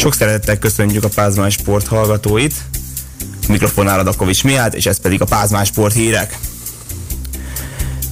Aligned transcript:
Sok 0.00 0.14
szeretettel 0.14 0.58
köszönjük 0.58 1.04
a 1.04 1.08
Pázmány 1.08 1.50
Sport 1.50 1.86
hallgatóit. 1.86 2.54
Mikrofonnál 3.48 3.98
Adakovics 3.98 4.44
Miát, 4.44 4.74
és 4.74 4.86
ez 4.86 5.00
pedig 5.00 5.20
a 5.20 5.24
Pázmány 5.24 5.64
Sport 5.64 5.94
hírek. 5.94 6.38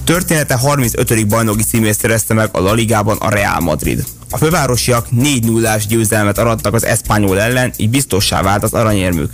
Története 0.03 0.55
35. 0.55 1.27
bajnoki 1.27 1.63
címét 1.63 1.99
szerezte 1.99 2.33
meg 2.33 2.49
a 2.51 2.59
La 2.59 2.73
Ligában 2.73 3.17
a 3.17 3.29
Real 3.29 3.59
Madrid. 3.59 4.03
A 4.29 4.37
fővárosiak 4.37 5.11
4 5.11 5.43
0 5.45 5.77
győzelmet 5.87 6.37
arattak 6.37 6.73
az 6.73 6.85
Espanyol 6.85 7.39
ellen, 7.39 7.73
így 7.77 7.89
biztossá 7.89 8.41
vált 8.41 8.63
az 8.63 8.73
aranyérmük. 8.73 9.31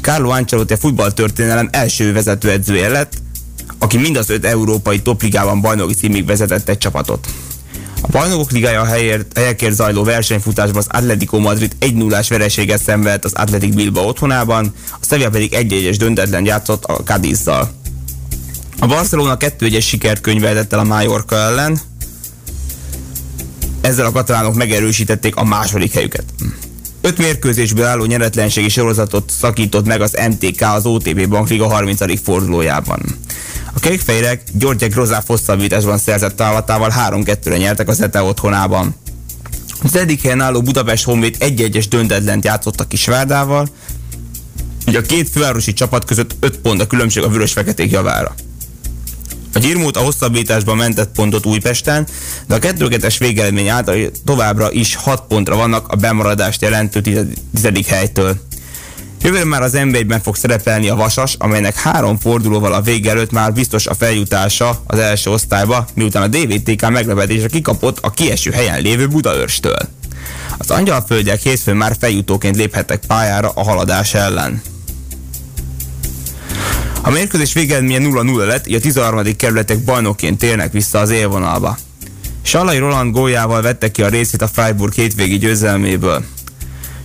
Carlo 0.00 0.30
Ancelotti 0.30 0.72
a 0.72 0.76
futballtörténelem 0.76 1.68
első 1.72 2.12
vezetőedzője 2.12 2.88
lett, 2.88 3.12
aki 3.78 3.96
mind 3.96 4.16
az 4.16 4.30
öt 4.30 4.44
európai 4.44 5.02
topligában 5.02 5.60
bajnoki 5.60 5.94
címig 5.94 6.26
vezetett 6.26 6.68
egy 6.68 6.78
csapatot. 6.78 7.28
A 8.00 8.06
bajnokok 8.10 8.50
ligája 8.50 8.84
helyért, 8.84 9.38
helyekért 9.38 9.74
zajló 9.74 10.04
versenyfutásban 10.04 10.76
az 10.76 10.86
Atletico 10.88 11.38
Madrid 11.38 11.76
1 11.78 11.94
0 11.94 12.22
vereséget 12.28 12.82
szenvedt 12.82 13.24
az 13.24 13.32
Atletic 13.32 13.74
Bilbao 13.74 14.08
otthonában, 14.08 14.74
a 14.90 15.04
Sevilla 15.08 15.30
pedig 15.30 15.56
1-1-es 15.56 15.96
döntetlen 15.98 16.44
játszott 16.44 16.84
a 16.84 16.92
Cadizzal. 16.92 17.70
A 18.78 18.86
Barcelona 18.86 19.36
2-1-es 19.40 19.86
sikert 19.86 20.20
könyveltett 20.20 20.72
el 20.72 20.78
a 20.78 20.84
Mallorca 20.84 21.36
ellen, 21.36 21.80
ezzel 23.80 24.06
a 24.06 24.12
katalánok 24.12 24.54
megerősítették 24.54 25.36
a 25.36 25.44
második 25.44 25.92
helyüket. 25.92 26.24
Öt 27.00 27.18
mérkőzésből 27.18 27.84
álló 27.84 28.04
nyeretlenségi 28.04 28.68
sorozatot 28.68 29.30
szakított 29.30 29.86
meg 29.86 30.00
az 30.00 30.18
MTK 30.28 30.60
az 30.60 30.86
OTP 30.86 31.28
Bankliga 31.28 31.68
30. 31.68 32.22
fordulójában. 32.22 33.00
A 33.76 33.78
kékfejrek 33.78 34.42
Györgyek 34.52 34.94
Rozá 34.94 35.22
hosszabbításban 35.26 35.98
szerzett 35.98 36.36
távatával 36.36 36.92
3-2-re 37.08 37.56
nyertek 37.56 37.88
az 37.88 38.00
ETE 38.00 38.22
otthonában. 38.22 38.94
Az 39.82 39.96
eddig 39.96 40.20
helyen 40.20 40.40
álló 40.40 40.62
Budapest 40.62 41.04
Honvéd 41.04 41.36
1-1-es 41.40 41.84
döntetlent 41.88 42.44
játszott 42.44 42.80
a 42.80 42.86
Kisvárdával, 42.86 43.68
így 44.88 44.96
a 44.96 45.00
két 45.00 45.28
fővárosi 45.28 45.72
csapat 45.72 46.04
között 46.04 46.36
5 46.40 46.58
pont 46.58 46.80
a 46.80 46.86
különbség 46.86 47.22
a 47.22 47.28
vörös-feketék 47.28 47.90
javára. 47.90 48.34
A 49.54 49.58
Gyirmót 49.58 49.96
a 49.96 50.00
hosszabbításban 50.00 50.76
mentett 50.76 51.12
pontot 51.14 51.46
Újpesten, 51.46 52.06
de 52.46 52.54
a 52.54 52.58
2 52.58 52.98
es 53.02 53.18
végeredmény 53.18 53.68
által 53.68 53.96
továbbra 54.24 54.72
is 54.72 54.94
6 54.94 55.22
pontra 55.28 55.56
vannak 55.56 55.88
a 55.88 55.96
bemaradást 55.96 56.62
jelentő 56.62 57.00
tizedik 57.52 57.86
helytől. 57.86 58.36
Jövőre 59.22 59.44
már 59.44 59.62
az 59.62 59.72
nba 59.72 60.20
fog 60.22 60.36
szerepelni 60.36 60.88
a 60.88 60.94
Vasas, 60.94 61.34
amelynek 61.38 61.74
három 61.74 62.18
fordulóval 62.18 62.72
a 62.72 62.80
vége 62.80 63.10
előtt 63.10 63.30
már 63.30 63.52
biztos 63.52 63.86
a 63.86 63.94
feljutása 63.94 64.82
az 64.86 64.98
első 64.98 65.30
osztályba, 65.30 65.86
miután 65.94 66.22
a 66.22 66.26
DVTK 66.26 66.90
meglepetésre 66.90 67.48
kikapott 67.48 67.98
a 68.00 68.10
kieső 68.10 68.50
helyen 68.50 68.80
lévő 68.80 69.08
Budaörstől. 69.08 69.78
Az 70.58 70.70
angyalföldek 70.70 71.40
hétfőn 71.40 71.76
már 71.76 71.96
feljutóként 72.00 72.56
léphettek 72.56 73.00
pályára 73.06 73.50
a 73.54 73.62
haladás 73.62 74.14
ellen. 74.14 74.62
A 77.02 77.10
mérkőzés 77.10 77.52
végeredménye 77.52 77.98
0-0 77.98 78.46
lett, 78.46 78.66
így 78.66 78.74
a 78.74 78.80
13. 78.80 79.36
kerületek 79.36 79.78
bajnokként 79.78 80.38
térnek 80.38 80.72
vissza 80.72 80.98
az 80.98 81.10
élvonalba. 81.10 81.78
Salai 82.42 82.78
Roland 82.78 83.12
góljával 83.12 83.62
vette 83.62 83.90
ki 83.90 84.02
a 84.02 84.08
részét 84.08 84.42
a 84.42 84.48
Freiburg 84.48 84.92
hétvégi 84.92 85.38
győzelméből. 85.38 86.24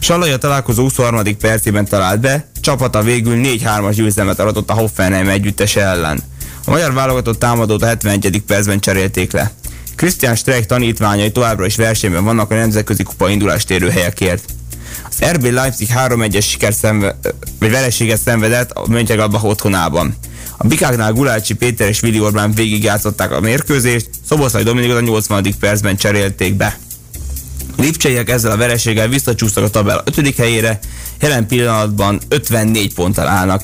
Salai 0.02 0.32
a 0.32 0.38
találkozó 0.38 0.82
23. 0.82 1.38
percében 1.38 1.86
talált 1.86 2.20
be, 2.20 2.46
csapata 2.62 3.02
végül 3.02 3.42
4-3-as 3.44 3.94
győzelmet 3.96 4.40
aratott 4.40 4.70
a 4.70 4.74
Hoffenheim 4.74 5.30
együttes 5.30 5.76
ellen. 5.76 6.24
A 6.66 6.70
magyar 6.70 6.94
válogatott 6.94 7.40
támadót 7.40 7.82
a 7.82 7.86
71. 7.86 8.42
percben 8.48 8.80
cserélték 8.80 9.32
le. 9.32 9.52
Christian 9.96 10.36
Streich 10.36 10.68
tanítványai 10.68 11.32
továbbra 11.32 11.66
is 11.66 11.76
versenyben 11.76 12.24
vannak 12.24 12.52
a 12.52 12.56
nemzetközi 12.56 13.04
kupa 13.04 13.30
indulást 13.30 13.72
érő 13.72 13.90
helyekért. 13.90 14.44
Az 15.10 15.26
RB 15.32 15.46
Leipzig 15.46 15.90
3-1-es 15.96 16.50
siker 16.50 16.74
szemve, 16.74 17.20
vagy 17.60 17.72
vereséget 17.72 18.22
szenvedett 18.22 18.72
a 18.72 18.88
Mönchengladbach 18.88 19.46
otthonában. 19.46 20.16
A 20.58 20.68
Bikáknál 20.68 21.14
Gulácsi 21.14 21.54
Péter 21.54 21.88
és 21.88 22.00
Vili 22.00 22.20
Orbán 22.20 22.54
végigjátszották 22.54 23.32
a 23.32 23.40
mérkőzést, 23.40 24.10
Szoboszlai 24.28 24.64
Dominikot 24.64 24.98
a 24.98 25.02
80. 25.02 25.45
percben 25.60 25.95
cserélték 25.95 26.54
be. 26.54 26.78
Lipcseiek 27.81 28.30
ezzel 28.30 28.52
a 28.52 28.58
vereséggel 28.58 29.08
visszacsúsztak 29.08 29.64
a 29.64 29.69
tabella 29.69 30.03
5. 30.15 30.36
helyére, 30.36 30.80
jelen 31.21 31.47
pillanatban 31.47 32.19
54 32.27 32.93
ponttal 32.93 33.27
állnak. 33.27 33.61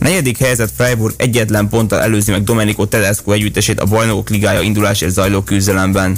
A 0.00 0.04
negyedik 0.04 0.38
helyzet 0.38 0.72
Freiburg 0.76 1.14
egyetlen 1.16 1.68
ponttal 1.68 2.00
előzi 2.00 2.30
meg 2.30 2.44
Domenico 2.44 2.86
Tedesco 2.86 3.32
együttesét 3.32 3.80
a 3.80 3.84
bajnokok 3.84 4.28
ligája 4.28 4.60
indulásért 4.60 5.12
zajló 5.12 5.42
küzdelemben. 5.42 6.16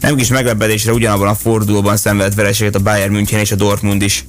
Nem 0.00 0.16
kis 0.16 0.28
meglepetésre 0.28 0.92
ugyanabban 0.92 1.28
a 1.28 1.34
fordulóban 1.34 1.96
szenvedett 1.96 2.34
vereséget 2.34 2.74
a 2.74 2.78
Bayern 2.78 3.12
München 3.12 3.40
és 3.40 3.52
a 3.52 3.56
Dortmund 3.56 4.02
is. 4.02 4.24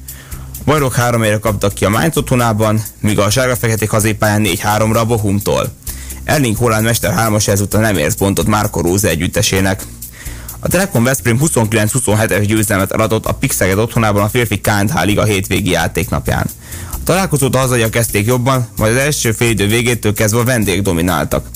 A 0.60 0.62
bajnok 0.66 0.94
három 0.94 1.22
helyre 1.22 1.38
kaptak 1.38 1.74
ki 1.74 1.86
a 1.86 1.90
Mainz 1.90 2.18
otthonában, 2.18 2.84
míg 3.00 3.20
a 3.20 3.30
sárga-feketék 3.30 3.90
hazépályán 3.90 4.42
4-3-ra 4.46 5.00
a 5.00 5.06
Bohumtól. 5.06 5.74
Erling 6.24 6.58
Holland 6.58 6.84
Mester 6.84 7.14
3-as 7.18 7.48
ezúttal 7.48 7.82
nem 7.82 7.98
ért 7.98 8.18
pontot 8.18 8.48
Marco 8.48 8.82
Rose 8.82 9.10
együttesének. 9.10 9.84
A 10.60 10.68
Telekom 10.68 11.04
Veszprém 11.04 11.40
29-27-es 11.42 12.44
győzelmet 12.48 12.92
adott 12.92 13.26
a 13.26 13.34
Pixeged 13.34 13.78
otthonában 13.78 14.24
a 14.24 14.30
férfi 14.30 14.62
KNH 14.62 15.04
Liga 15.04 15.24
hétvégi 15.24 15.70
játéknapján. 15.70 16.50
A 16.92 17.04
találkozót 17.04 17.56
a 17.56 17.60
hazaiak 17.60 17.92
kezdték 17.92 18.26
jobban, 18.26 18.68
majd 18.78 18.92
az 18.92 18.98
első 18.98 19.32
félidő 19.32 19.68
végétől 19.68 20.14
kezdve 20.14 20.40
a 20.40 20.44
vendég 20.44 20.82
domináltak. 20.82 21.50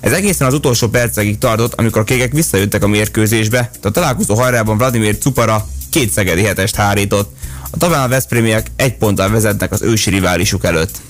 Ez 0.00 0.12
egészen 0.12 0.46
az 0.46 0.54
utolsó 0.54 0.88
percekig 0.88 1.38
tartott, 1.38 1.74
amikor 1.74 2.00
a 2.00 2.04
kékek 2.04 2.32
visszajöttek 2.32 2.84
a 2.84 2.88
mérkőzésbe, 2.88 3.70
de 3.80 3.88
a 3.88 3.90
találkozó 3.90 4.34
hajrában 4.34 4.78
Vladimir 4.78 5.18
Cupara 5.18 5.66
két 5.90 6.10
szegedi 6.10 6.42
hetest 6.42 6.74
hárított. 6.74 7.36
A 7.70 7.76
tabán 7.76 8.02
a 8.02 8.08
Veszprémiek 8.08 8.70
egy 8.76 8.96
ponttal 8.96 9.30
vezetnek 9.30 9.72
az 9.72 9.82
ősi 9.82 10.10
riválisuk 10.10 10.64
előtt. 10.64 11.00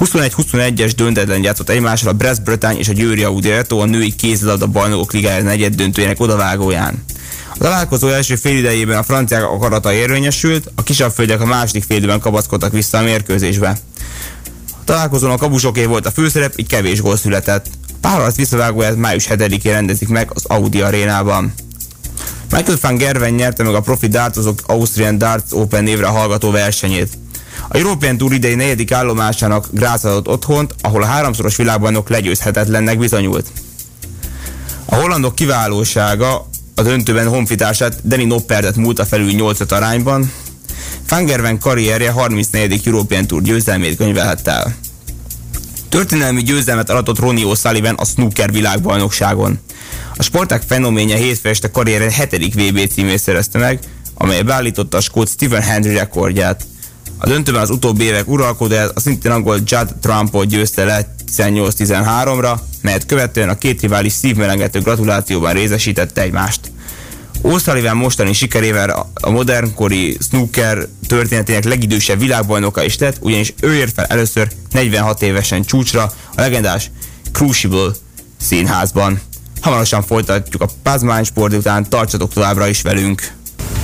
21-21-es 0.00 0.92
döntetlen 0.96 1.42
játszott 1.42 1.68
egymásra 1.68 2.10
a 2.10 2.12
Brest 2.12 2.42
Bretagne 2.42 2.78
és 2.78 2.88
a 2.88 2.92
Győri 2.92 3.22
Audi 3.22 3.50
Eto 3.50 3.78
a 3.78 3.84
női 3.84 4.14
kézilabda 4.14 4.66
bajnokok 4.66 5.12
ligája 5.12 5.42
negyed 5.42 5.74
döntőjének 5.74 6.20
odavágóján. 6.20 7.04
A 7.54 7.58
találkozó 7.58 8.08
első 8.08 8.36
félidejében 8.36 8.98
a 8.98 9.02
franciák 9.02 9.42
akarata 9.42 9.92
érvényesült, 9.92 10.70
a 10.74 10.82
kisabb 10.82 11.12
földek 11.12 11.40
a 11.40 11.46
második 11.46 11.84
félidőben 11.84 12.20
kapaszkodtak 12.20 12.72
vissza 12.72 12.98
a 12.98 13.02
mérkőzésbe. 13.02 13.78
A 14.70 14.84
találkozón 14.84 15.30
a 15.30 15.36
kabusoké 15.36 15.84
volt 15.84 16.06
a 16.06 16.10
főszerep, 16.10 16.58
így 16.58 16.66
kevés 16.66 17.00
gól 17.00 17.16
született. 17.16 17.66
Párharc 18.00 18.36
visszavágóját 18.36 18.96
május 18.96 19.26
7-én 19.30 19.72
rendezik 19.72 20.08
meg 20.08 20.30
az 20.34 20.44
Audi 20.44 20.80
arénában. 20.80 21.54
Michael 22.50 22.78
van 22.80 22.96
Gerven 22.96 23.32
nyerte 23.32 23.62
meg 23.62 23.74
a 23.74 23.80
profi 23.80 24.08
dartozók 24.08 24.60
Austrian 24.66 25.18
Darts 25.18 25.52
Open 25.52 25.84
névre 25.84 26.06
hallgató 26.06 26.50
versenyét. 26.50 27.18
A 27.74 27.76
European 27.76 28.16
Tour 28.16 28.32
idei 28.32 28.54
negyedik 28.54 28.92
állomásának 28.92 29.68
Grász 29.70 30.04
adott 30.04 30.28
otthont, 30.28 30.74
ahol 30.80 31.02
a 31.02 31.06
háromszoros 31.06 31.56
világbajnok 31.56 32.08
legyőzhetetlennek 32.08 32.98
bizonyult. 32.98 33.46
A 34.84 34.94
hollandok 34.94 35.34
kiválósága 35.34 36.48
a 36.74 36.82
döntőben 36.82 37.28
honfitársát 37.28 38.08
Danny 38.08 38.26
Noppertet 38.26 38.76
múlta 38.76 39.04
felül 39.04 39.32
8 39.32 39.72
arányban, 39.72 40.32
Fangerven 41.06 41.58
karrierje 41.58 42.10
34. 42.10 42.80
European 42.84 43.26
Tour 43.26 43.42
győzelmét 43.42 43.96
könyvelhette 43.96 44.50
el. 44.50 44.74
Történelmi 45.88 46.42
győzelmet 46.42 46.90
aratott 46.90 47.18
Ronnie 47.18 47.44
O'Sullivan 47.46 47.96
a 47.96 48.04
snooker 48.04 48.52
világbajnokságon. 48.52 49.58
A 50.16 50.22
sporták 50.22 50.62
fenoménje 50.66 51.16
hétfő 51.16 51.48
este 51.48 51.70
karrierje 51.70 52.26
7. 52.30 52.54
VB 52.54 52.92
címét 52.92 53.18
szerezte 53.18 53.58
meg, 53.58 53.78
amely 54.14 54.42
beállította 54.42 54.96
a 54.96 55.00
skót 55.00 55.28
Stephen 55.28 55.62
Hendry 55.62 55.94
rekordját. 55.94 56.66
A 57.24 57.28
döntőben 57.28 57.60
az 57.60 57.70
utóbbi 57.70 58.04
évek 58.04 58.28
uralkodóját 58.28 58.92
a 58.94 59.00
szintén 59.00 59.30
angol 59.30 59.58
Judd 59.64 59.88
Trumpot 60.00 60.46
győzte 60.46 60.84
le 60.84 61.14
18-13-ra, 61.36 62.58
melyet 62.80 63.06
követően 63.06 63.48
a 63.48 63.58
két 63.58 63.80
rivális 63.80 64.12
szívmelengető 64.12 64.80
gratulációban 64.80 65.52
részesítette 65.52 66.20
egymást. 66.20 66.60
O'Sullivan 67.42 67.94
mostani 67.94 68.32
sikerével 68.32 69.10
a 69.14 69.30
modernkori 69.30 70.16
snooker 70.28 70.88
történetének 71.06 71.64
legidősebb 71.64 72.18
világbajnoka 72.18 72.84
is 72.84 72.98
lett, 72.98 73.16
ugyanis 73.20 73.54
ő 73.60 73.74
ért 73.74 73.94
fel 73.94 74.04
először 74.04 74.48
46 74.70 75.22
évesen 75.22 75.62
csúcsra 75.62 76.02
a 76.34 76.40
legendás 76.40 76.90
Crucible 77.32 77.90
színházban. 78.40 79.20
Hamarosan 79.60 80.02
folytatjuk 80.02 80.62
a 80.62 80.68
Pázmány 80.82 81.24
sport 81.24 81.54
után, 81.54 81.88
tartsatok 81.88 82.32
továbbra 82.32 82.68
is 82.68 82.82
velünk! 82.82 83.32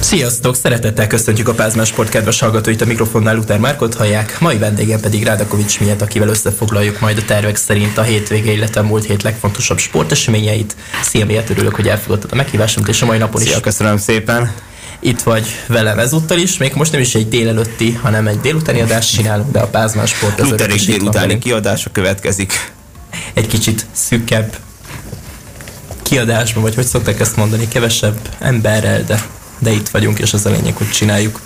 Sziasztok! 0.00 0.56
Szeretettel 0.56 1.06
köszöntjük 1.06 1.48
a 1.48 1.54
Pázmán 1.54 1.84
Sport 1.84 2.08
kedves 2.08 2.40
hallgatóit 2.40 2.80
a 2.80 2.84
mikrofonnál 2.84 3.34
Luther 3.34 3.58
Márkot 3.58 3.94
hallják. 3.94 4.40
Mai 4.40 4.58
vendégem 4.58 5.00
pedig 5.00 5.24
Rádakovics 5.24 5.80
miatt, 5.80 6.00
akivel 6.00 6.28
összefoglaljuk 6.28 7.00
majd 7.00 7.18
a 7.18 7.24
tervek 7.24 7.56
szerint 7.56 7.98
a 7.98 8.02
hétvége, 8.02 8.52
illetve 8.52 8.80
a 8.80 8.84
múlt 8.84 9.04
hét 9.04 9.22
legfontosabb 9.22 9.78
sporteseményeit. 9.78 10.76
Szia, 11.02 11.26
miért 11.26 11.50
örülök, 11.50 11.74
hogy 11.74 11.88
elfogadtad 11.88 12.32
a 12.32 12.36
meghívásunkat, 12.36 12.94
és 12.94 13.02
a 13.02 13.06
mai 13.06 13.18
napon 13.18 13.40
Szia, 13.40 13.56
is. 13.56 13.60
köszönöm 13.60 13.96
szépen! 13.96 14.52
Itt 15.00 15.22
vagy 15.22 15.46
velem 15.66 15.98
ezúttal 15.98 16.38
is, 16.38 16.56
még 16.56 16.72
most 16.74 16.92
nem 16.92 17.00
is 17.00 17.14
egy 17.14 17.28
délelőtti, 17.28 17.92
hanem 17.92 18.26
egy 18.26 18.40
délutáni 18.40 18.80
adást 18.80 19.14
csinálunk, 19.14 19.52
de 19.52 19.60
a 19.60 19.66
Pázmán 19.66 20.06
Sport 20.06 20.40
az 20.40 20.48
Luther 20.48 20.66
örök 20.66 20.74
és 20.74 20.82
is 20.82 20.88
itt 20.88 21.00
van 21.00 21.10
délutáni 21.10 21.38
kiadása 21.38 21.90
következik. 21.92 22.72
Egy 23.34 23.46
kicsit 23.46 23.86
szűkebb 23.92 24.56
kiadásban, 26.02 26.62
vagy 26.62 26.74
hogy 26.74 26.86
szokták 26.86 27.20
ezt 27.20 27.36
mondani, 27.36 27.68
kevesebb 27.68 28.18
emberrel, 28.38 29.02
de, 29.02 29.22
de 29.60 29.70
itt 29.70 29.88
vagyunk, 29.88 30.18
és 30.18 30.32
az 30.32 30.46
a 30.46 30.50
lényeg, 30.50 30.76
hogy 30.76 30.90
csináljuk. 30.90 31.40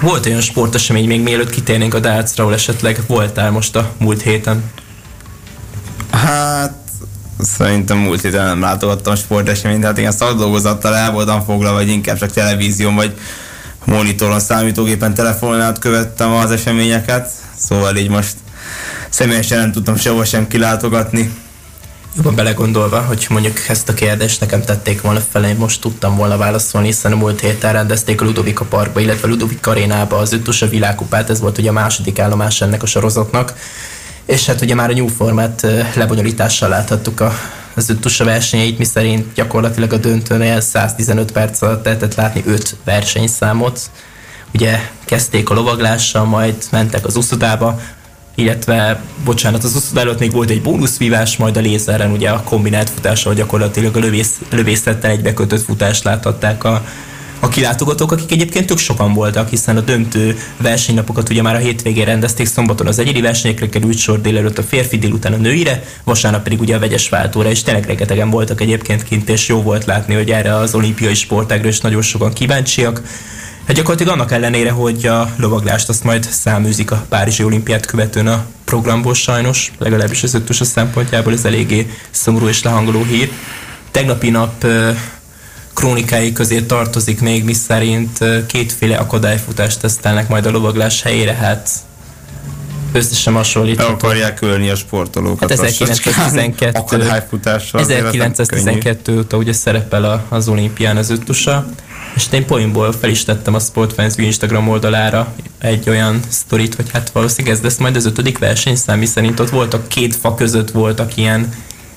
Volt 0.00 0.26
olyan 0.26 0.40
sportesemény 0.40 1.06
még 1.06 1.22
mielőtt 1.22 1.50
kitérnénk 1.50 1.94
a 1.94 1.98
dálcra, 1.98 2.42
ahol 2.42 2.54
esetleg 2.54 3.00
voltál 3.06 3.50
most 3.50 3.76
a 3.76 3.92
múlt 3.98 4.22
héten? 4.22 4.72
Hát 6.10 6.74
szerintem 7.38 7.98
múlt 7.98 8.20
héten 8.20 8.44
nem 8.44 8.60
látogattam 8.60 9.14
sporteseményt, 9.14 9.84
hát 9.84 9.98
igen, 9.98 10.12
szakdolgozattal 10.12 10.96
el 10.96 11.12
voltam 11.12 11.44
foglalva, 11.44 11.78
vagy 11.78 11.88
inkább 11.88 12.18
csak 12.18 12.30
televízión, 12.30 12.94
vagy 12.94 13.14
monitoron, 13.84 14.40
számítógépen, 14.40 15.14
telefonon 15.14 15.60
át 15.60 15.78
követtem 15.78 16.32
az 16.32 16.50
eseményeket, 16.50 17.30
szóval 17.56 17.96
így 17.96 18.08
most 18.08 18.34
személyesen 19.10 19.58
nem 19.58 19.72
tudtam 19.72 19.96
sehova 19.96 20.24
sem 20.24 20.46
kilátogatni. 20.48 21.32
Jobban 22.16 22.34
belegondolva, 22.34 23.00
hogy 23.00 23.26
mondjuk 23.28 23.58
ezt 23.68 23.88
a 23.88 23.94
kérdést 23.94 24.40
nekem 24.40 24.62
tették 24.62 25.00
volna 25.00 25.20
fel, 25.30 25.44
én 25.44 25.56
most 25.56 25.80
tudtam 25.80 26.16
volna 26.16 26.36
válaszolni, 26.36 26.86
hiszen 26.86 27.12
a 27.12 27.16
múlt 27.16 27.40
héten 27.40 27.72
rendezték 27.72 28.20
a 28.20 28.24
Ludovika 28.24 28.64
Parkba, 28.64 29.00
illetve 29.00 29.26
a 29.26 29.30
Ludovika 29.30 29.70
Arénába 29.70 30.16
az 30.16 30.32
ötös 30.32 30.62
a 30.62 30.68
világkupát, 30.68 31.30
ez 31.30 31.40
volt 31.40 31.58
ugye 31.58 31.68
a 31.68 31.72
második 31.72 32.18
állomás 32.18 32.60
ennek 32.60 32.82
a 32.82 32.86
sorozatnak. 32.86 33.54
És 34.24 34.46
hát 34.46 34.60
ugye 34.60 34.74
már 34.74 34.90
a 34.90 34.92
New 34.92 35.06
Format 35.06 35.66
lebonyolítással 35.94 36.68
láthattuk 36.68 37.20
a, 37.20 37.32
az 37.74 37.90
ötös 37.90 38.18
versenyeit, 38.18 38.78
mi 38.78 38.84
szerint 38.84 39.32
gyakorlatilag 39.34 39.92
a 39.92 39.96
döntőnél 39.96 40.60
115 40.60 41.32
perc 41.32 41.62
alatt 41.62 41.84
lehetett 41.84 42.14
látni 42.14 42.42
5 42.46 42.76
versenyszámot. 42.84 43.80
Ugye 44.54 44.90
kezdték 45.04 45.50
a 45.50 45.54
lovaglással, 45.54 46.24
majd 46.24 46.54
mentek 46.70 47.06
az 47.06 47.16
uszodába, 47.16 47.80
illetve, 48.40 49.02
bocsánat, 49.24 49.64
az 49.64 49.76
úszod 49.76 49.96
előtt 49.96 50.18
még 50.18 50.32
volt 50.32 50.50
egy 50.50 50.62
bónuszvívás, 50.62 51.36
majd 51.36 51.56
a 51.56 51.60
lézeren 51.60 52.10
ugye 52.10 52.30
a 52.30 52.42
kombinált 52.42 52.90
futással 52.90 53.34
gyakorlatilag 53.34 53.96
a 53.96 53.98
lövész, 53.98 54.40
lövészettel 54.50 55.10
egybekötött 55.10 55.62
futást 55.62 56.04
láthatták 56.04 56.64
a, 56.64 56.84
a 57.40 57.48
kilátogatók, 57.48 58.12
akik 58.12 58.32
egyébként 58.32 58.66
tök 58.66 58.78
sokan 58.78 59.12
voltak, 59.12 59.48
hiszen 59.48 59.76
a 59.76 59.80
döntő 59.80 60.38
versenynapokat 60.56 61.28
ugye 61.28 61.42
már 61.42 61.54
a 61.54 61.58
hétvégén 61.58 62.04
rendezték, 62.04 62.46
szombaton 62.46 62.86
az 62.86 62.98
egyedi 62.98 63.20
versenyekre 63.20 63.68
került 63.68 63.98
sor 63.98 64.20
délelőtt 64.20 64.58
a 64.58 64.62
férfi, 64.62 64.98
délután 64.98 65.32
a 65.32 65.36
nőire, 65.36 65.82
vasárnap 66.04 66.42
pedig 66.42 66.60
ugye 66.60 66.76
a 66.76 66.78
vegyes 66.78 67.08
váltóra, 67.08 67.50
és 67.50 67.62
tényleg 67.62 67.86
rengetegen 67.86 68.30
voltak 68.30 68.60
egyébként 68.60 69.02
kint, 69.02 69.28
és 69.28 69.48
jó 69.48 69.62
volt 69.62 69.84
látni, 69.84 70.14
hogy 70.14 70.30
erre 70.30 70.54
az 70.54 70.74
olimpiai 70.74 71.14
sportágra 71.14 71.68
is 71.68 71.80
nagyon 71.80 72.02
sokan 72.02 72.32
kíváncsiak. 72.32 73.02
Hát 73.66 73.76
gyakorlatilag 73.76 74.12
annak 74.12 74.32
ellenére, 74.32 74.70
hogy 74.70 75.06
a 75.06 75.34
lovaglást 75.36 75.88
azt 75.88 76.04
majd 76.04 76.24
száműzik 76.30 76.90
a 76.90 77.04
Párizsi 77.08 77.44
olimpiát 77.44 77.86
követően 77.86 78.26
a 78.26 78.44
programból 78.64 79.14
sajnos, 79.14 79.72
legalábbis 79.78 80.22
az 80.22 80.34
ötös 80.34 80.56
szempontjából 80.56 81.32
ez 81.32 81.44
eléggé 81.44 81.90
szomorú 82.10 82.48
és 82.48 82.62
lehangoló 82.62 83.02
hír. 83.04 83.30
Tegnapi 83.90 84.30
nap 84.30 84.66
krónikái 85.74 86.32
közé 86.32 86.60
tartozik 86.60 87.20
még, 87.20 87.44
mi 87.44 87.52
szerint 87.52 88.18
kétféle 88.46 88.96
akadályfutást 88.96 89.80
tesztelnek 89.80 90.28
majd 90.28 90.46
a 90.46 90.50
lovaglás 90.50 91.02
helyére, 91.02 91.32
hát 91.32 91.70
összesen 92.92 93.34
hasonlítható. 93.34 93.88
El 93.88 93.94
akarják 93.94 94.40
ölni 94.40 94.70
a 94.70 94.74
sportolókat. 94.74 95.50
Hát 95.50 95.60
1912, 95.60 96.78
akadályfutással. 96.78 97.80
1912 97.80 99.18
óta 99.18 99.36
ugye 99.36 99.52
szerepel 99.52 100.26
az 100.28 100.48
olimpián 100.48 100.96
az 100.96 101.10
öttusa, 101.10 101.66
és 102.14 102.26
én 102.30 102.46
poénból 102.46 102.92
fel 102.92 103.10
is 103.10 103.24
tettem 103.24 103.54
a 103.54 103.58
Sportfans 103.58 104.14
Instagram 104.16 104.68
oldalára 104.68 105.34
egy 105.58 105.88
olyan 105.88 106.20
sztorit, 106.28 106.74
hogy 106.74 106.90
hát 106.92 107.10
valószínűleg 107.10 107.56
ez 107.56 107.62
lesz 107.62 107.76
majd 107.76 107.96
az 107.96 108.06
ötödik 108.06 108.38
versenyszám, 108.38 108.98
mi 108.98 109.06
szerint 109.06 109.40
ott 109.40 109.50
voltak 109.50 109.88
két 109.88 110.16
fa 110.16 110.34
között 110.34 110.70
voltak 110.70 111.16
ilyen 111.16 111.52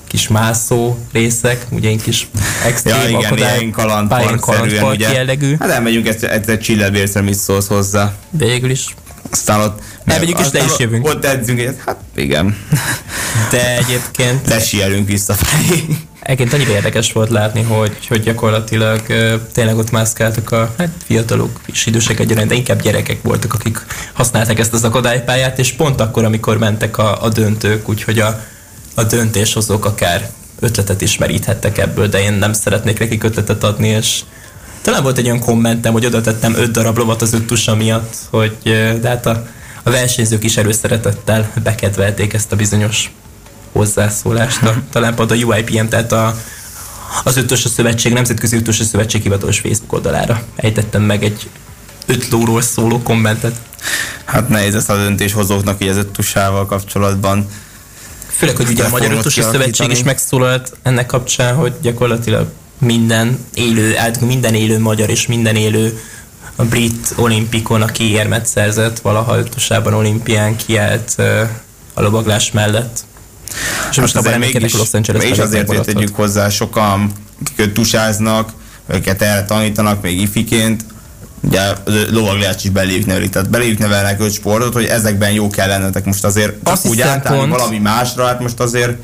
kis 0.06 0.28
mászó 0.28 0.98
részek, 1.12 1.66
ugye 1.70 1.88
egy 1.88 2.02
kis 2.02 2.28
extrém 2.64 2.96
ja, 2.96 3.08
igen, 3.08 3.24
akadály, 3.24 3.58
ilyen 3.58 3.70
kalandpark 3.70 4.90
ugye. 4.90 5.12
jellegű. 5.12 5.56
Hát 5.58 5.70
elmegyünk 5.70 6.08
ezt, 6.08 6.24
egy 6.24 6.60
csillelbérszre, 6.60 7.20
mit 7.20 7.34
szólsz 7.34 7.66
hozzá. 7.66 8.14
Végül 8.30 8.70
is. 8.70 8.94
Aztán 9.30 9.60
ott 9.60 9.80
Elmegyünk 10.04 10.38
és 10.38 10.46
le 10.52 10.64
is 10.64 10.78
jövünk. 10.78 11.06
Ott 11.06 11.24
edzünk, 11.24 11.82
hát 11.86 11.96
igen. 12.16 12.56
De 13.50 13.76
egyébként... 13.76 14.46
Lesielünk 14.48 15.08
visszafelé. 15.08 15.84
Egyébként 16.24 16.52
annyira 16.52 16.70
érdekes 16.70 17.12
volt 17.12 17.30
látni, 17.30 17.62
hogy, 17.62 18.06
hogy 18.08 18.20
gyakorlatilag 18.20 19.00
tényleg 19.52 19.76
ott 19.76 19.90
mászkáltak 19.90 20.50
a 20.52 20.74
hát, 20.78 20.88
fiatalok 21.04 21.60
és 21.66 21.86
idősek 21.86 22.20
egyaránt, 22.20 22.48
de 22.48 22.54
inkább 22.54 22.82
gyerekek 22.82 23.22
voltak, 23.22 23.54
akik 23.54 23.78
használták 24.12 24.58
ezt 24.58 24.72
az 24.72 24.84
akadálypályát, 24.84 25.58
és 25.58 25.72
pont 25.72 26.00
akkor, 26.00 26.24
amikor 26.24 26.58
mentek 26.58 26.98
a, 26.98 27.22
a 27.22 27.28
döntők, 27.28 27.88
úgyhogy 27.88 28.18
a, 28.18 28.40
a 28.94 29.02
döntéshozók 29.02 29.84
akár 29.84 30.30
ötletet 30.60 31.00
is 31.00 31.18
meríthettek 31.18 31.78
ebből, 31.78 32.08
de 32.08 32.22
én 32.22 32.32
nem 32.32 32.52
szeretnék 32.52 32.98
nekik 32.98 33.24
ötletet 33.24 33.64
adni, 33.64 33.88
és 33.88 34.20
talán 34.82 35.02
volt 35.02 35.18
egy 35.18 35.24
olyan 35.26 35.40
kommentem, 35.40 35.92
hogy 35.92 36.06
oda 36.06 36.20
tettem 36.20 36.54
öt 36.54 36.70
darab 36.70 36.98
lovat 36.98 37.22
az 37.22 37.32
öt 37.32 37.46
tusa 37.46 37.74
miatt, 37.74 38.14
hogy 38.30 38.56
de 39.00 39.08
hát 39.08 39.26
a, 39.26 39.46
a 39.82 39.90
versenyzők 39.90 40.44
is 40.44 40.56
előszeretettel 40.56 41.52
bekedvelték 41.62 42.32
ezt 42.32 42.52
a 42.52 42.56
bizonyos 42.56 43.10
hozzászólást. 43.74 44.62
A, 44.62 44.74
talán 44.90 45.14
pont 45.14 45.30
a 45.30 45.34
UIPM, 45.34 45.86
tehát 45.88 46.12
a, 46.12 46.36
az 47.24 47.36
Ötös 47.36 47.64
a 47.64 47.68
Szövetség, 47.68 48.12
Nemzetközi 48.12 48.56
Ötös 48.56 48.80
a 48.80 48.84
Szövetség 48.84 49.22
hivatalos 49.22 49.60
Facebook 49.60 49.92
oldalára 49.92 50.42
ejtettem 50.56 51.02
meg 51.02 51.24
egy 51.24 51.48
öt 52.06 52.28
lóról 52.28 52.62
szóló 52.62 53.02
kommentet. 53.02 53.56
Hát 54.24 54.48
nehéz 54.48 54.74
ezt 54.74 54.90
a 54.90 54.96
döntéshozóknak 54.96 55.82
így 55.82 55.88
az 55.88 55.96
öttusával 55.96 56.66
kapcsolatban. 56.66 57.48
Főleg, 58.26 58.56
hogy 58.56 58.68
ugye 58.68 58.84
a 58.84 58.88
Magyar 58.88 59.12
Ötös 59.12 59.32
Szövetség 59.32 59.90
is 59.90 60.02
megszólalt 60.02 60.76
ennek 60.82 61.06
kapcsán, 61.06 61.54
hogy 61.54 61.72
gyakorlatilag 61.82 62.46
minden 62.78 63.38
élő, 63.54 63.96
minden 64.20 64.54
élő 64.54 64.78
magyar 64.78 65.10
és 65.10 65.26
minden 65.26 65.56
élő 65.56 66.00
a 66.56 66.64
brit 66.64 67.14
olimpikon, 67.16 67.82
aki 67.82 68.10
érmet 68.10 68.46
szerzett, 68.46 68.98
valaha 68.98 69.38
ötösában 69.38 69.94
olimpián 69.94 70.56
kiállt 70.56 71.14
a 71.94 72.02
lovaglás 72.02 72.52
mellett. 72.52 73.04
És 73.90 73.96
most 73.96 74.14
hát 74.14 74.26
abban 74.26 74.38
mégis, 74.38 74.72
Los 74.72 74.92
Angeles 74.92 75.24
és 75.24 75.38
azért 75.38 75.84
tegyük 75.84 76.14
hozzá, 76.14 76.48
sokan 76.48 77.12
tusáznak, 77.72 78.52
őket 78.86 79.22
erre 79.22 79.44
tanítanak 79.44 80.02
még 80.02 80.20
ifiként, 80.20 80.84
ugye 81.40 81.60
lovaglás 82.10 82.64
is 82.64 82.70
beléjük 82.70 83.06
nevelik, 83.06 83.30
tehát 83.30 83.50
beléjük 83.50 83.78
nevelnek 83.78 84.20
öt 84.20 84.32
sportot, 84.32 84.72
hogy 84.72 84.84
ezekben 84.84 85.32
jó 85.32 85.48
kell 85.48 85.68
lennetek. 85.68 86.04
Most 86.04 86.24
azért 86.24 86.54
csak 86.64 86.84
úgy 86.84 87.00
átállni 87.00 87.50
valami 87.50 87.78
másra, 87.78 88.26
hát 88.26 88.40
most 88.40 88.60
azért 88.60 88.96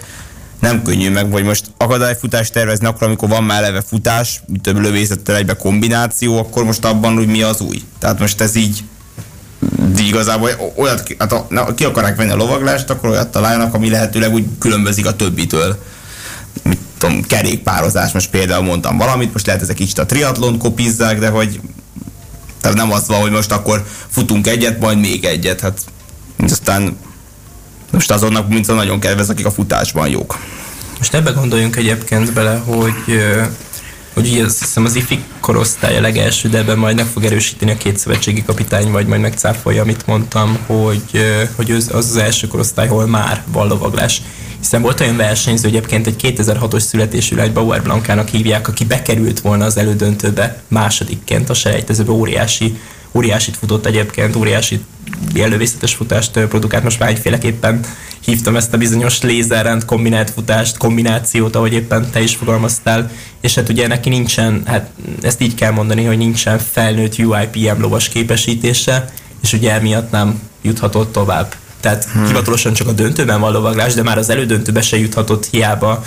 nem 0.61 0.83
könnyű 0.83 1.11
meg, 1.11 1.33
hogy 1.33 1.45
most 1.45 1.65
akadályfutást 1.77 2.53
tervezni, 2.53 2.87
akkor 2.87 3.07
amikor 3.07 3.29
van 3.29 3.45
már 3.45 3.63
eleve 3.63 3.81
futás, 3.81 4.43
több 4.63 4.79
lövészettel 4.79 5.37
egybe 5.37 5.55
kombináció, 5.55 6.39
akkor 6.39 6.65
most 6.65 6.85
abban 6.85 7.15
hogy 7.15 7.27
mi 7.27 7.43
az 7.43 7.61
új. 7.61 7.83
Tehát 7.99 8.19
most 8.19 8.41
ez 8.41 8.55
így 8.55 8.85
de 9.95 10.03
igazából 10.03 10.51
olyat, 10.77 11.15
hát 11.19 11.33
ha 11.33 11.75
ki 11.75 11.85
akarják 11.85 12.17
venni 12.17 12.31
a 12.31 12.37
lovaglást, 12.37 12.91
akkor 12.91 13.09
olyat 13.09 13.31
találjanak, 13.31 13.75
ami 13.75 13.91
lehetőleg 13.91 14.33
úgy 14.33 14.45
különbözik 14.59 15.07
a 15.07 15.17
többitől. 15.17 15.79
Mit 16.63 16.79
tudom, 16.99 17.23
kerékpározás, 17.23 18.13
most 18.13 18.31
például 18.31 18.65
mondtam 18.65 18.97
valamit, 18.97 19.33
most 19.33 19.47
lehet 19.47 19.63
ezek 19.63 19.77
kicsit 19.77 19.99
a 19.99 20.07
triatlon 20.07 20.59
kopizzák, 20.59 21.19
de 21.19 21.29
hogy 21.29 21.61
tehát 22.61 22.77
nem 22.77 22.93
az 22.93 23.07
van, 23.07 23.21
hogy 23.21 23.31
most 23.31 23.53
akkor 23.53 23.85
futunk 24.09 24.47
egyet, 24.47 24.81
majd 24.81 24.99
még 24.99 25.25
egyet, 25.25 25.61
hát 25.61 25.81
aztán 26.49 26.97
most 27.91 28.11
azonnak 28.11 28.49
mint 28.49 28.67
nagyon 28.67 29.01
kedvez, 29.01 29.29
akik 29.31 29.47
a 29.47 29.51
futásban 29.51 30.09
jók. 30.09 30.39
Most 30.99 31.15
ebbe 31.15 31.31
gondoljunk 31.31 31.77
egyébként 31.77 32.33
bele, 32.33 32.57
hogy 32.57 33.23
hogy 34.21 34.31
ugye 34.31 34.45
azt 34.45 34.59
hiszem 34.59 34.85
az 34.85 34.95
IFI 34.95 35.25
korosztály 35.41 35.97
a 35.97 36.01
legelső, 36.01 36.49
de 36.49 36.59
ebben 36.59 36.79
majd 36.79 36.97
meg 36.97 37.07
fog 37.07 37.25
erősíteni 37.25 37.71
a 37.71 37.77
két 37.77 37.99
szövetségi 37.99 38.45
kapitány, 38.45 38.91
vagy 38.91 39.07
majd 39.07 39.21
megcáfolja, 39.21 39.83
amit 39.83 40.07
mondtam, 40.07 40.59
hogy, 40.67 41.03
hogy 41.57 41.71
az 41.71 41.91
az 41.93 42.17
első 42.17 42.47
korosztály, 42.47 42.89
hol 42.89 43.07
már 43.07 43.43
van 43.53 43.69
lovaglás. 43.69 44.23
Hiszen 44.59 44.83
volt 44.83 45.01
olyan 45.01 45.17
versenyző, 45.17 45.69
egyébként 45.69 46.07
egy 46.07 46.35
2006-os 46.37 46.79
születésű 46.81 47.37
egy 47.37 47.53
Bauer 47.53 47.83
Blankának 47.83 48.29
hívják, 48.29 48.69
aki 48.69 48.85
bekerült 48.85 49.41
volna 49.41 49.65
az 49.65 49.77
elődöntőbe 49.77 50.63
másodikként 50.69 51.51
a 51.51 51.55
selejtezőbe 51.55 52.13
óriási 52.13 52.79
óriásit 53.13 53.57
futott 53.57 53.87
egyébként, 53.87 54.37
óriási 55.41 55.53
elővészetes 55.53 55.95
futást 55.95 56.31
produkált, 56.31 56.85
most 56.85 56.99
már 56.99 57.09
egyféleképpen 57.09 57.81
hívtam 58.25 58.57
ezt 58.57 58.73
a 58.73 58.77
bizonyos 58.77 59.23
lézerrend 59.23 59.85
kombinált 59.85 60.31
futást, 60.31 60.77
kombinációt, 60.77 61.57
ahogy 61.57 61.73
éppen 61.73 62.11
te 62.11 62.21
is 62.21 62.37
fogalmaztál, 62.37 63.11
és 63.41 63.55
hát 63.55 63.69
ugye 63.69 63.87
neki 63.87 64.09
nincsen, 64.09 64.63
hát 64.67 64.91
ezt 65.23 65.41
így 65.41 65.55
kell 65.55 65.73
mondani, 65.73 66.05
hogy 66.05 66.19
nincsen 66.19 66.59
felnőtt 66.73 67.19
UIPM 67.19 67.81
lovas 67.81 68.09
képesítése, 68.09 69.05
és 69.43 69.53
ugye 69.53 69.73
emiatt 69.73 70.11
nem 70.11 70.41
juthatott 70.63 71.13
tovább. 71.13 71.55
Tehát 71.81 72.05
hmm. 72.05 72.27
hivatalosan 72.27 72.73
csak 72.73 72.89
a 72.89 72.93
döntőben 72.93 73.41
van 73.41 73.53
lovaglás, 73.53 73.95
de 73.95 74.03
már 74.03 74.19
az 74.19 74.31
elődöntőbe 74.31 74.83
se 74.83 74.99
juthatott 74.99 75.49
hiába 75.51 76.05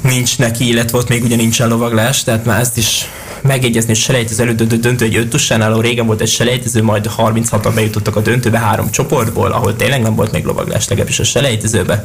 nincs 0.00 0.38
neki, 0.38 0.68
illetve 0.68 0.98
ott 0.98 1.08
még 1.08 1.24
ugye 1.24 1.36
nincsen 1.36 1.68
lovaglás, 1.68 2.22
tehát 2.22 2.44
már 2.44 2.60
ezt 2.60 2.76
is 2.76 3.08
megjegyezni, 3.46 3.88
hogy 3.88 3.98
selejtező 3.98 4.42
elődöntő 4.42 4.76
döntő 4.76 5.04
egy 5.04 5.16
ötösen, 5.16 5.60
ahol 5.60 5.82
régen 5.82 6.06
volt 6.06 6.20
egy 6.20 6.28
selejtező, 6.28 6.82
majd 6.82 7.10
36-an 7.16 7.72
bejutottak 7.74 8.16
a 8.16 8.20
döntőbe 8.20 8.58
három 8.58 8.90
csoportból, 8.90 9.52
ahol 9.52 9.76
tényleg 9.76 10.02
nem 10.02 10.14
volt 10.14 10.32
még 10.32 10.44
lovaglás, 10.44 10.88
legalábbis 10.88 11.18
a 11.18 11.24
selejtezőbe. 11.24 12.04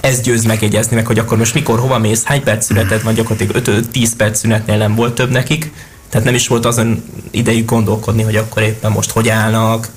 Ez 0.00 0.20
győz 0.20 0.44
megjegyezni 0.44 0.96
meg, 0.96 1.06
hogy 1.06 1.18
akkor 1.18 1.38
most 1.38 1.54
mikor, 1.54 1.78
hova 1.78 1.98
mész, 1.98 2.24
hány 2.24 2.42
perc 2.42 2.64
szüneted 2.64 3.02
van, 3.02 3.14
gyakorlatilag 3.14 3.84
5-10 3.92 4.08
perc 4.16 4.38
szünetnél 4.38 4.76
nem 4.76 4.94
volt 4.94 5.14
több 5.14 5.30
nekik, 5.30 5.72
Tehát 6.08 6.26
nem 6.26 6.34
is 6.34 6.48
volt 6.48 6.66
azon 6.66 7.04
idejük 7.30 7.70
gondolkodni, 7.70 8.22
hogy 8.22 8.36
akkor 8.36 8.62
éppen 8.62 8.92
most 8.92 9.10
hogy 9.10 9.28
állnak, 9.28 9.88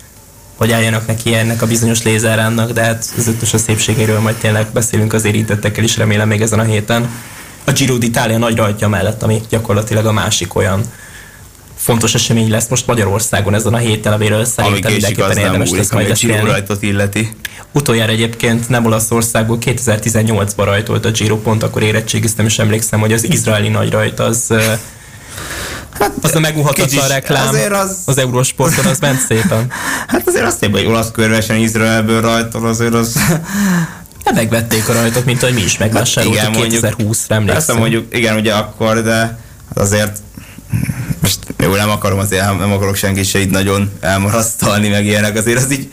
hogy 0.56 0.72
álljanak 0.72 1.08
neki 1.08 1.34
ennek 1.34 1.62
a 1.62 1.68
bizonyos 1.68 2.04
lézeránnak, 2.04 2.72
de 2.72 2.84
hát 2.84 3.14
az 3.18 3.28
ötös 3.28 3.54
a 3.54 3.58
szépségéről 3.58 4.20
majd 4.20 4.36
tényleg 4.36 4.68
beszélünk 4.74 5.14
az 5.14 5.26
érintettekkel 5.26 5.84
is, 5.84 5.98
remélem 5.98 6.28
még 6.28 6.42
ezen 6.42 6.60
a 6.60 6.64
héten. 6.64 7.10
A 7.66 7.72
Giro 7.72 7.98
d'Italia 7.98 8.38
nagy 8.38 8.56
rajtja 8.56 8.88
mellett, 8.88 9.24
ami 9.24 9.42
gyakorlatilag 9.50 10.06
a 10.06 10.12
másik 10.12 10.56
olyan 10.56 10.82
fontos 11.76 12.14
esemény 12.14 12.50
lesz 12.50 12.68
most 12.68 12.88
Magyarországon 12.88 13.54
ezen 13.54 13.74
a 13.74 13.78
héten, 13.78 14.14
amiről 14.14 14.46
szerintem 14.46 14.92
mindenképpen 14.92 15.38
érdemes 15.38 15.72
lesz 15.72 15.92
majd 15.92 16.08
beszélni. 16.08 16.50
rajtot 16.50 16.82
illeti. 16.82 17.36
Utoljára 17.72 18.12
egyébként 18.12 18.70
nem 18.70 18.86
Olaszországból 18.86 19.58
2018-ban 19.62 20.64
rajtolt 20.64 21.06
a 21.06 21.12
Giro 21.12 21.38
pont, 21.38 21.64
akkor 21.64 21.84
érettségiztem, 21.84 22.46
és 22.46 22.60
emlékszem, 22.60 23.00
hogy 23.00 23.14
az 23.14 23.24
izraeli 23.36 23.70
nagy 23.70 23.92
rajt 23.92 24.20
az 24.20 24.54
Hát, 26.00 26.12
az 26.22 26.36
a 26.36 26.40
meguhatatlan 26.40 27.08
reklám 27.08 27.48
azért 27.48 27.72
az... 27.72 27.98
az 28.06 28.18
Eurosporton, 28.18 28.86
az 28.86 29.00
ment 29.00 29.20
szépen. 29.20 29.72
Hát 30.08 30.28
azért 30.28 30.46
azt 30.46 30.66
hogy 30.72 30.86
olasz 30.86 31.12
körvesen 31.12 31.58
Izraelből 31.58 32.22
rajtol, 32.22 32.68
azért 32.68 32.94
az... 32.94 33.16
Hát 34.26 34.36
megvették 34.36 34.90
a 34.90 34.94
rajtot, 34.94 35.26
mint 35.26 35.42
hogy 35.42 35.54
mi 35.54 35.62
is 35.62 35.78
megvásároltuk 35.78 36.40
hát 36.40 36.56
2020-ra, 36.56 36.96
emlékszem. 36.96 37.46
Persze 37.46 37.74
mondjuk, 37.74 38.16
igen, 38.16 38.36
ugye 38.36 38.54
akkor, 38.54 39.04
de 39.04 39.40
azért 39.74 40.18
most 41.22 41.40
jó, 41.58 41.76
nem 41.76 41.90
akarom 41.90 42.20
azért, 42.20 42.58
nem 42.60 42.72
akarok 42.72 42.96
senki 42.96 43.24
se 43.24 43.40
itt 43.40 43.52
nagyon 43.52 43.92
elmarasztalni, 44.00 44.88
meg 44.88 45.06
ilyenek, 45.06 45.38
azért 45.38 45.58
az 45.58 45.72
így 45.72 45.90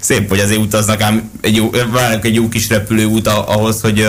szép, 0.00 0.28
hogy 0.28 0.38
azért 0.38 0.60
utaznak 0.60 1.00
ám 1.00 1.30
egy 1.40 1.56
jó, 1.56 1.70
egy 2.22 2.34
jó 2.34 2.48
kis 2.48 2.68
repülőút 2.68 3.26
ahhoz, 3.26 3.80
hogy 3.80 4.00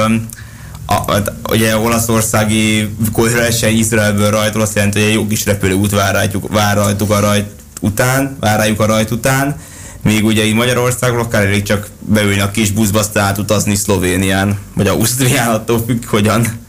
a, 0.85 0.93
a, 0.93 1.21
ugye 1.49 1.77
olaszországi 1.77 2.89
koherensen 3.11 3.69
Izraelből 3.69 4.29
rajtol 4.29 4.61
azt 4.61 4.75
jelenti, 4.75 4.99
hogy 4.99 5.07
egy 5.07 5.13
jó 5.13 5.27
kis 5.27 5.45
repülőút 5.45 5.91
vár 5.91 6.13
rajtuk, 6.13 6.53
vár 6.53 6.75
rajtuk 6.75 7.11
a 7.11 7.19
rajt 7.19 7.49
után, 7.81 8.37
vár 8.39 8.57
rájuk 8.59 8.79
a 8.79 8.85
rajt 8.85 9.11
után, 9.11 9.55
még 10.03 10.25
ugye 10.25 10.45
így 10.45 10.53
Magyarországon 10.53 11.19
akár 11.19 11.45
elég 11.45 11.63
csak 11.63 11.87
beülni 11.99 12.39
a 12.39 12.51
kis 12.51 12.71
buszba, 12.71 12.99
aztán 12.99 13.23
átutazni 13.23 13.75
Szlovénián, 13.75 14.59
vagy 14.73 14.87
Ausztrián, 14.87 15.49
attól 15.49 15.83
függ, 15.87 16.05
hogyan. 16.05 16.59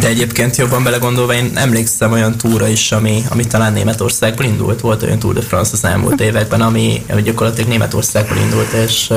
De 0.00 0.06
egyébként 0.06 0.56
jobban 0.56 0.82
belegondolva, 0.82 1.34
én 1.34 1.50
emlékszem 1.54 2.12
olyan 2.12 2.36
túra 2.36 2.68
is, 2.68 2.92
ami, 2.92 3.24
ami 3.28 3.46
talán 3.46 3.72
Németországból 3.72 4.44
indult. 4.44 4.80
Volt 4.80 5.02
olyan 5.02 5.18
Tour 5.18 5.34
de 5.34 5.40
France 5.40 5.70
az 5.72 5.84
elmúlt 5.84 6.20
években, 6.20 6.60
ami, 6.60 7.04
gyakorlatilag 7.24 7.68
Németországból 7.68 8.36
indult, 8.36 8.72
és 8.72 9.12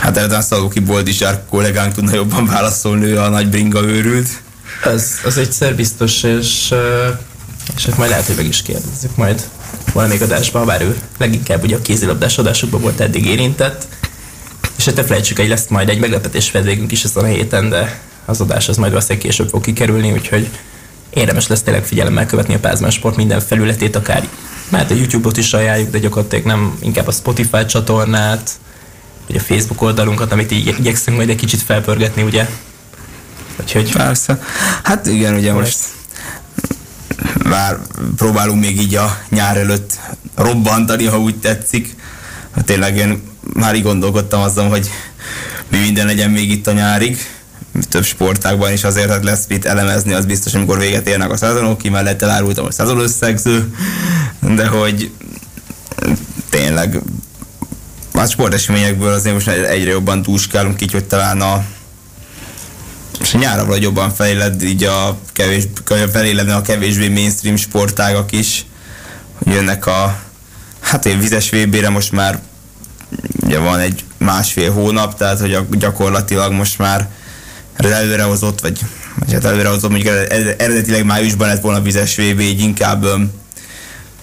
Hát 0.00 0.16
eredetlen 0.16 0.42
Szaluki 0.42 0.80
Boldizsár 0.80 1.42
kollégánk 1.50 1.94
tudna 1.94 2.14
jobban 2.14 2.46
válaszolni, 2.46 3.04
ő 3.04 3.18
a 3.18 3.28
nagy 3.28 3.48
bringa 3.48 3.82
őrült. 3.82 4.28
Az, 4.84 5.20
az 5.24 5.36
egyszer 5.38 5.76
biztos, 5.76 6.22
és, 6.22 6.74
és 7.76 7.86
hát 7.86 7.96
majd 7.96 8.10
lehet, 8.10 8.26
hogy 8.26 8.36
meg 8.36 8.46
is 8.46 8.62
kérdezzük 8.62 9.16
majd 9.16 9.42
valamelyik 9.92 10.22
adásban, 10.22 10.66
bár 10.66 10.82
ő 10.82 10.96
leginkább 11.18 11.62
ugye 11.62 11.76
a 11.76 11.82
kézilabdás 11.82 12.38
adásokban 12.38 12.80
volt 12.80 13.00
eddig 13.00 13.26
érintett. 13.26 13.86
És 14.76 14.84
hát 14.84 14.96
ne 14.96 15.04
felejtsük, 15.04 15.38
hogy 15.38 15.48
lesz 15.48 15.66
majd 15.68 15.88
egy 15.88 15.98
meglepetés 15.98 16.50
vendégünk 16.50 16.92
is 16.92 17.04
ezen 17.04 17.24
a 17.24 17.26
héten, 17.26 17.68
de 17.68 18.00
az 18.24 18.40
adás 18.40 18.68
az 18.68 18.76
majd 18.76 18.92
valószínűleg 18.92 19.26
később 19.26 19.48
fog 19.48 19.62
kikerülni, 19.62 20.12
úgyhogy 20.12 20.48
érdemes 21.10 21.46
lesz 21.46 21.62
tényleg 21.62 21.84
figyelemmel 21.84 22.26
követni 22.26 22.54
a 22.54 22.58
Pázmán 22.58 22.90
Sport 22.90 23.16
minden 23.16 23.40
felületét, 23.40 23.96
akár 23.96 24.28
mert 24.68 24.90
a 24.90 24.94
YouTube-ot 24.94 25.36
is 25.36 25.52
ajánljuk, 25.52 25.90
de 25.90 25.98
gyakorlatilag 25.98 26.44
nem 26.44 26.78
inkább 26.80 27.06
a 27.06 27.12
Spotify 27.12 27.66
csatornát, 27.66 28.50
vagy 29.26 29.36
a 29.36 29.40
Facebook 29.40 29.82
oldalunkat, 29.82 30.32
amit 30.32 30.52
így 30.52 30.74
igyekszünk 30.78 31.16
majd 31.16 31.28
egy 31.28 31.36
kicsit 31.36 31.62
felpörgetni, 31.62 32.22
ugye? 32.22 32.48
Úgyhogy... 33.60 33.92
Persze. 33.92 34.42
Hát 34.82 35.06
igen, 35.06 35.34
ugye 35.34 35.52
most 35.52 35.78
már 37.48 37.78
próbálunk 38.16 38.60
még 38.60 38.80
így 38.80 38.94
a 38.94 39.18
nyár 39.28 39.56
előtt 39.56 39.98
robbantani, 40.34 41.04
ha 41.04 41.20
úgy 41.20 41.36
tetszik. 41.36 41.96
Hát 42.54 42.64
tényleg 42.64 42.96
én 42.96 43.22
már 43.52 43.74
így 43.74 43.82
gondolkodtam 43.82 44.40
azon, 44.40 44.68
hogy 44.68 44.90
mi 45.68 45.78
minden 45.78 46.06
legyen 46.06 46.30
még 46.30 46.50
itt 46.50 46.66
a 46.66 46.72
nyárig, 46.72 47.18
több 47.88 48.04
sportákban 48.04 48.72
is 48.72 48.84
azért 48.84 49.12
hogy 49.12 49.24
lesz 49.24 49.46
mit 49.48 49.64
elemezni, 49.64 50.12
az 50.12 50.24
biztos, 50.24 50.54
amikor 50.54 50.78
véget 50.78 51.08
érnek 51.08 51.30
a 51.30 51.36
szezonok, 51.36 51.78
ki 51.78 51.88
mellett 51.88 52.22
elárultam 52.22 52.64
a 52.64 52.70
szezon 52.70 52.98
összegző, 52.98 53.74
de 54.40 54.66
hogy 54.66 55.10
tényleg 56.50 57.00
más 58.12 58.30
sporteseményekből 58.30 59.12
azért 59.12 59.34
most 59.34 59.48
egyre 59.48 59.90
jobban 59.90 60.22
túlskálunk 60.22 60.82
így, 60.82 60.92
hogy 60.92 61.04
talán 61.04 61.40
a 61.40 61.64
a 63.32 63.38
nyára 63.38 63.64
vagy 63.64 63.82
jobban 63.82 64.10
fejled, 64.10 64.62
így 64.62 64.84
a 64.84 65.18
kevés, 65.32 65.64
feléledne 66.12 66.54
a 66.54 66.62
kevésbé 66.62 67.08
mainstream 67.08 67.56
sportágak 67.56 68.32
is. 68.32 68.64
Jönnek 69.44 69.86
a, 69.86 70.18
hát 70.80 71.06
én 71.06 71.18
vizes 71.18 71.50
vb 71.50 71.76
most 71.76 72.12
már 72.12 72.40
ugye 73.42 73.58
van 73.58 73.78
egy 73.78 74.04
másfél 74.18 74.72
hónap, 74.72 75.16
tehát 75.16 75.40
hogy 75.40 75.54
a, 75.54 75.66
gyakorlatilag 75.70 76.52
most 76.52 76.78
már 76.78 77.08
ez 77.76 77.90
előrehozott, 77.90 78.60
vagy, 78.60 78.78
vagy 79.18 79.32
hát 79.32 79.44
előrehozott, 79.44 79.90
mondjuk 79.90 80.14
eredetileg 80.58 81.04
májusban 81.04 81.48
lett 81.48 81.62
volna 81.62 81.82
vizes 81.82 82.16
VB, 82.16 82.40
így 82.40 82.60
inkább 82.60 83.06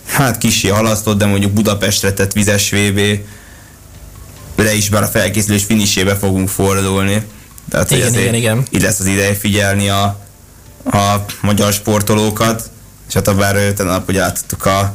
hát 0.06 0.38
kicsi 0.38 0.68
halasztott, 0.68 1.18
de 1.18 1.26
mondjuk 1.26 1.52
Budapestre 1.52 2.14
tett 2.14 2.34
vizes 2.34 2.72
VB, 2.72 3.00
de 4.56 4.74
is 4.74 4.90
már 4.90 5.04
a 5.04 5.08
felkészülés 5.08 5.64
finisébe 5.64 6.16
fogunk 6.16 6.50
fordulni. 6.50 7.24
Tehát, 7.72 7.92
igen, 7.92 8.14
igen, 8.14 8.34
igen. 8.34 8.64
Így 8.70 8.82
lesz 8.82 9.00
az 9.00 9.06
ideje 9.06 9.34
figyelni 9.34 9.90
a, 9.90 10.04
a 10.84 11.26
magyar 11.42 11.74
sportolókat, 11.74 12.70
és 13.08 13.14
hát 13.14 13.28
a 13.28 13.36
bár 13.36 13.74
nap 13.78 14.10
ugye 14.10 14.22
átadtuk 14.22 14.66
a 14.66 14.94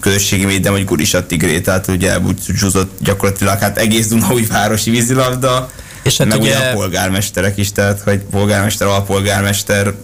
közösségi 0.00 0.44
médium, 0.44 0.74
hogy 0.74 0.84
Guris 0.84 1.14
a 1.14 1.26
Tigré, 1.26 1.60
tehát 1.60 1.88
ugye 1.88 2.10
elbúcsúzott 2.10 2.92
gyakorlatilag 3.00 3.58
hát 3.58 3.78
egész 3.78 4.12
városi 4.48 4.90
vízilabda, 4.90 5.70
és 6.02 6.16
hát 6.16 6.28
meg 6.28 6.40
ugye... 6.40 6.56
ugye 6.56 6.70
a 6.70 6.72
polgármesterek 6.72 7.56
is, 7.56 7.72
tehát 7.72 8.00
hogy 8.00 8.20
polgármester, 8.30 8.86
alpolgármester 8.86 9.94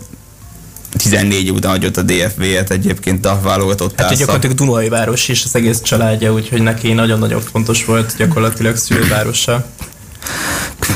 14 0.97 1.47
év 1.47 1.55
után 1.55 1.71
hagyott 1.71 1.97
a 1.97 2.03
DFV-et 2.03 2.71
egyébként 2.71 3.27
a 3.27 3.41
válogatott 3.43 4.01
Hát 4.01 4.17
gyakorlatilag 4.17 4.57
Dunai 4.57 4.89
város 4.89 5.29
is 5.29 5.45
az 5.45 5.55
egész 5.55 5.81
családja, 5.81 6.33
úgyhogy 6.33 6.63
neki 6.63 6.93
nagyon-nagyon 6.93 7.41
fontos 7.41 7.85
volt 7.85 8.15
gyakorlatilag 8.17 8.77
szülővárosa. 8.77 9.67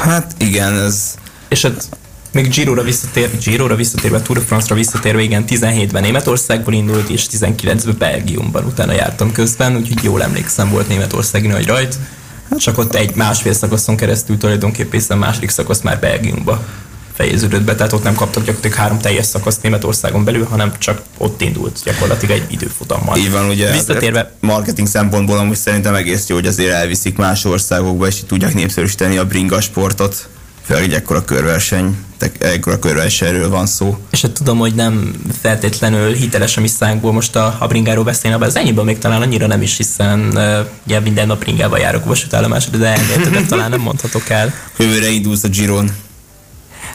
Hát 0.00 0.34
igen, 0.38 0.74
ez... 0.74 1.14
És 1.48 1.62
hát 1.62 1.88
még 2.32 2.48
Giro-ra 2.48 2.82
visszatér, 2.82 3.30
Giro-ra 3.44 3.74
visszatérve, 3.74 4.20
Tour 4.20 4.38
de 4.38 4.44
France-ra 4.44 4.74
visszatérve, 4.74 5.22
igen, 5.22 5.44
17-ben 5.48 6.02
Németországból 6.02 6.74
indult, 6.74 7.08
és 7.08 7.26
19-ben 7.30 7.94
Belgiumban 7.98 8.64
utána 8.64 8.92
jártam 8.92 9.32
közben, 9.32 9.76
úgyhogy 9.76 10.04
jól 10.04 10.22
emlékszem, 10.22 10.70
volt 10.70 10.88
németországi 10.88 11.46
nagy 11.46 11.66
rajt. 11.66 11.98
Csak 12.56 12.78
ott 12.78 12.94
egy 12.94 13.14
másfél 13.14 13.52
szakaszon 13.52 13.96
keresztül 13.96 14.38
tulajdonképpen 14.38 15.00
hiszen 15.00 15.18
második 15.18 15.50
szakasz 15.50 15.80
már 15.80 16.00
Belgiumba 16.00 16.64
fejeződött 17.14 17.62
be, 17.62 17.75
tehát 17.75 17.92
ott 17.92 18.02
nem 18.02 18.14
kaptak 18.14 18.44
gyakorlatilag 18.44 18.76
három 18.76 18.99
teljes 18.99 19.26
szakaszt 19.26 19.62
Németországon 19.62 20.25
belül, 20.25 20.44
hanem 20.44 20.73
csak 20.78 21.02
ott 21.18 21.40
indult 21.40 21.80
gyakorlatilag 21.85 22.37
egy 22.37 22.52
időfutammal. 22.52 23.16
Így 23.16 23.30
van, 23.30 23.49
ugye 23.49 23.73
Visszatérve, 23.73 24.35
marketing 24.40 24.88
szempontból 24.88 25.38
amúgy 25.38 25.56
szerintem 25.56 25.94
egész 25.94 26.28
jó, 26.28 26.35
hogy 26.35 26.47
azért 26.47 26.73
elviszik 26.73 27.16
más 27.16 27.44
országokba, 27.44 28.06
és 28.06 28.21
tudják 28.26 28.54
népszerűsíteni 28.54 29.16
a 29.16 29.26
bringa 29.26 29.61
sportot 29.61 30.28
főleg 30.66 30.83
egy 30.83 30.92
ekkora 30.92 31.25
körverseny, 31.25 31.97
ekkora 32.38 32.78
körversenyről 32.78 33.49
van 33.49 33.66
szó. 33.66 33.99
És 34.11 34.23
hát 34.23 34.33
tudom, 34.33 34.59
hogy 34.59 34.75
nem 34.75 35.14
feltétlenül 35.40 36.14
hiteles 36.14 36.56
a 36.56 36.61
mi 36.61 36.66
szánkból 36.66 37.12
most 37.12 37.37
a, 37.37 37.56
a 37.59 37.66
bringáról 37.66 38.04
beszélni, 38.04 38.38
de 38.38 38.44
az 38.44 38.56
ennyiből 38.56 38.85
még 38.85 38.99
talán 38.99 39.23
annyira 39.23 39.47
nem 39.47 39.62
is, 39.62 39.76
hiszen 39.76 40.21
uh, 40.35 40.66
ugye 40.87 41.00
minden 41.00 41.26
nap 41.26 41.38
bringával 41.38 41.78
járok 41.78 42.04
vasútállomásra, 42.04 42.78
de 42.78 42.97
ennél 43.23 43.47
talán 43.47 43.71
nem 43.71 43.80
mondhatok 43.80 44.28
el. 44.28 44.54
Jövőre 44.78 45.09
indulsz 45.09 45.44
a 45.44 45.49
Giron. 45.49 45.90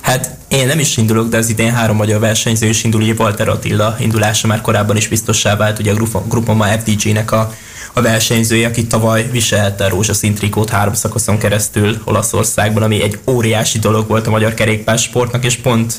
Hát 0.01 0.37
én 0.47 0.67
nem 0.67 0.79
is 0.79 0.97
indulok, 0.97 1.29
de 1.29 1.37
az 1.37 1.49
idén 1.49 1.73
három 1.73 1.95
magyar 1.95 2.19
versenyző 2.19 2.67
is 2.67 2.83
indul, 2.83 3.01
ugye 3.01 3.13
Walter 3.17 3.47
Attila 3.47 3.95
indulása 3.99 4.47
már 4.47 4.61
korábban 4.61 4.97
is 4.97 5.07
biztossá 5.07 5.55
vált, 5.55 5.79
ugye 5.79 5.91
a 5.91 6.23
Grupoma 6.27 6.65
FDG-nek 6.65 7.31
a 7.31 7.53
a 7.93 8.01
versenyzője, 8.01 8.67
aki 8.67 8.87
tavaly 8.87 9.29
viselte 9.31 9.85
a 9.85 9.89
rózsaszín 9.89 10.33
trikót 10.33 10.69
három 10.69 10.93
szakaszon 10.93 11.37
keresztül 11.37 12.01
Olaszországban, 12.03 12.83
ami 12.83 13.01
egy 13.01 13.19
óriási 13.27 13.79
dolog 13.79 14.07
volt 14.07 14.27
a 14.27 14.29
magyar 14.29 14.53
kerékpársportnak, 14.53 15.45
és 15.45 15.55
pont 15.55 15.93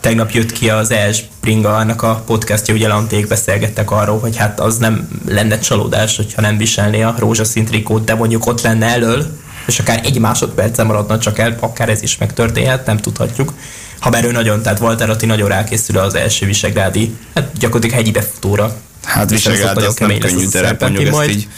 tegnap 0.00 0.30
jött 0.30 0.52
ki 0.52 0.70
az 0.70 0.90
Els 0.90 1.22
Bringa, 1.40 1.76
annak 1.76 2.02
a 2.02 2.22
podcastja, 2.26 2.74
ugye 2.74 2.88
Lanték 2.88 3.26
beszélgettek 3.26 3.90
arról, 3.90 4.18
hogy 4.18 4.36
hát 4.36 4.60
az 4.60 4.76
nem 4.76 5.08
lenne 5.26 5.58
csalódás, 5.58 6.16
hogyha 6.16 6.40
nem 6.40 6.56
viselné 6.56 7.02
a 7.02 7.14
rózsaszín 7.18 7.64
trikót, 7.64 8.04
de 8.04 8.14
mondjuk 8.14 8.46
ott 8.46 8.60
lenne 8.60 8.86
elől, 8.86 9.38
és 9.66 9.78
akár 9.78 10.00
egy 10.04 10.18
másodpercen 10.18 10.86
maradna 10.86 11.18
csak 11.18 11.38
el, 11.38 11.56
akár 11.60 11.88
ez 11.88 12.02
is 12.02 12.18
megtörténhet, 12.18 12.86
nem 12.86 12.96
tudhatjuk. 12.96 13.54
Ha 14.00 14.24
ő 14.24 14.30
nagyon, 14.30 14.62
tehát 14.62 14.80
Walter 14.80 15.10
Atti 15.10 15.26
nagyon 15.26 15.48
rákészül 15.48 15.98
az 15.98 16.14
első 16.14 16.46
visegrádi, 16.46 17.16
hát 17.34 17.50
gyakorlatilag 17.58 17.96
hegyi 17.96 18.10
befutóra, 18.10 18.76
Hát 19.04 19.30
Visegrád 19.30 19.76
az 19.76 19.96
nem 19.96 20.18
könnyű 20.18 20.46
terep, 20.46 20.80
mondjuk 20.80 21.04
ezt 21.04 21.12
majd... 21.12 21.30
így 21.30 21.48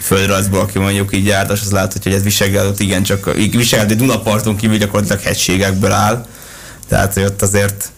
földrajzból, 0.00 0.60
aki 0.60 0.78
mondjuk 0.78 1.16
így 1.16 1.26
jártas, 1.26 1.60
az 1.60 1.70
láthatja, 1.70 2.10
hogy 2.10 2.20
ez 2.20 2.26
Visegrádot 2.26 2.80
igen, 2.80 3.02
csak 3.02 3.34
Visegrád 3.34 3.90
egy 3.90 3.96
Dunaparton 3.96 4.56
kívül 4.56 4.76
gyakorlatilag 4.76 5.22
hegységekből 5.22 5.92
áll, 5.92 6.26
tehát 6.88 7.14
hogy 7.14 7.22
ott 7.22 7.42
azért 7.42 7.90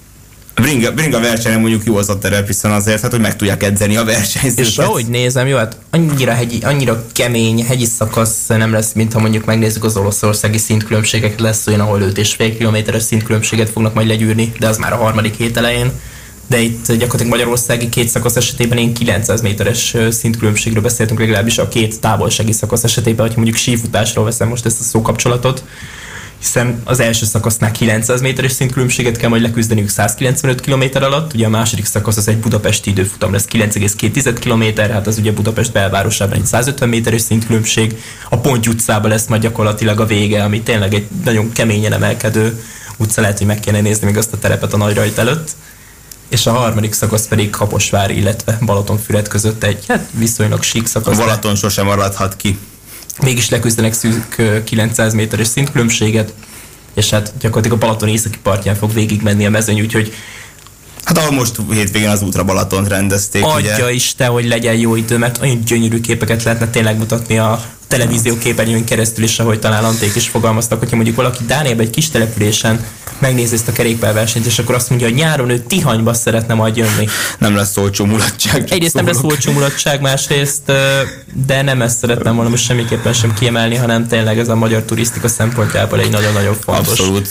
Bringa, 0.54 0.92
bringa 0.92 1.20
versenyen 1.20 1.60
mondjuk 1.60 1.84
jó 1.84 1.96
az 1.96 2.08
a 2.08 2.18
terep, 2.18 2.46
hiszen 2.46 2.70
azért, 2.70 3.00
hát, 3.00 3.10
hogy 3.10 3.20
meg 3.20 3.36
tudják 3.36 3.62
edzeni 3.62 3.96
a 3.96 4.04
versenyzőket. 4.04 4.66
És 4.66 4.78
ahogy 4.78 5.06
nézem, 5.06 5.46
jó, 5.46 5.56
hát 5.56 5.76
annyira, 5.90 6.32
hegyi, 6.32 6.58
annyira 6.62 7.04
kemény 7.12 7.64
hegyi 7.64 7.84
szakasz 7.84 8.46
nem 8.46 8.72
lesz, 8.72 8.92
mint 8.92 9.12
ha 9.12 9.20
mondjuk 9.20 9.44
megnézzük 9.44 9.84
az 9.84 9.96
olaszországi 9.96 10.58
szintkülönbségeket, 10.58 11.40
lesz 11.40 11.66
olyan, 11.66 11.80
ahol 11.80 12.00
5,5 12.00 12.54
kilométeres 12.58 13.02
szintkülönbséget 13.02 13.70
fognak 13.70 13.94
majd 13.94 14.06
legyűrni, 14.06 14.52
de 14.58 14.68
az 14.68 14.76
már 14.76 14.92
a 14.92 14.96
harmadik 14.96 15.34
hét 15.34 15.56
elején 15.56 15.92
de 16.46 16.58
itt 16.58 16.86
gyakorlatilag 16.86 17.28
Magyarországi 17.28 17.88
két 17.88 18.08
szakasz 18.08 18.36
esetében 18.36 18.78
én 18.78 18.94
900 18.94 19.40
méteres 19.42 19.96
szintkülönbségről 20.10 20.82
beszéltünk 20.82 21.20
legalábbis 21.20 21.58
a 21.58 21.68
két 21.68 22.00
távolsági 22.00 22.52
szakasz 22.52 22.84
esetében, 22.84 23.20
hogyha 23.20 23.40
mondjuk 23.40 23.56
sífutásról 23.56 24.24
veszem 24.24 24.48
most 24.48 24.66
ezt 24.66 24.80
a 24.80 24.82
szókapcsolatot, 24.82 25.64
hiszen 26.42 26.80
az 26.84 27.00
első 27.00 27.26
szakasznál 27.26 27.70
900 27.70 28.20
méteres 28.20 28.52
szintkülönbséget 28.52 29.16
kell 29.16 29.28
majd 29.28 29.42
leküzdeniük 29.42 29.88
195 29.88 30.60
km 30.60 30.82
alatt, 30.94 31.32
ugye 31.34 31.46
a 31.46 31.48
második 31.48 31.84
szakasz 31.84 32.16
az 32.16 32.28
egy 32.28 32.38
budapesti 32.38 32.90
időfutam 32.90 33.32
lesz 33.32 33.46
9,2 33.52 34.36
km, 34.40 34.92
hát 34.92 35.06
az 35.06 35.18
ugye 35.18 35.32
Budapest 35.32 35.72
belvárosában 35.72 36.36
egy 36.36 36.46
150 36.46 36.88
méteres 36.88 37.20
szintkülönbség, 37.20 37.96
a 38.30 38.38
Ponty 38.38 38.66
utcában 38.66 39.10
lesz 39.10 39.26
majd 39.26 39.42
gyakorlatilag 39.42 40.00
a 40.00 40.06
vége, 40.06 40.42
ami 40.42 40.60
tényleg 40.60 40.94
egy 40.94 41.06
nagyon 41.24 41.52
keményen 41.52 41.92
emelkedő 41.92 42.62
utca, 42.96 43.20
lehet, 43.20 43.38
hogy 43.38 43.46
meg 43.46 43.60
kéne 43.60 43.80
nézni 43.80 44.06
még 44.06 44.16
azt 44.16 44.32
a 44.32 44.38
terepet 44.38 44.72
a 44.72 44.76
nagy 44.76 44.94
rajt 44.94 45.18
előtt 45.18 45.50
és 46.28 46.46
a 46.46 46.52
harmadik 46.52 46.92
szakasz 46.92 47.26
pedig 47.26 47.50
Kaposvár, 47.50 48.10
illetve 48.10 48.58
Balatonfüred 48.60 49.28
között 49.28 49.64
egy 49.64 49.84
hát 49.88 50.08
viszonylag 50.10 50.62
sík 50.62 50.86
szakasz. 50.86 51.18
A 51.18 51.20
Balaton 51.20 51.54
sosem 51.54 51.86
maradhat 51.86 52.36
ki. 52.36 52.58
Mégis 53.20 53.48
leküzdenek 53.50 53.92
szűk 53.92 54.62
900 54.64 55.14
méteres 55.14 55.46
szintkülönbséget, 55.46 56.32
és 56.94 57.10
hát 57.10 57.32
gyakorlatilag 57.38 57.76
a 57.76 57.80
Balaton 57.80 58.08
északi 58.08 58.38
partján 58.42 58.74
fog 58.74 58.92
végigmenni 58.92 59.46
a 59.46 59.50
mezőny, 59.50 59.80
úgyhogy 59.80 60.12
Hát 61.04 61.18
ahol 61.18 61.30
most 61.30 61.56
hétvégén 61.70 62.08
az 62.08 62.22
útra 62.22 62.44
Balatont 62.44 62.88
rendezték. 62.88 63.44
Adja 63.44 63.74
ugye? 63.74 63.92
Isten, 63.92 64.30
hogy 64.30 64.46
legyen 64.48 64.74
jó 64.74 64.96
idő, 64.96 65.18
mert 65.18 65.42
olyan 65.42 65.62
gyönyörű 65.64 66.00
képeket 66.00 66.42
lehetne 66.42 66.68
tényleg 66.68 66.98
mutatni 66.98 67.38
a 67.38 67.64
televízió 67.86 68.38
képernyőn 68.38 68.84
keresztül 68.84 69.24
is, 69.24 69.38
ahogy 69.38 69.58
talán 69.58 69.84
Anték 69.84 70.14
is 70.14 70.28
fogalmaztak, 70.28 70.78
hogyha 70.78 70.96
mondjuk 70.96 71.16
valaki 71.16 71.44
Dániában 71.46 71.84
egy 71.84 71.90
kis 71.90 72.10
településen 72.10 72.84
megnézi 73.18 73.54
ezt 73.54 73.68
a 73.68 73.72
kerékpárversenyt, 73.72 74.46
és 74.46 74.58
akkor 74.58 74.74
azt 74.74 74.88
mondja, 74.88 75.08
hogy 75.08 75.16
nyáron 75.16 75.50
ő 75.50 75.58
Tihanyba 75.58 76.14
szeretne 76.14 76.54
majd 76.54 76.76
jönni. 76.76 77.08
Nem 77.38 77.56
lesz 77.56 77.76
olcsó 77.76 78.04
mulatság. 78.04 78.70
Egyrészt 78.70 78.94
nem 78.94 79.06
lesz 79.06 79.22
olcsó 79.22 79.52
mulatság, 79.52 80.00
másrészt, 80.00 80.72
de 81.46 81.62
nem 81.62 81.82
ezt 81.82 81.98
szeretném 81.98 82.34
volna 82.34 82.50
most 82.50 82.64
semmiképpen 82.64 83.12
sem 83.12 83.34
kiemelni, 83.34 83.76
hanem 83.76 84.08
tényleg 84.08 84.38
ez 84.38 84.48
a 84.48 84.54
magyar 84.54 84.82
turisztika 84.82 85.28
szempontjából 85.28 86.00
egy 86.00 86.10
nagyon-nagyon 86.10 86.56
fontos. 86.64 86.88
Abszolút 86.88 87.28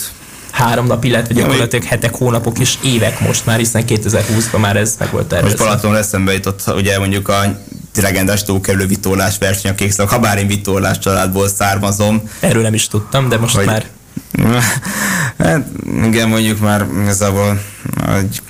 három 0.62 0.86
nap, 0.86 1.04
illetve 1.04 1.34
gyakorlatilag 1.34 1.84
hetek, 1.84 2.14
hónapok 2.14 2.58
és 2.58 2.78
évek 2.84 3.20
most 3.20 3.46
már, 3.46 3.58
hiszen 3.58 3.84
2020-ban 3.86 4.60
már 4.60 4.76
ez 4.76 4.96
meg 4.98 5.10
volt 5.10 5.26
tervezve. 5.26 5.56
Most 5.58 5.70
Balaton 5.70 5.96
eszembe 5.96 6.32
jutott, 6.32 6.62
ugye 6.76 6.98
mondjuk 6.98 7.28
a 7.28 7.58
legendás 8.00 8.42
tókerülő 8.42 8.86
vitorlás 8.86 9.38
verseny 9.38 9.70
a 9.70 9.74
kékszak, 9.74 10.08
ha 10.08 10.18
bár 10.18 10.38
én 10.38 10.46
vitorlás 10.46 10.98
családból 10.98 11.48
származom. 11.48 12.30
Erről 12.40 12.62
nem 12.62 12.74
is 12.74 12.88
tudtam, 12.88 13.28
de 13.28 13.38
most 13.38 13.56
hogy, 13.56 13.66
már 13.66 13.86
Hát 15.38 15.66
igen, 16.04 16.28
mondjuk 16.28 16.60
már 16.60 16.86
igazából 17.00 17.60
egy 18.18 18.42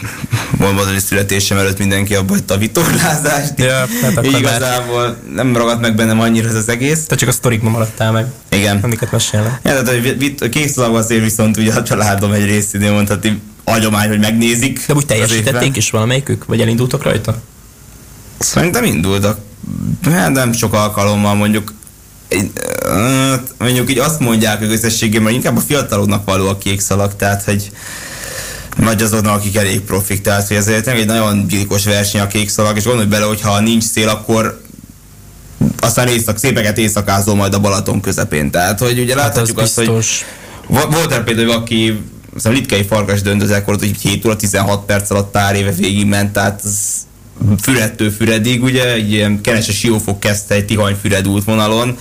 mondani 0.59 0.99
születésem 0.99 1.59
előtt 1.59 1.79
mindenki 1.79 2.15
abba 2.15 2.35
a 2.49 2.57
vitorlázást. 2.57 3.53
Ja, 3.57 3.87
hát 4.03 4.27
igazából 4.27 5.07
már... 5.07 5.17
nem 5.35 5.57
ragadt 5.57 5.81
meg 5.81 5.95
bennem 5.95 6.21
annyira 6.21 6.49
ez 6.49 6.55
az 6.55 6.69
egész. 6.69 7.07
Te 7.07 7.15
csak 7.15 7.29
a 7.29 7.33
sztorikban 7.33 7.71
maradtál 7.71 8.13
meg. 8.13 8.27
Igen. 8.49 8.79
Amiket 8.83 9.13
mesélnek. 9.13 9.61
Ja, 9.65 9.83
tehát 9.83 10.41
a 10.41 10.49
kékszalag 10.49 10.97
azért 10.97 11.23
viszont 11.23 11.57
ugye 11.57 11.73
a 11.73 11.83
családom 11.83 12.33
egy 12.33 12.45
részénél 12.45 12.93
mondhatni 12.93 13.41
agyomány, 13.65 14.09
hogy 14.09 14.19
megnézik. 14.19 14.87
De 14.87 14.95
úgy 14.95 15.07
teljesítették 15.07 15.77
is 15.77 15.91
valamelyikük? 15.91 16.45
Vagy 16.45 16.61
elindultak 16.61 17.03
rajta? 17.03 17.37
Szerintem 18.39 18.85
indultak. 18.85 19.39
Hát 20.11 20.31
nem 20.31 20.53
sok 20.53 20.75
alkalommal 20.75 21.35
mondjuk 21.35 21.73
mondjuk 23.59 23.91
így 23.91 23.99
azt 23.99 24.21
mondják, 24.21 24.59
hogy 24.59 24.73
összességében 24.73 25.27
hogy 25.27 25.35
inkább 25.35 25.57
a 25.57 25.61
fiataloknak 25.61 26.25
való 26.25 26.49
a 26.49 26.59
kék 26.59 26.81
szalag, 26.81 27.17
tehát 27.17 27.43
hogy 27.43 27.71
nagy 28.77 29.03
azoknak, 29.03 29.35
akik 29.35 29.57
elég 29.57 29.81
profik, 29.81 30.21
tehát 30.21 30.49
hogy 30.49 30.57
ezért 30.57 30.87
egy 30.87 31.07
nagyon 31.07 31.47
gyilkos 31.47 31.85
verseny 31.85 32.21
a 32.21 32.27
kék 32.27 32.49
szalag, 32.49 32.77
és 32.77 32.85
gondolj 32.85 33.07
bele, 33.07 33.25
hogy 33.25 33.41
ha 33.41 33.61
nincs 33.61 33.85
szél, 33.85 34.09
akkor 34.09 34.61
aztán 35.81 36.09
éjszak, 36.09 36.39
szépeket 36.39 36.79
éjszakázol 36.79 37.35
majd 37.35 37.55
a 37.55 37.61
Balaton 37.61 38.01
közepén. 38.01 38.51
Tehát, 38.51 38.79
hogy 38.79 38.99
ugye 38.99 39.15
hát 39.15 39.25
láthatjuk 39.25 39.59
az 39.59 39.65
azt, 39.65 39.89
hogy 39.89 40.05
volt 40.67 41.13
el 41.13 41.23
például, 41.23 41.51
aki 41.51 42.03
aztán 42.37 42.53
Litkei 42.53 42.85
Farkas 42.85 43.23
döntözekor, 43.23 43.77
hogy 43.79 43.97
7 44.01 44.25
óra 44.25 44.37
16 44.37 44.85
perc 44.85 45.11
alatt 45.11 45.31
pár 45.31 45.55
éve 45.55 45.73
végigment, 45.73 46.33
tehát 46.33 46.61
az 46.65 46.77
Füredtől 47.63 48.11
Füredig, 48.11 48.63
ugye, 48.63 48.93
egy 48.93 49.13
ilyen 49.13 49.41
keneses 49.41 49.79
siófok 49.79 50.21
kezdte 50.21 50.55
egy 50.55 50.65
Tihany-Füred 50.65 51.29
útvonalon, 51.29 51.99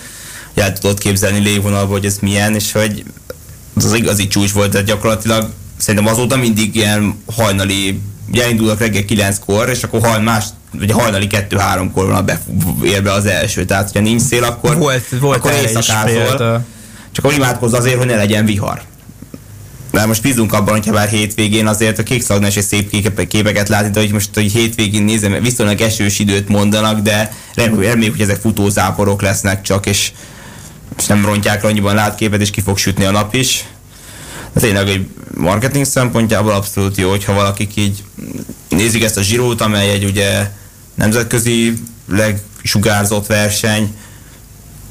el 0.56 0.74
tudod 0.74 1.00
képzelni 1.00 1.40
lévonalból, 1.40 1.96
hogy 1.96 2.06
ez 2.06 2.18
milyen, 2.22 2.56
és 2.56 2.72
hogy 2.72 3.04
az, 3.74 3.86
az 3.86 3.94
igazi 3.94 4.28
csúcs 4.28 4.52
volt, 4.52 4.72
de 4.72 4.82
gyakorlatilag 4.82 5.50
szerintem 5.78 6.14
azóta 6.14 6.36
mindig 6.36 6.76
ilyen 6.76 7.24
hajnali, 7.36 8.02
ugye 8.30 8.44
elindulnak 8.44 8.80
reggel 8.80 9.04
9-kor, 9.08 9.70
és 9.70 9.84
akkor 9.84 10.02
hajn 10.02 10.24
más, 10.24 10.46
vagy 10.78 10.92
hajnali 10.92 11.28
2-3-kor 11.30 12.06
van 12.06 12.16
a 12.16 12.22
be, 12.22 12.42
ér 12.84 13.04
be 13.04 13.12
az 13.12 13.26
első, 13.26 13.66
tehát 13.66 13.84
hogyha 13.84 14.00
nincs 14.02 14.22
szél, 14.22 14.44
akkor, 14.44 14.78
volt, 14.78 15.04
volt 15.20 15.38
akkor 15.38 15.52
éjszakázol. 15.52 16.64
Csak 17.12 17.26
akkor 17.26 17.34
imádkozz 17.34 17.74
azért, 17.74 17.98
hogy 17.98 18.06
ne 18.06 18.16
legyen 18.16 18.46
vihar. 18.46 18.82
De 19.92 20.06
most 20.06 20.22
bízunk 20.22 20.54
abban, 20.54 20.74
hogyha 20.74 20.92
bár 20.92 21.10
hétvégén 21.10 21.68
azért 21.68 22.00
a 22.00 22.04
kék 22.04 22.24
szagnás 22.24 22.56
és 22.56 22.64
szép 22.64 23.28
képeket 23.28 23.70
látni, 23.70 23.90
de 23.90 24.00
hogy 24.00 24.12
most 24.12 24.30
hogy 24.34 24.52
hétvégén 24.52 25.04
nézem, 25.04 25.42
viszonylag 25.42 25.82
esős 25.82 26.20
időt 26.20 26.48
mondanak, 26.48 27.00
de 27.00 27.34
reméljük, 27.56 28.12
hogy 28.12 28.22
ezek 28.22 28.42
futózáporok 28.42 29.22
lesznek 29.22 29.62
csak, 29.62 29.86
és 29.86 30.12
és 30.98 31.06
nem 31.06 31.26
rontják 31.26 31.64
annyiban 31.64 31.96
látképet, 31.96 32.42
és 32.42 32.50
ki 32.50 32.62
fog 32.62 32.78
sütni 32.78 33.04
a 33.04 33.12
nap 33.12 33.34
is. 33.34 33.66
De 34.54 34.60
tényleg 34.60 34.90
egy 34.90 35.08
marketing 35.34 35.86
szempontjából 35.86 36.52
abszolút 36.52 36.98
jó, 36.98 37.10
hogyha 37.10 37.34
valakik 37.34 37.76
így 37.76 38.04
nézik 38.70 39.04
ezt 39.04 39.18
a 39.18 39.22
zsirót, 39.22 39.62
amely 39.62 39.90
egy 39.90 40.04
ugye 40.04 40.50
nemzetközi 40.96 41.74
legsugárzott 42.08 43.28
verseny, 43.28 43.96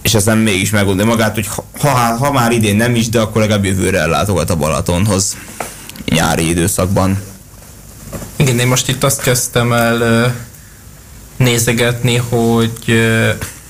és 0.02 0.12
nem 0.12 0.38
mégis 0.38 0.70
megoldja 0.70 1.04
magát, 1.04 1.34
hogy 1.34 1.46
ha, 1.46 1.64
ha, 1.78 2.16
ha 2.16 2.32
már 2.32 2.52
idén 2.52 2.76
nem 2.76 2.94
is, 2.94 3.08
de 3.08 3.20
akkor 3.20 3.40
legalább 3.40 3.64
jövőre 3.64 3.98
ellátogat 3.98 4.50
a 4.50 4.56
Balatonhoz 4.56 5.36
nyári 6.04 6.48
időszakban. 6.48 7.22
Igen, 8.36 8.58
én 8.58 8.66
most 8.66 8.88
itt 8.88 9.04
azt 9.04 9.22
kezdtem 9.22 9.72
el 9.72 10.34
nézegetni, 11.36 12.16
hogy 12.16 13.00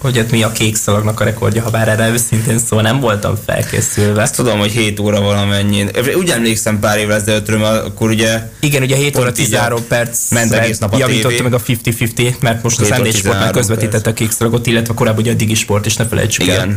hogy 0.01 0.17
hát 0.17 0.31
mi 0.31 0.43
a 0.43 0.53
kék 0.53 0.77
szalagnak 0.77 1.21
a 1.21 1.25
rekordja, 1.25 1.63
ha 1.63 1.71
bár 1.71 1.89
erre 1.89 2.09
őszintén 2.09 2.59
szó 2.59 2.81
nem 2.81 3.01
voltam 3.01 3.35
felkészülve. 3.47 4.23
Ezt 4.23 4.37
tudom, 4.37 4.59
hogy 4.59 4.71
7 4.71 5.01
óra 5.01 5.21
valamennyi. 5.21 5.87
Úgy 6.17 6.31
emlékszem 6.31 6.79
pár 6.79 6.99
évvel 6.99 7.17
ezelőttről, 7.17 7.65
akkor 7.65 8.11
ugye... 8.11 8.43
Igen, 8.61 8.83
ugye 8.83 8.97
7 8.97 9.19
óra 9.19 9.33
13 9.33 9.87
perc 9.89 10.31
ment 10.31 10.53
egész 10.53 10.79
nap 10.79 10.95
a 10.95 10.99
javította 10.99 11.43
meg 11.43 11.55
a 11.55 11.61
50-50, 11.61 12.39
mert 12.41 12.63
most 12.63 12.81
az 12.81 12.89
MD 12.89 13.15
Sport 13.15 13.39
már 13.39 13.51
közvetítette 13.51 14.11
a 14.11 14.13
kék 14.13 14.31
szalagot, 14.31 14.67
illetve 14.67 14.95
korábban 14.95 15.21
ugye 15.21 15.33
a 15.33 15.35
Digi 15.35 15.55
Sport 15.55 15.87
is, 15.87 15.97
ne 15.97 16.07
felejtsük 16.07 16.45
Igen. 16.45 16.69
el. 16.69 16.77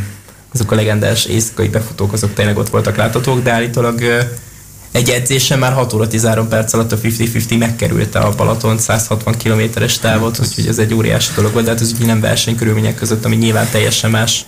Azok 0.54 0.70
a 0.70 0.74
legendás 0.74 1.24
éjszakai 1.24 1.68
befutók, 1.68 2.12
azok 2.12 2.34
tényleg 2.34 2.58
ott 2.58 2.68
voltak 2.68 2.96
láthatók, 2.96 3.42
de 3.42 3.50
állítólag 3.50 4.02
egy 4.94 5.10
edzésen 5.10 5.58
már 5.58 5.72
6 5.72 5.92
óra 5.92 6.06
13 6.06 6.48
perc 6.48 6.72
alatt 6.72 6.92
a 6.92 6.98
50-50 6.98 7.58
megkerülte 7.58 8.18
a 8.18 8.34
Balaton 8.34 8.78
160 8.78 9.34
kilométeres 9.36 9.98
távot, 9.98 10.38
úgyhogy 10.40 10.66
ez 10.66 10.78
egy 10.78 10.94
óriási 10.94 11.30
dolog 11.34 11.52
volt, 11.52 11.64
de 11.64 11.70
hát 11.70 11.80
ez 11.80 11.92
ugye 11.96 12.06
nem 12.06 12.20
versenykörülmények 12.20 12.94
között, 12.94 13.24
ami 13.24 13.36
nyilván 13.36 13.68
teljesen 13.70 14.10
más. 14.10 14.44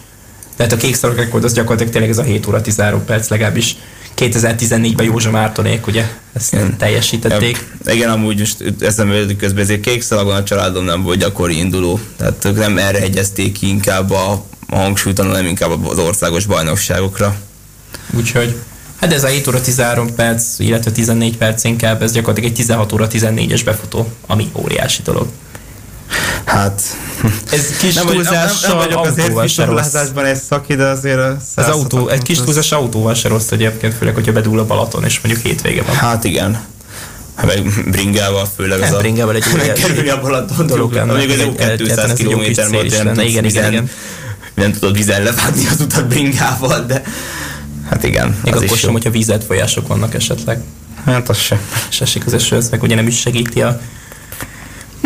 Tehát 0.56 0.72
a 0.72 0.76
kék 0.76 0.94
szarok 0.94 1.16
rekord 1.16 1.44
az 1.44 1.52
gyakorlatilag 1.52 1.92
tényleg 1.92 2.10
ez 2.10 2.18
a 2.18 2.22
7 2.22 2.46
óra 2.46 2.60
13 2.60 3.04
perc 3.04 3.28
legalábbis 3.28 3.76
2014-ben 4.16 5.06
Józsa 5.06 5.30
Mártonék, 5.30 5.86
ugye, 5.86 6.08
ezt 6.32 6.52
igen. 6.52 6.76
teljesítették. 6.76 7.66
Ja, 7.84 7.92
igen, 7.92 8.10
amúgy 8.10 8.38
most 8.38 8.56
eszembe 8.80 9.36
közben 9.38 9.62
ezért 9.62 9.80
kék 9.80 10.02
szalagon 10.02 10.34
a 10.34 10.42
családom 10.42 10.84
nem 10.84 11.02
volt 11.02 11.18
gyakori 11.18 11.58
induló, 11.58 12.00
tehát 12.16 12.44
ők 12.44 12.56
nem 12.56 12.78
erre 12.78 12.98
hegyezték 12.98 13.52
ki 13.52 13.68
inkább 13.68 14.10
a, 14.10 14.44
a 14.68 14.76
hangsúlyt, 14.76 15.18
hanem 15.18 15.46
inkább 15.46 15.86
az 15.86 15.98
országos 15.98 16.46
bajnokságokra. 16.46 17.36
Úgyhogy 18.16 18.56
Hát 19.00 19.12
ez 19.12 19.24
a 19.24 19.26
7 19.26 19.48
óra 19.48 19.60
13 19.60 20.14
perc, 20.14 20.58
illetve 20.58 20.90
14 20.90 21.36
perc 21.36 21.64
inkább, 21.64 22.02
ez 22.02 22.12
gyakorlatilag 22.12 22.50
egy 22.50 22.56
16 22.56 22.92
óra 22.92 23.06
14-es 23.10 23.60
befutó, 23.64 24.08
ami 24.26 24.50
óriási 24.54 25.02
dolog. 25.02 25.28
Hát... 26.44 26.82
Ez 27.50 27.76
kis 27.78 27.94
nem, 27.94 28.06
túlzással 28.06 28.78
nem, 28.78 28.88
nem, 28.88 28.88
nem 28.88 28.98
autóval 28.98 29.46
se 29.46 29.64
rossz. 29.64 29.94
egy 29.94 30.36
szaki, 30.36 30.74
de 30.74 30.84
azért 30.84 31.18
a 31.18 31.36
az 31.54 31.68
autó, 31.68 32.08
egy 32.08 32.22
kis 32.22 32.38
túlzás 32.40 32.72
autóval 32.72 33.14
se 33.14 33.28
rossz 33.28 33.50
egyébként, 33.50 33.94
főleg, 33.94 34.14
hogyha 34.14 34.32
bedúl 34.32 34.58
a 34.58 34.64
Balaton, 34.64 35.04
és 35.04 35.20
mondjuk 35.20 35.46
hétvége 35.46 35.82
van. 35.82 35.94
Hát 35.94 36.24
igen. 36.24 36.64
Hát 37.34 37.46
meg 37.46 37.84
bringával 37.90 38.48
főleg 38.56 38.80
hát, 38.80 38.92
az 38.92 38.98
bringával 38.98 39.34
egy 39.34 39.44
óriási 39.54 40.08
a 40.08 40.20
Balaton 40.20 40.66
dolog 40.66 40.92
lenne. 40.92 41.12
Mondjuk 41.12 41.32
ez 41.32 41.40
jó 41.40 41.54
200 41.76 42.12
km 42.12 42.62
nem 43.04 43.18
igen, 43.18 43.44
igen, 43.44 43.44
igen. 43.44 43.90
Nem 44.54 44.72
tudod 44.72 44.96
vizen 44.96 45.22
levágni 45.22 45.66
az 45.66 45.80
utat 45.80 46.08
bringával, 46.08 46.80
de 46.80 47.02
Hát 47.88 48.04
igen. 48.04 48.36
Még 48.44 48.54
akkor 48.54 48.76
sem, 48.76 48.92
hogyha 48.92 49.10
vízelt 49.10 49.44
folyások 49.44 49.86
vannak 49.86 50.14
esetleg. 50.14 50.60
Hát 51.04 51.28
az 51.28 51.38
sem. 51.38 51.60
És 51.90 52.00
esik 52.00 52.26
az 52.26 52.34
eső, 52.34 52.56
ez 52.56 52.68
meg 52.70 52.82
ugye 52.82 52.94
nem 52.94 53.06
is 53.06 53.18
segíti 53.18 53.62
a 53.62 53.80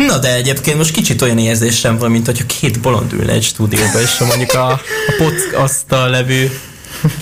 Na 0.07 0.17
de 0.17 0.33
egyébként 0.33 0.77
most 0.77 0.91
kicsit 0.91 1.21
olyan 1.21 1.37
érzésem 1.37 1.97
van, 1.97 2.11
mint 2.11 2.25
hogyha 2.25 2.45
két 2.45 2.79
bolond 2.79 3.13
ülne 3.13 3.31
egy 3.31 3.43
stúdióba, 3.43 4.01
és 4.01 4.17
mondjuk 4.17 4.53
a, 4.53 4.71
a 4.71 4.81
podcasttal 5.17 6.09
levő, 6.09 6.59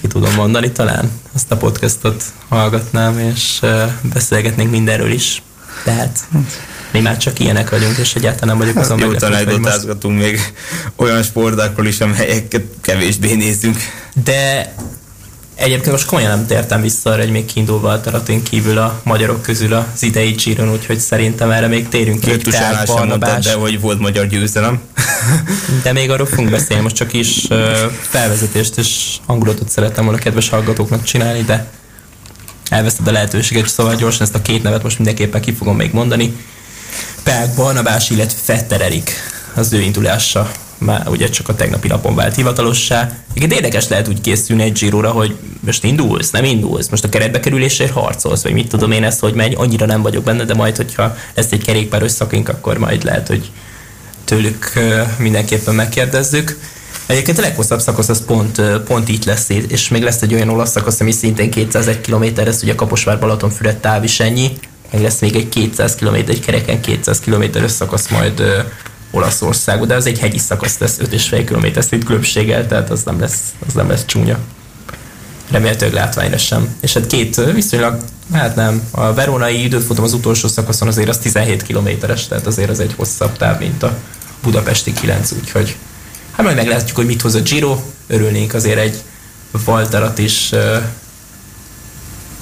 ki 0.01 0.07
tudom 0.07 0.33
mondani 0.33 0.71
talán, 0.71 1.11
azt 1.35 1.51
a 1.51 1.57
podcastot 1.57 2.23
hallgatnám, 2.47 3.19
és 3.19 3.59
beszélgetnénk 4.13 4.71
mindenről 4.71 5.11
is. 5.11 5.41
Tehát 5.83 6.27
mi 6.91 6.99
már 6.99 7.17
csak 7.17 7.39
ilyenek 7.39 7.69
vagyunk, 7.69 7.97
és 7.97 8.15
egyáltalán 8.15 8.57
nem 8.57 8.57
vagyok 8.57 8.83
azon 8.83 8.99
Jó 8.99 9.13
tanácsotázgatunk 9.13 10.19
még 10.19 10.53
olyan 10.95 11.23
sportákról 11.23 11.87
is, 11.87 11.99
amelyeket 11.99 12.63
kevésbé 12.81 13.35
nézünk. 13.35 13.77
De 14.23 14.73
Egyébként 15.59 15.91
most 15.91 16.05
komolyan 16.05 16.29
nem 16.29 16.45
tértem 16.45 16.81
vissza 16.81 17.09
arra, 17.09 17.21
hogy 17.21 17.31
még 17.31 17.45
kiindulva 17.45 17.91
a 17.91 18.01
taratin 18.01 18.43
kívül 18.43 18.77
a 18.77 19.01
magyarok 19.03 19.41
közül 19.41 19.73
az 19.73 20.03
idei 20.03 20.31
Giron, 20.31 20.71
úgyhogy 20.71 20.99
szerintem 20.99 21.51
erre 21.51 21.67
még 21.67 21.87
térünk 21.87 22.19
ki. 22.19 22.37
Tusánál 22.37 22.85
sem 22.85 23.07
mondtad, 23.07 23.43
de 23.43 23.53
hogy 23.53 23.79
volt 23.79 23.99
magyar 23.99 24.27
győzelem. 24.27 24.81
de 25.83 25.93
még 25.93 26.09
arról 26.09 26.25
fogunk 26.25 26.49
beszélni, 26.49 26.83
most 26.83 26.95
csak 26.95 27.13
is 27.13 27.47
felvezetést 28.01 28.77
és 28.77 29.15
hangulatot 29.25 29.69
szerettem 29.69 30.03
volna 30.03 30.19
kedves 30.19 30.49
hallgatóknak 30.49 31.03
csinálni, 31.03 31.41
de 31.41 31.67
elveszted 32.69 33.07
a 33.07 33.11
lehetőséget, 33.11 33.67
szóval 33.67 33.95
gyorsan 33.95 34.21
ezt 34.21 34.35
a 34.35 34.41
két 34.41 34.63
nevet 34.63 34.83
most 34.83 34.97
mindenképpen 34.97 35.41
ki 35.41 35.53
fogom 35.53 35.75
még 35.75 35.93
mondani. 35.93 36.35
Pák 37.23 37.55
Barnabás, 37.55 38.09
illetve 38.09 38.39
Fetter 38.43 38.81
Erik 38.81 39.11
az 39.53 39.73
ő 39.73 39.81
indulása 39.81 40.51
már 40.79 41.07
ugye 41.07 41.29
csak 41.29 41.49
a 41.49 41.55
tegnapi 41.55 41.87
napon 41.87 42.15
vált 42.15 42.35
hivatalossá. 42.35 43.11
Igen, 43.33 43.51
érdekes 43.51 43.87
lehet 43.87 44.07
úgy 44.07 44.21
készülni 44.21 44.63
egy 44.63 44.71
Girora, 44.71 45.11
hogy 45.11 45.35
most 45.59 45.83
indulsz, 45.83 46.31
nem 46.31 46.43
indulsz, 46.43 46.89
most 46.89 47.03
a 47.03 47.09
keretbe 47.09 47.39
kerülésért 47.39 47.91
harcolsz, 47.91 48.43
vagy 48.43 48.53
mit 48.53 48.67
tudom 48.67 48.91
én 48.91 49.03
ezt, 49.03 49.19
hogy 49.19 49.33
megy, 49.33 49.55
annyira 49.57 49.85
nem 49.85 50.01
vagyok 50.01 50.23
benne, 50.23 50.43
de 50.43 50.53
majd, 50.53 50.75
hogyha 50.75 51.15
lesz 51.35 51.51
egy 51.51 51.63
kerékpár 51.63 52.01
összakink, 52.01 52.49
akkor 52.49 52.77
majd 52.77 53.03
lehet, 53.03 53.27
hogy 53.27 53.51
tőlük 54.23 54.73
mindenképpen 55.17 55.75
megkérdezzük. 55.75 56.59
Egyébként 57.05 57.37
a 57.37 57.41
leghosszabb 57.41 57.79
szakasz 57.79 58.09
az 58.09 58.25
pont, 58.25 58.61
pont 58.61 59.09
itt 59.09 59.25
lesz, 59.25 59.49
és 59.67 59.87
még 59.87 60.03
lesz 60.03 60.21
egy 60.21 60.33
olyan 60.33 60.49
olasz 60.49 60.71
szakasz, 60.71 60.99
ami 60.99 61.11
szintén 61.11 61.51
201 61.51 62.01
km, 62.01 62.23
ez 62.39 62.59
ugye 62.63 62.75
Kaposvár 62.75 63.19
Balatonfüred 63.19 63.77
táv 63.77 64.03
is 64.03 64.19
ennyi, 64.19 64.51
meg 64.91 65.01
lesz 65.01 65.19
még 65.19 65.35
egy 65.35 65.49
200 65.49 65.95
km, 65.95 66.13
egy 66.13 66.39
kereken 66.39 66.81
200 66.81 67.19
km 67.19 67.43
szakasz 67.67 68.07
majd 68.07 68.43
Olaszországba, 69.11 69.85
de 69.85 69.95
az 69.95 70.05
egy 70.05 70.19
hegyi 70.19 70.37
szakasz 70.37 70.77
lesz 70.77 70.97
5,5 70.99 71.43
km 71.45 71.79
szint 71.79 72.03
különbséggel, 72.03 72.67
tehát 72.67 72.89
az 72.89 73.03
nem 73.03 73.19
lesz, 73.19 73.39
az 73.67 73.73
nem 73.73 73.89
lesz 73.89 74.05
csúnya. 74.05 74.37
Remélhetőleg 75.51 75.93
látványra 75.93 76.37
sem. 76.37 76.75
És 76.81 76.93
hát 76.93 77.07
két 77.07 77.35
viszonylag, 77.53 77.97
hát 78.33 78.55
nem, 78.55 78.83
a 78.91 79.13
veronai 79.13 79.63
időfutam 79.63 80.03
az 80.03 80.13
utolsó 80.13 80.47
szakaszon 80.47 80.87
azért 80.87 81.09
az 81.09 81.17
17 81.17 81.63
kilométeres, 81.63 82.27
tehát 82.27 82.47
azért 82.47 82.69
az 82.69 82.79
egy 82.79 82.93
hosszabb 82.95 83.37
táv, 83.37 83.59
mint 83.59 83.83
a 83.83 83.97
budapesti 84.43 84.93
9, 84.93 85.31
úgyhogy 85.31 85.75
hát 86.31 86.45
majd 86.45 86.55
meglátjuk, 86.55 86.95
hogy 86.95 87.05
mit 87.05 87.21
hoz 87.21 87.35
a 87.35 87.41
Giro. 87.41 87.79
Örülnénk 88.07 88.53
azért 88.53 88.79
egy 88.79 89.01
Valterat 89.65 90.17
is 90.17 90.51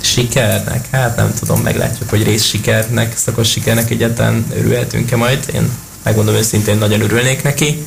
sikernek, 0.02 0.88
hát 0.92 1.16
nem 1.16 1.34
tudom, 1.40 1.62
meglátjuk, 1.62 2.10
hogy 2.10 2.24
rész 2.24 2.44
sikernek, 2.44 3.18
szakos 3.18 3.50
sikernek 3.50 3.90
egyáltalán 3.90 4.46
örülhetünk-e 4.54 5.16
majd. 5.16 5.46
Én 5.54 5.70
megmondom 6.08 6.36
őszintén, 6.36 6.78
nagyon 6.78 7.02
örülnék 7.02 7.44
neki, 7.44 7.86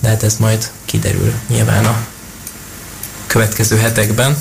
de 0.00 0.08
hát 0.08 0.22
ez 0.22 0.36
majd 0.36 0.70
kiderül 0.84 1.32
nyilván 1.48 1.84
a 1.84 2.06
következő 3.26 3.76
hetekben, 3.76 4.36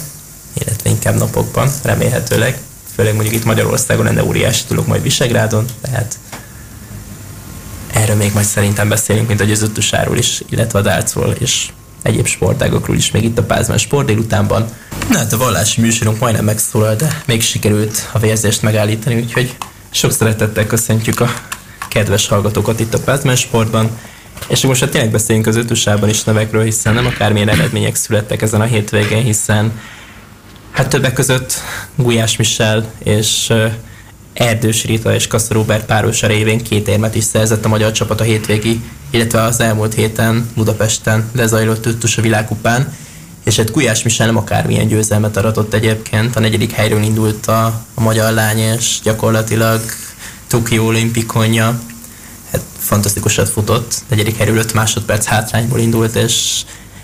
illetve 0.53 0.89
inkább 0.89 1.15
napokban, 1.15 1.71
remélhetőleg. 1.83 2.57
Főleg 2.95 3.13
mondjuk 3.13 3.35
itt 3.35 3.45
Magyarországon 3.45 4.05
lenne 4.05 4.23
óriási 4.23 4.63
tudok 4.67 4.87
majd 4.87 5.01
Visegrádon, 5.01 5.65
tehát 5.81 6.17
erről 7.93 8.15
még 8.15 8.33
majd 8.33 8.45
szerintem 8.45 8.89
beszélünk, 8.89 9.27
mint 9.27 9.41
a 9.41 9.43
győzöttusáról 9.43 10.17
is, 10.17 10.41
illetve 10.49 10.79
a 10.79 10.81
dálcról 10.81 11.35
és 11.39 11.69
egyéb 12.01 12.27
sportágokról 12.27 12.95
is, 12.95 13.11
még 13.11 13.23
itt 13.23 13.37
a 13.37 13.43
Pázmán 13.43 13.77
sport 13.77 14.05
délutánban. 14.05 14.69
Na 15.09 15.17
hát 15.17 15.33
a 15.33 15.37
vallási 15.37 15.81
műsorunk 15.81 16.19
majdnem 16.19 16.45
megszólal, 16.45 16.95
de 16.95 17.21
még 17.25 17.41
sikerült 17.41 18.09
a 18.11 18.19
vérzést 18.19 18.61
megállítani, 18.61 19.15
úgyhogy 19.15 19.55
sok 19.89 20.11
szeretettel 20.11 20.65
köszöntjük 20.65 21.19
a 21.19 21.29
kedves 21.95 22.27
hallgatókat 22.27 22.79
itt 22.79 22.93
a 22.93 22.99
Pazman 22.99 23.35
Sportban. 23.35 23.89
És 24.47 24.61
most 24.61 24.81
hát 24.81 24.89
tényleg 24.89 25.11
beszéljünk 25.11 25.47
az 25.47 25.55
ötösában 25.55 26.09
is 26.09 26.23
nevekről, 26.23 26.63
hiszen 26.63 26.93
nem 26.93 27.05
akármilyen 27.05 27.49
eredmények 27.49 27.95
születtek 27.95 28.41
ezen 28.41 28.61
a 28.61 28.63
hétvégén, 28.63 29.23
hiszen 29.23 29.79
hát 30.71 30.89
többek 30.89 31.13
között 31.13 31.53
Gulyás 31.95 32.37
Michel 32.37 32.91
és 33.03 33.53
Erdős 34.33 34.85
Rita 34.85 35.13
és 35.13 35.27
Kassa 35.27 35.53
Robert 35.53 35.85
párosa 35.85 36.27
révén 36.27 36.63
két 36.63 36.87
érmet 36.87 37.15
is 37.15 37.23
szerzett 37.23 37.65
a 37.65 37.67
magyar 37.67 37.91
csapat 37.91 38.21
a 38.21 38.23
hétvégi, 38.23 38.81
illetve 39.09 39.41
az 39.41 39.59
elmúlt 39.59 39.93
héten 39.93 40.49
Budapesten 40.55 41.29
lezajlott 41.35 41.85
ötös 41.85 42.17
a 42.17 42.21
világkupán, 42.21 42.93
és 43.43 43.55
hát 43.55 43.71
Gulyás 43.71 44.03
Michel 44.03 44.25
nem 44.25 44.37
akármilyen 44.37 44.87
győzelmet 44.87 45.37
aratott 45.37 45.73
egyébként, 45.73 46.35
a 46.35 46.39
negyedik 46.39 46.71
helyről 46.71 47.01
indult 47.01 47.45
a, 47.45 47.65
a 47.93 48.01
magyar 48.01 48.33
lány, 48.33 48.57
és 48.57 48.99
gyakorlatilag 49.03 49.81
Tokió 50.47 50.85
olimpikonja, 50.85 51.79
hát 52.51 52.61
fantasztikusat 52.77 53.49
futott, 53.49 54.03
negyedik 54.07 54.37
helyről 54.37 54.57
5 54.57 54.73
másodperc 54.73 55.25
hátrányból 55.25 55.79
indult, 55.79 56.15
és 56.15 56.61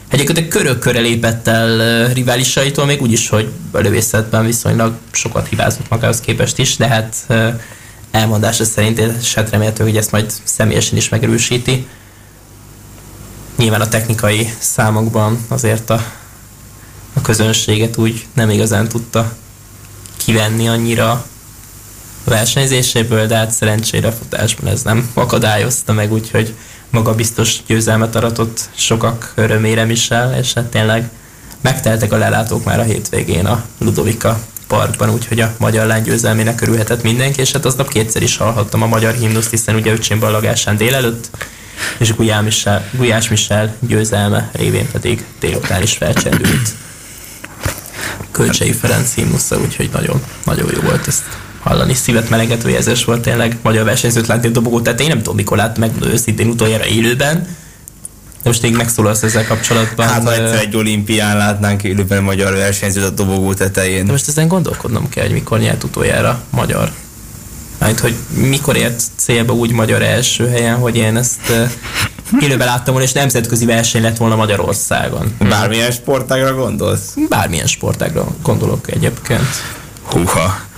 egyébként 0.07 0.47
körök 0.47 0.79
körre 0.79 0.99
lépett 0.99 1.47
el 1.47 2.07
riválisaitól, 2.13 2.85
még 2.85 3.01
úgyis, 3.01 3.29
hogy 3.29 3.51
a 3.71 3.77
lövészetben 3.77 4.45
viszonylag 4.45 4.93
sokat 5.11 5.47
hibázott 5.47 5.89
magához 5.89 6.19
képest 6.19 6.59
is, 6.59 6.75
de 6.75 6.87
hát 6.87 7.25
elmondása 8.11 8.63
szerint, 8.63 8.99
és 8.99 9.33
hát 9.33 9.49
remélhető, 9.49 9.83
hogy 9.83 9.97
ezt 9.97 10.11
majd 10.11 10.33
személyesen 10.43 10.97
is 10.97 11.09
megerősíti. 11.09 11.87
Nyilván 13.57 13.81
a 13.81 13.87
technikai 13.87 14.53
számokban 14.59 15.45
azért 15.47 15.89
a, 15.89 16.03
a 17.13 17.21
közönséget 17.21 17.97
úgy 17.97 18.25
nem 18.33 18.49
igazán 18.49 18.87
tudta 18.87 19.33
kivenni 20.17 20.67
annyira 20.67 21.25
versenyzéséből, 22.23 23.27
de 23.27 23.35
hát 23.35 23.51
szerencsére 23.51 24.11
futásban 24.11 24.71
ez 24.71 24.81
nem 24.81 25.09
akadályozta 25.13 25.93
meg, 25.93 26.11
úgyhogy 26.11 26.53
maga 26.89 27.15
biztos 27.15 27.55
győzelmet 27.67 28.15
aratott 28.15 28.69
sokak 28.75 29.31
örömére 29.35 29.85
Michel, 29.85 30.37
és 30.39 30.53
hát 30.53 30.65
tényleg 30.65 31.09
megteltek 31.61 32.11
a 32.11 32.17
lelátók 32.17 32.63
már 32.63 32.79
a 32.79 32.83
hétvégén 32.83 33.45
a 33.45 33.63
Ludovika 33.77 34.39
parkban, 34.67 35.09
úgyhogy 35.09 35.39
a 35.39 35.53
magyar 35.57 35.87
lány 35.87 36.03
győzelmének 36.03 36.61
örülhetett 36.61 37.03
mindenki, 37.03 37.41
és 37.41 37.51
hát 37.51 37.65
aznap 37.65 37.89
kétszer 37.89 38.21
is 38.21 38.37
hallhattam 38.37 38.81
a 38.81 38.87
magyar 38.87 39.13
himnuszt, 39.13 39.49
hiszen 39.49 39.75
ugye 39.75 39.91
öcsém 39.91 40.19
ballagásán 40.19 40.77
délelőtt, 40.77 41.29
és 41.97 42.15
Gulyás 42.15 42.43
Michel, 42.43 42.89
Gulyás 42.91 43.29
Michel 43.29 43.75
győzelme 43.79 44.49
révén 44.53 44.91
pedig 44.91 45.25
délután 45.39 45.81
is 45.81 45.93
felcsendült. 45.93 46.69
Kölcsei 48.31 48.71
Ferenc 48.71 49.13
himnusza, 49.13 49.59
úgyhogy 49.59 49.89
nagyon, 49.93 50.23
nagyon 50.43 50.71
jó 50.73 50.81
volt 50.81 51.07
ezt 51.07 51.23
hallani. 51.63 51.93
Szívet 51.93 52.29
melegető 52.29 52.69
érzés 52.69 53.05
volt 53.05 53.21
tényleg 53.21 53.57
magyar 53.61 53.83
versenyzőt 53.83 54.27
látni 54.27 54.47
a 54.47 54.51
dobogó 54.51 54.77
én 54.77 55.07
Nem 55.07 55.17
tudom, 55.17 55.35
mikor 55.35 55.57
láttam 55.57 55.79
meg 55.79 55.91
őszintén 56.03 56.47
utoljára 56.47 56.85
élőben. 56.85 57.47
De 58.43 58.49
most 58.49 58.61
még 58.61 58.75
megszólalsz 58.75 59.23
ezzel 59.23 59.45
kapcsolatban. 59.45 60.07
Hát, 60.07 60.23
ha 60.23 60.33
egyszer 60.33 60.59
egy 60.59 60.75
olimpián 60.75 61.37
látnánk 61.37 61.83
élőben 61.83 62.23
magyar 62.23 62.53
versenyzőt 62.53 63.03
a 63.03 63.09
dobogó 63.09 63.53
tetején. 63.53 64.05
De 64.05 64.11
most 64.11 64.27
ezen 64.27 64.47
gondolkodnom 64.47 65.09
kell, 65.09 65.23
hogy 65.23 65.33
mikor 65.33 65.59
nyert 65.59 65.83
utoljára 65.83 66.41
magyar. 66.49 66.91
Hát, 67.79 67.99
hogy 67.99 68.15
mikor 68.33 68.75
ért 68.75 69.03
célba 69.15 69.53
úgy 69.53 69.71
magyar 69.71 70.01
első 70.01 70.47
helyen, 70.47 70.75
hogy 70.75 70.95
én 70.95 71.17
ezt 71.17 71.51
élőben 72.39 72.67
láttam 72.67 72.93
volna, 72.93 73.07
és 73.07 73.13
nemzetközi 73.13 73.65
verseny 73.65 74.01
lett 74.01 74.17
volna 74.17 74.35
Magyarországon. 74.35 75.35
Bármilyen 75.49 75.91
sportágra 75.91 76.53
gondolsz? 76.53 77.13
Bármilyen 77.29 77.67
sportágra 77.67 78.27
gondolok 78.43 78.91
egyébként. 78.91 79.49
Húha. 80.03 80.69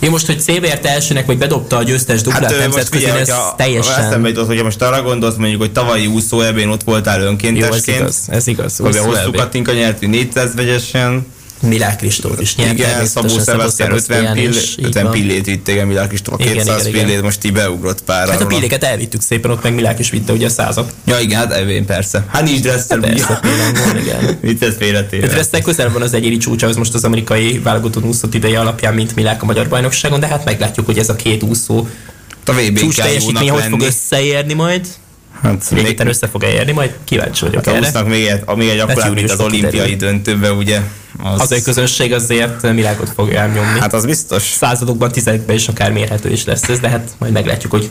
Én 0.00 0.10
most, 0.10 0.26
hogy 0.26 0.40
Szévért 0.40 0.86
elsőnek, 0.86 1.26
vagy 1.26 1.38
bedobta 1.38 1.76
a 1.76 1.82
győztes 1.82 2.20
duplát 2.20 2.50
hát, 2.50 2.58
nemzetközi, 2.58 3.04
ez 3.04 3.32
teljesen... 3.56 4.04
Eszembe 4.04 4.28
jutott, 4.28 4.46
hogyha 4.46 4.64
most 4.64 4.82
arra 4.82 5.02
gondolsz, 5.02 5.36
mondjuk, 5.36 5.60
hogy 5.60 5.72
tavalyi 5.72 6.06
úszó 6.06 6.40
ebben 6.40 6.68
ott 6.68 6.82
voltál 6.82 7.20
önkéntesként. 7.20 7.98
Jó, 7.98 8.04
ez 8.04 8.16
igaz. 8.16 8.26
Ez 8.28 8.46
igaz. 8.46 8.80
Akkor 8.80 8.96
hosszú 8.96 9.30
Katinka 9.30 9.72
nyert 9.72 10.00
400 10.00 10.54
vegyesen. 10.54 11.26
Milák 11.60 11.96
Kristóf 11.96 12.40
is 12.40 12.56
nyert. 12.56 12.72
Igen, 12.72 13.06
Szabó 13.06 13.38
Sebastian 13.38 13.92
50, 13.92 14.32
pill, 14.32 14.52
50 14.82 15.10
pillét 15.10 15.44
vitt, 15.44 15.68
igen, 15.68 15.86
Milák 15.86 16.08
Kristóf 16.08 16.36
200 16.38 16.86
igen, 16.86 17.00
pillét, 17.00 17.22
most 17.22 17.44
így 17.44 17.52
beugrott 17.52 18.02
pár. 18.02 18.28
Hát 18.28 18.40
a 18.40 18.46
pilléket 18.46 18.84
elvittük 18.84 19.20
szépen, 19.20 19.50
ott 19.50 19.62
meg 19.62 19.74
Milák 19.74 19.98
is 19.98 20.10
vitte 20.10 20.32
ugye 20.32 20.46
a 20.46 20.50
százat. 20.50 20.92
Ja 21.04 21.18
igen, 21.18 21.38
hát 21.38 21.52
evén 21.52 21.86
persze. 21.86 22.24
Hát 22.28 22.42
nincs 22.42 22.60
dresszel. 22.60 23.00
Hát 23.00 23.10
persze, 23.10 23.40
tényleg, 23.42 24.02
igen. 24.02 24.38
Mit 24.42 24.62
ez 24.62 24.74
félretéve? 24.78 25.26
Dresszel 25.26 25.60
közel 25.60 25.92
van 25.92 26.02
az 26.02 26.14
egyéni 26.14 26.36
csúcsához 26.36 26.76
most 26.76 26.94
az 26.94 27.04
amerikai 27.04 27.58
válogatott 27.58 28.04
úszott 28.04 28.34
ideje 28.34 28.60
alapján, 28.60 28.94
mint 28.94 29.14
Milák 29.14 29.42
a 29.42 29.46
magyar 29.46 29.68
bajnokságon, 29.68 30.20
de 30.20 30.26
hát 30.26 30.44
meglátjuk, 30.44 30.86
hogy 30.86 30.98
ez 30.98 31.08
a 31.08 31.16
két 31.16 31.42
úszó 31.42 31.86
a 32.44 32.72
csúcs 32.74 32.96
teljesítmény 32.96 33.50
hogy 33.50 33.62
fog 33.62 33.80
összeérni 33.80 34.54
majd. 34.54 34.86
Hát 35.42 35.70
még 35.70 35.86
héten 35.86 36.06
össze 36.06 36.28
fog 36.28 36.42
érni, 36.42 36.72
majd 36.72 36.94
kíváncsi 37.04 37.44
vagyok 37.44 37.64
hát, 37.64 37.94
erre. 37.94 38.02
még 38.02 38.26
egy, 38.26 38.56
még 38.56 38.68
egy 38.68 38.78
akkor, 38.78 39.14
mint 39.14 39.30
az 39.30 39.40
olimpiai 39.40 39.96
döntőbe, 39.96 40.52
ugye 40.52 40.80
az... 41.22 41.38
hazai 41.38 41.62
közönség 41.62 42.12
azért 42.12 42.60
világot 42.60 43.10
fog 43.14 43.32
elnyomni. 43.32 43.78
Hát 43.78 43.92
az 43.92 44.04
biztos. 44.04 44.42
Századokban, 44.42 45.12
tizedekben 45.12 45.56
is 45.56 45.68
akár 45.68 45.92
mérhető 45.92 46.30
is 46.30 46.44
lesz 46.44 46.68
ez, 46.68 46.78
de 46.78 46.88
hát 46.88 47.10
majd 47.18 47.32
meglátjuk, 47.32 47.72
hogy 47.72 47.90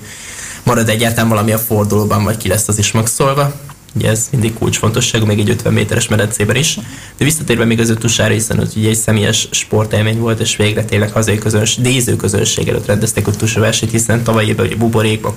marad 0.64 0.90
egyáltalán 0.90 1.30
valami 1.30 1.52
a 1.52 1.58
fordulóban, 1.58 2.24
vagy 2.24 2.38
ki 2.38 2.48
lesz 2.48 2.68
az 2.68 2.78
is 2.78 2.92
maxolva. 2.92 3.54
Ugye 3.96 4.10
ez 4.10 4.28
mindig 4.32 4.54
kulcsfontosságú, 4.54 5.26
még 5.26 5.40
egy 5.40 5.50
50 5.50 5.74
méteres 5.74 6.08
medencében 6.08 6.56
is. 6.56 6.80
De 7.18 7.24
visszatérve 7.24 7.66
még 7.66 7.80
az 7.80 7.90
ötusára, 7.90 8.34
hiszen 8.34 8.60
az 8.60 8.74
ugye 8.76 8.90
egy 8.90 8.96
személyes 8.96 9.48
sportélmény 9.52 10.20
volt, 10.20 10.40
és 10.40 10.56
végre 10.56 10.86
tényleg 10.86 11.12
hazai 11.12 11.38
közönség, 11.38 11.84
néző 11.84 12.16
közönség 12.16 12.68
előtt 12.68 12.86
rendezték 12.86 13.28
ötusa 13.28 13.60
versenyt, 13.60 13.92
hiszen 13.92 14.24
tavaly 14.24 14.46
évben 14.46 14.66
ugye 14.66 14.76
a 15.22 15.36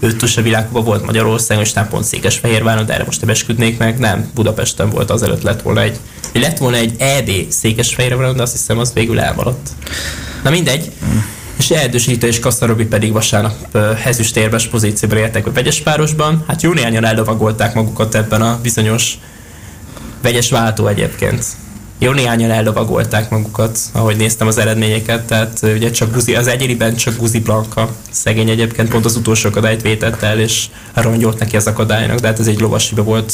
Covid, 0.00 0.14
ötusa 0.14 0.42
világban 0.42 0.84
volt 0.84 1.04
Magyarországon, 1.04 1.64
és 1.64 1.72
nem 1.72 1.88
pont 1.88 2.04
Székesfehérváron, 2.04 2.86
de 2.86 2.94
erre 2.94 3.04
most 3.04 3.20
nem 3.20 3.30
esküdnék 3.30 3.78
meg, 3.78 3.98
nem, 3.98 4.30
Budapesten 4.34 4.90
volt, 4.90 5.10
azelőtt 5.10 5.42
lett 5.42 5.62
volna 5.62 5.80
egy, 5.80 5.98
lett 6.32 6.58
volna 6.58 6.76
egy 6.76 6.94
ED 6.98 7.30
Székesfehérváron, 7.48 8.36
de 8.36 8.42
azt 8.42 8.52
hiszem, 8.52 8.78
az 8.78 8.92
végül 8.92 9.20
elmaradt. 9.20 9.68
Na 10.42 10.50
mindegy. 10.50 10.92
És 11.58 11.70
Erdős 11.70 12.06
és 12.06 12.38
Kasszarobi 12.38 12.84
pedig 12.84 13.12
vasárnap 13.12 13.76
ezüstérves 14.04 14.66
pozícióban 14.66 15.18
értek 15.18 15.46
a 15.46 15.52
vegyes 15.52 15.80
párosban. 15.80 16.44
Hát 16.46 16.62
jó 16.62 16.72
néhányan 16.72 17.04
ellovagolták 17.04 17.74
magukat 17.74 18.14
ebben 18.14 18.42
a 18.42 18.58
bizonyos 18.62 19.18
vegyes 20.22 20.50
váltó 20.50 20.86
egyébként. 20.86 21.44
Jó 21.98 22.12
néhányan 22.12 22.50
ellovagolták 22.50 23.30
magukat, 23.30 23.78
ahogy 23.92 24.16
néztem 24.16 24.46
az 24.46 24.58
eredményeket, 24.58 25.26
tehát 25.26 25.60
ugye 25.62 25.90
csak 25.90 26.12
Guzi, 26.12 26.34
az 26.34 26.46
egyéniben 26.46 26.96
csak 26.96 27.16
Guzi 27.16 27.40
Blanka 27.40 27.90
szegény 28.10 28.48
egyébként 28.48 28.88
pont 28.88 29.04
az 29.04 29.16
utolsó 29.16 29.48
akadályt 29.48 29.82
vétett 29.82 30.22
el, 30.22 30.40
és 30.40 30.66
rongyolt 30.94 31.38
neki 31.38 31.56
az 31.56 31.66
akadálynak, 31.66 32.18
de 32.18 32.26
hát 32.26 32.38
ez 32.38 32.46
egy 32.46 32.60
lovasiba 32.60 33.02
volt 33.02 33.32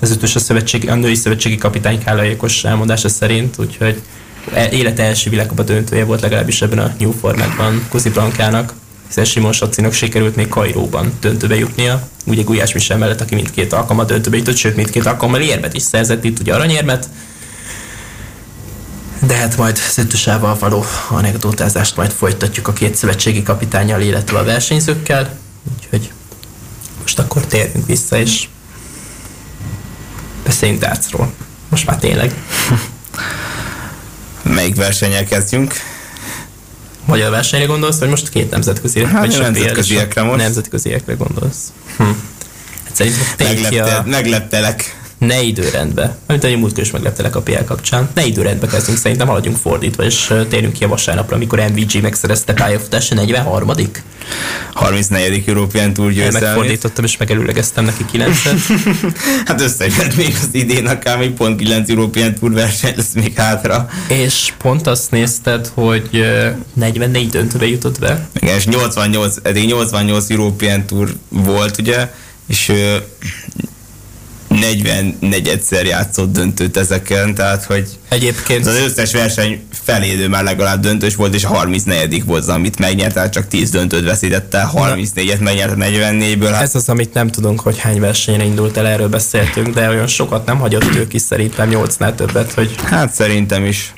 az 0.00 0.10
ütős 0.10 0.34
a, 0.34 0.38
szövetségi, 0.38 0.88
a 0.88 0.94
női 0.94 1.14
szövetségi 1.14 1.56
kapitány 1.56 2.04
Kálaékos 2.04 2.64
elmondása 2.64 3.08
szerint, 3.08 3.58
úgyhogy 3.58 4.02
E, 4.54 4.68
élete 4.70 5.02
első 5.02 5.30
világkupa 5.30 5.62
döntője 5.62 6.04
volt 6.04 6.20
legalábbis 6.20 6.62
ebben 6.62 6.78
a 6.78 6.94
New 6.98 7.10
Formatban 7.10 7.86
Kuzi 7.88 8.10
Blankának, 8.10 8.74
hiszen 9.06 9.24
Simon 9.24 9.52
Sacinak 9.52 9.92
sikerült 9.92 10.36
még 10.36 10.48
Kairóban 10.48 11.12
döntőbe 11.20 11.54
jutnia, 11.58 12.08
ugye 12.26 12.42
Gulyás 12.42 12.72
Michel 12.72 12.98
mellett, 12.98 13.20
aki 13.20 13.34
mindkét 13.34 13.72
alkalommal 13.72 14.04
döntőbe 14.04 14.36
jutott, 14.36 14.56
sőt 14.56 14.76
mindkét 14.76 15.06
alkalommal 15.06 15.40
érmet 15.40 15.74
is 15.74 15.82
szerzett, 15.82 16.24
itt 16.24 16.38
ugye 16.38 16.54
aranyérmet, 16.54 17.08
de 19.20 19.34
hát 19.34 19.56
majd 19.56 19.76
Szöttusával 19.76 20.58
való 20.58 20.84
anekdotázást 21.08 21.96
majd 21.96 22.10
folytatjuk 22.10 22.68
a 22.68 22.72
két 22.72 22.94
szövetségi 22.94 23.42
kapitányjal, 23.42 24.00
illetve 24.00 24.38
a 24.38 24.44
versenyzőkkel, 24.44 25.38
úgyhogy 25.76 26.12
most 27.00 27.18
akkor 27.18 27.46
térjünk 27.46 27.86
vissza, 27.86 28.18
és 28.18 28.48
beszéljünk 30.44 30.80
Dácról. 30.80 31.32
Most 31.68 31.86
már 31.86 31.98
tényleg. 31.98 32.32
Melyik 34.42 34.76
versenyel 34.76 35.24
kezdjünk? 35.24 35.74
Magyar 37.04 37.30
versenyre 37.30 37.66
gondolsz, 37.66 37.98
vagy 37.98 38.08
most 38.08 38.28
két 38.28 38.50
nemzetközi? 38.50 39.04
Hát 39.04 39.26
vagy 39.26 39.38
nemzetköziekre 39.38 40.22
most. 40.22 40.36
Nemzetköziekre 40.36 41.14
gondolsz. 41.14 41.72
Hm. 41.96 42.04
Hát 42.84 42.94
szerintem 42.94 43.24
Meglepte, 43.38 43.94
a... 43.94 44.02
megleptelek 44.06 44.96
ne 45.18 45.42
időrendbe. 45.42 46.16
Amit 46.26 46.44
a 46.44 46.48
múltkor 46.48 46.82
is 46.82 46.90
megleptelek 46.90 47.36
a 47.36 47.40
PL 47.40 47.64
kapcsán. 47.64 48.08
Ne 48.14 48.24
időrendbe 48.24 48.66
kezdünk, 48.66 48.98
szerintem 48.98 49.26
haladjunk 49.26 49.56
fordítva, 49.56 50.04
és 50.04 50.34
térjünk 50.48 50.72
ki 50.72 50.84
a 50.84 50.88
vasárnapra, 50.88 51.36
amikor 51.36 51.58
MVG 51.58 52.02
megszerezte 52.02 52.52
pályafutása 52.52 53.14
43 53.14 53.70
34. 54.72 55.42
European 55.46 55.92
Tour 55.92 56.12
győzelmét. 56.12 56.40
Megfordítottam 56.40 57.04
és 57.04 57.16
megelőlegeztem 57.16 57.84
neki 57.84 58.04
9-et. 58.12 58.58
hát 59.46 59.60
összejött 59.60 60.16
még 60.16 60.36
az 60.40 60.48
idén, 60.52 60.86
akár 60.86 61.18
még 61.18 61.30
pont 61.30 61.58
9 61.58 61.90
European 61.90 62.34
Tour 62.34 62.52
verseny 62.52 62.92
lesz 62.96 63.12
még 63.14 63.32
hátra. 63.36 63.88
És 64.08 64.52
pont 64.58 64.86
azt 64.86 65.10
nézted, 65.10 65.70
hogy 65.74 66.26
44 66.72 67.28
döntőbe 67.28 67.66
jutott 67.66 67.98
be. 67.98 68.28
Igen, 68.40 68.56
és 68.56 68.66
88, 68.66 69.36
eddig 69.42 69.66
88 69.66 70.30
European 70.30 70.86
Tour 70.86 71.14
volt, 71.28 71.78
ugye, 71.78 72.10
és 72.46 72.72
44-szer 74.60 75.84
játszott 75.84 76.32
döntőt 76.32 76.76
ezeken, 76.76 77.34
tehát 77.34 77.64
hogy 77.64 77.88
Egyébként 78.08 78.66
az 78.66 78.74
összes 78.74 79.12
verseny 79.12 79.62
felédő 79.84 80.28
már 80.28 80.44
legalább 80.44 80.80
döntős 80.80 81.14
volt, 81.14 81.34
és 81.34 81.44
a 81.44 81.48
34 81.48 82.24
volt 82.24 82.42
az, 82.42 82.48
amit 82.48 82.78
megnyert, 82.78 83.14
tehát 83.14 83.32
csak 83.32 83.48
10 83.48 83.70
döntőt 83.70 84.04
veszített 84.04 84.54
el, 84.54 84.70
34-et 84.74 85.40
megnyert 85.40 85.72
a 85.72 85.74
44-ből. 85.74 86.48
Hát... 86.52 86.62
Ez 86.62 86.74
az, 86.74 86.88
amit 86.88 87.14
nem 87.14 87.28
tudunk, 87.28 87.60
hogy 87.60 87.78
hány 87.78 88.00
versenyre 88.00 88.44
indult 88.44 88.76
el, 88.76 88.86
erről 88.86 89.08
beszéltünk, 89.08 89.74
de 89.74 89.88
olyan 89.88 90.06
sokat 90.06 90.46
nem 90.46 90.58
hagyott 90.58 90.94
ő 90.94 91.06
ki, 91.06 91.18
szerintem 91.18 91.68
8-nál 91.72 92.14
többet, 92.14 92.52
hogy... 92.52 92.74
Hát 92.84 93.12
szerintem 93.12 93.64
is. 93.64 93.92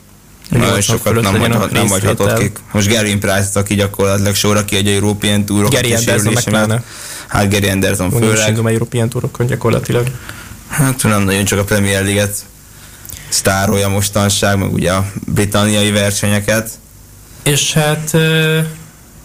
Nagyon 0.51 0.81
sokat 0.81 1.21
nem, 1.21 1.41
hagyhat, 1.41 1.71
nem 1.71 1.89
hagyhatott 1.89 2.39
ki. 2.39 2.53
Most 2.73 2.89
Gary 2.89 3.17
Price, 3.17 3.51
aki 3.53 3.75
gyakorlatilag 3.75 4.35
sorra 4.35 4.65
ki 4.65 4.77
egy 4.77 4.89
European 4.89 5.45
Tourok. 5.45 5.73
Gary 5.73 5.95
Anderson 5.95 6.33
meg 6.33 6.83
Hát 7.27 7.53
Gary 7.53 7.69
Anderson 7.69 8.11
főleg. 8.11 8.55
Mondjuk 8.55 8.71
European 8.71 9.09
Tourokon 9.09 9.47
gyakorlatilag. 9.47 10.07
Hát 10.71 11.03
nem 11.03 11.23
nagyon 11.23 11.45
csak 11.45 11.59
a 11.59 11.65
Premier 11.65 12.03
League-et 12.03 12.37
sztárolja 13.29 13.89
mostanság, 13.89 14.59
meg 14.59 14.73
ugye 14.73 14.93
a 14.93 15.13
britanniai 15.27 15.91
versenyeket. 15.91 16.71
És 17.43 17.73
hát 17.73 18.13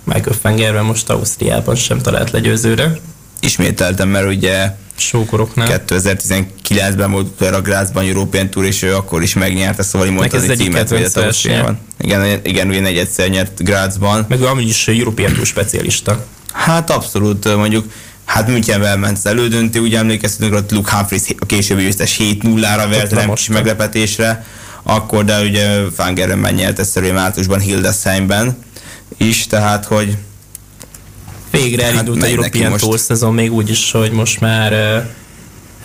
Michael 0.04 0.38
Fengerben 0.42 0.86
most 0.86 1.10
Ausztriában 1.10 1.76
sem 1.76 2.00
talált 2.00 2.32
legyőzőre. 2.32 3.00
Ismételtem, 3.40 4.10
mert 4.10 4.28
ugye 4.28 4.72
Sókoroknál. 4.98 5.84
2019-ben 5.88 7.12
volt 7.12 7.42
a 7.42 7.62
Grazban 7.62 8.06
European 8.06 8.50
Tour, 8.50 8.66
és 8.66 8.82
ő 8.82 8.96
akkor 8.96 9.22
is 9.22 9.34
megnyerte, 9.34 9.84
szóval 9.84 10.12
mondta, 10.12 10.40
hogy 10.40 10.58
címet 10.58 10.90
védett 10.90 11.18
Ausztriában. 11.18 11.80
Igen, 12.00 12.40
igen, 12.44 12.68
ugye 12.68 12.80
negyedszer 12.80 13.30
nyert 13.30 13.64
Grazban. 13.64 14.26
Meg 14.30 14.42
amúgy 14.42 14.68
is 14.68 14.88
European 14.88 15.34
Tour 15.34 15.46
specialista. 15.46 16.26
Hát 16.52 16.90
abszolút, 16.90 17.56
mondjuk 17.56 17.92
Hát 18.36 18.48
Münchenvel 18.48 18.98
ment 18.98 19.18
az 19.18 19.26
elődöntő, 19.26 19.80
ugye 19.80 19.98
emlékeztetünk, 19.98 20.54
hogy 20.54 20.64
Luke 20.70 20.96
Humphries 20.96 21.22
a 21.40 21.46
későbbi 21.46 21.82
győztes 21.82 22.18
7-0-ra 22.20 22.86
vert 22.90 23.12
nem 23.12 23.34
kis 23.34 23.48
meglepetésre, 23.48 24.46
akkor, 24.84 25.26
de 25.26 25.42
ugye 25.42 25.80
Fangerönben 25.96 26.54
nyert 26.54 26.80
egyszerűen 26.80 27.14
márciusban 27.14 27.60
Hildesheimben 27.60 28.58
is, 29.18 29.48
tehát 29.48 29.86
hogy 29.86 30.18
Végre 31.52 31.84
hát 31.84 31.94
elindult 31.94 32.20
hát 32.20 32.28
a 32.28 32.32
European 32.32 32.78
Tour 32.78 33.00
szezon, 33.00 33.34
még 33.34 33.54
úgy 33.54 33.70
is, 33.70 33.92
hogy 33.92 34.12
most 34.12 34.40
már 34.40 34.74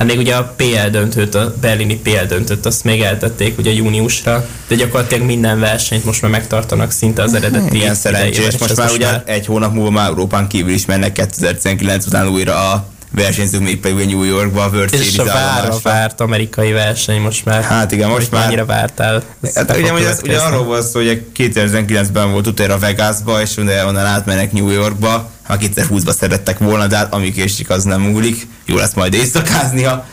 Hát 0.00 0.08
még 0.08 0.18
ugye 0.18 0.34
a 0.34 0.54
PL 0.56 0.88
döntőt, 0.90 1.34
a 1.34 1.54
berlini 1.60 1.96
PL 1.96 2.24
döntőt, 2.28 2.66
azt 2.66 2.84
még 2.84 3.00
eltették 3.00 3.58
ugye 3.58 3.72
júniusra, 3.72 4.46
de 4.68 4.74
gyakorlatilag 4.74 5.26
minden 5.26 5.60
versenyt 5.60 6.04
most 6.04 6.22
már 6.22 6.30
megtartanak 6.30 6.90
szinte 6.90 7.22
az 7.22 7.34
eredeti 7.34 7.76
Igen, 7.76 7.94
szerencsés. 7.94 8.58
Most 8.58 8.76
már 8.76 8.90
ugye 8.90 9.06
már... 9.06 9.22
egy 9.26 9.46
hónap 9.46 9.72
múlva 9.72 9.90
már 9.90 10.08
Európán 10.08 10.48
kívül 10.48 10.72
is 10.72 10.86
mennek 10.86 11.12
2019 11.12 12.06
után 12.06 12.28
újra 12.28 12.72
a 12.72 12.84
versenyzők 13.10 13.60
még 13.60 13.80
pedig 13.80 14.06
New 14.06 14.22
Yorkba, 14.22 14.62
a 14.62 14.68
World 14.68 14.92
És 14.92 15.18
a 15.18 15.24
várva 15.24 15.78
várt 15.82 16.20
amerikai 16.20 16.72
verseny 16.72 17.20
most 17.20 17.44
már. 17.44 17.62
Hát 17.62 17.92
igen, 17.92 18.08
most 18.08 18.30
már. 18.30 18.42
Mennyire 18.42 18.64
vártál? 18.64 19.22
Hát 19.54 19.76
ugye, 19.76 19.92
ugye, 19.92 20.14
ugye 20.22 20.38
arról 20.38 20.64
volt 20.64 20.86
szó, 20.86 21.00
hogy 21.00 21.26
2019-ben 21.36 22.30
volt 22.30 22.46
utána 22.46 22.78
Vegasba, 22.78 23.40
és 23.40 23.56
onnan 23.56 23.96
átmennek 23.96 24.52
New 24.52 24.68
Yorkba, 24.68 25.30
ha 25.50 25.56
2020-ba 25.60 26.12
szerettek 26.12 26.58
volna, 26.58 26.86
de 26.86 26.96
hát 26.96 27.12
ami 27.12 27.32
késik, 27.32 27.70
az 27.70 27.84
nem 27.84 28.00
múlik. 28.00 28.46
Jó 28.64 28.76
lesz 28.76 28.94
majd 28.94 29.14
éjszakázni 29.14 29.84
a 29.84 30.06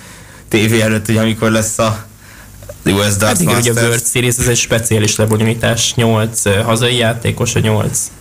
tévé 0.48 0.82
előtt, 0.82 1.06
hogy 1.06 1.18
amikor 1.18 1.52
lesz 1.52 1.80
a 1.80 2.06
US 2.86 3.16
Darts 3.16 3.22
hát 3.22 3.40
igen, 3.40 3.56
ugye 3.56 3.72
a 3.72 3.74
World 3.74 4.06
Series, 4.06 4.38
ez 4.38 4.48
egy 4.48 4.58
speciális 4.58 5.16
lebonyolítás, 5.16 5.94
8 5.96 6.64
hazai 6.64 6.96
játékos, 6.96 7.56
a 7.56 7.60
8 7.60 8.12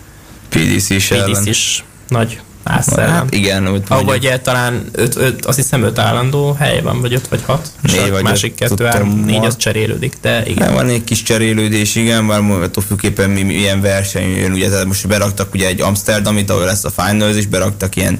PDC 0.48 0.90
is 0.90 1.06
PDC 1.08 1.46
is 1.46 1.84
nagy 2.08 2.40
Ászellem. 2.68 3.10
Hát 3.10 3.34
igen, 3.34 3.82
ugye 4.06 4.38
talán 4.38 4.84
öt, 4.92 5.16
öt, 5.16 5.44
azt 5.44 5.56
hiszem 5.56 5.82
öt 5.82 5.98
állandó 5.98 6.52
hely 6.52 6.80
van, 6.82 7.00
vagy 7.00 7.14
öt 7.14 7.28
vagy 7.28 7.42
hat. 7.46 7.70
Négy 7.80 8.10
vagy 8.10 8.22
másik 8.22 8.52
öt, 8.58 8.68
kettő 8.68 8.86
áll, 8.86 9.02
négy 9.02 9.44
az 9.44 9.56
cserélődik, 9.56 10.16
de 10.20 10.42
igen. 10.46 10.66
Nem, 10.66 10.74
van 10.74 10.88
egy 10.88 11.04
kis 11.04 11.22
cserélődés, 11.22 11.94
igen, 11.94 12.26
bár 12.26 12.40
attól 12.40 12.82
függképpen 12.82 13.30
mi, 13.30 13.42
milyen 13.42 13.80
verseny 13.80 14.36
jön, 14.36 14.52
ugye 14.52 14.68
tehát 14.68 14.84
most 14.84 15.08
beraktak 15.08 15.54
ugye 15.54 15.66
egy 15.66 15.80
Amsterdamit, 15.80 16.50
ahol 16.50 16.64
lesz 16.64 16.84
a 16.84 16.90
finals, 16.90 17.36
és 17.36 17.46
beraktak 17.46 17.96
ilyen 17.96 18.18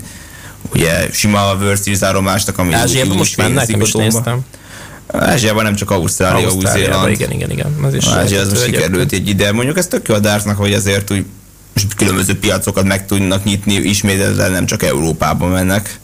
ugye 0.72 1.08
sima 1.12 1.54
World 1.54 1.78
Series 1.78 2.02
áromásnak, 2.02 2.58
ami 2.58 2.72
Ázsiában 2.72 3.16
most 3.16 3.36
mennek, 3.36 3.68
nem 3.68 3.80
is 3.80 3.92
néztem. 3.92 4.40
Ázsiában 5.06 5.64
nem 5.64 5.74
csak 5.74 5.90
Ausztrália, 5.90 6.52
Új-Zéland. 6.52 7.10
Igen, 7.10 7.30
igen, 7.30 7.50
igen. 7.50 7.76
Az 7.82 7.94
is 7.94 8.06
Ázsia 8.06 8.40
az 8.40 8.64
sikerült 8.64 9.12
egy 9.12 9.28
ide. 9.28 9.52
Mondjuk 9.52 9.78
ez 9.78 9.86
tök 9.86 10.08
jó 10.08 10.14
a 10.14 10.18
Dárznak, 10.18 10.56
hogy 10.56 10.72
azért 10.72 11.10
úgy 11.10 11.24
különböző 11.96 12.38
piacokat 12.38 12.84
meg 12.84 13.06
tudnak 13.06 13.44
nyitni, 13.44 13.74
ismételten 13.74 14.52
nem 14.52 14.66
csak 14.66 14.82
Európában 14.82 15.50
mennek. 15.50 15.98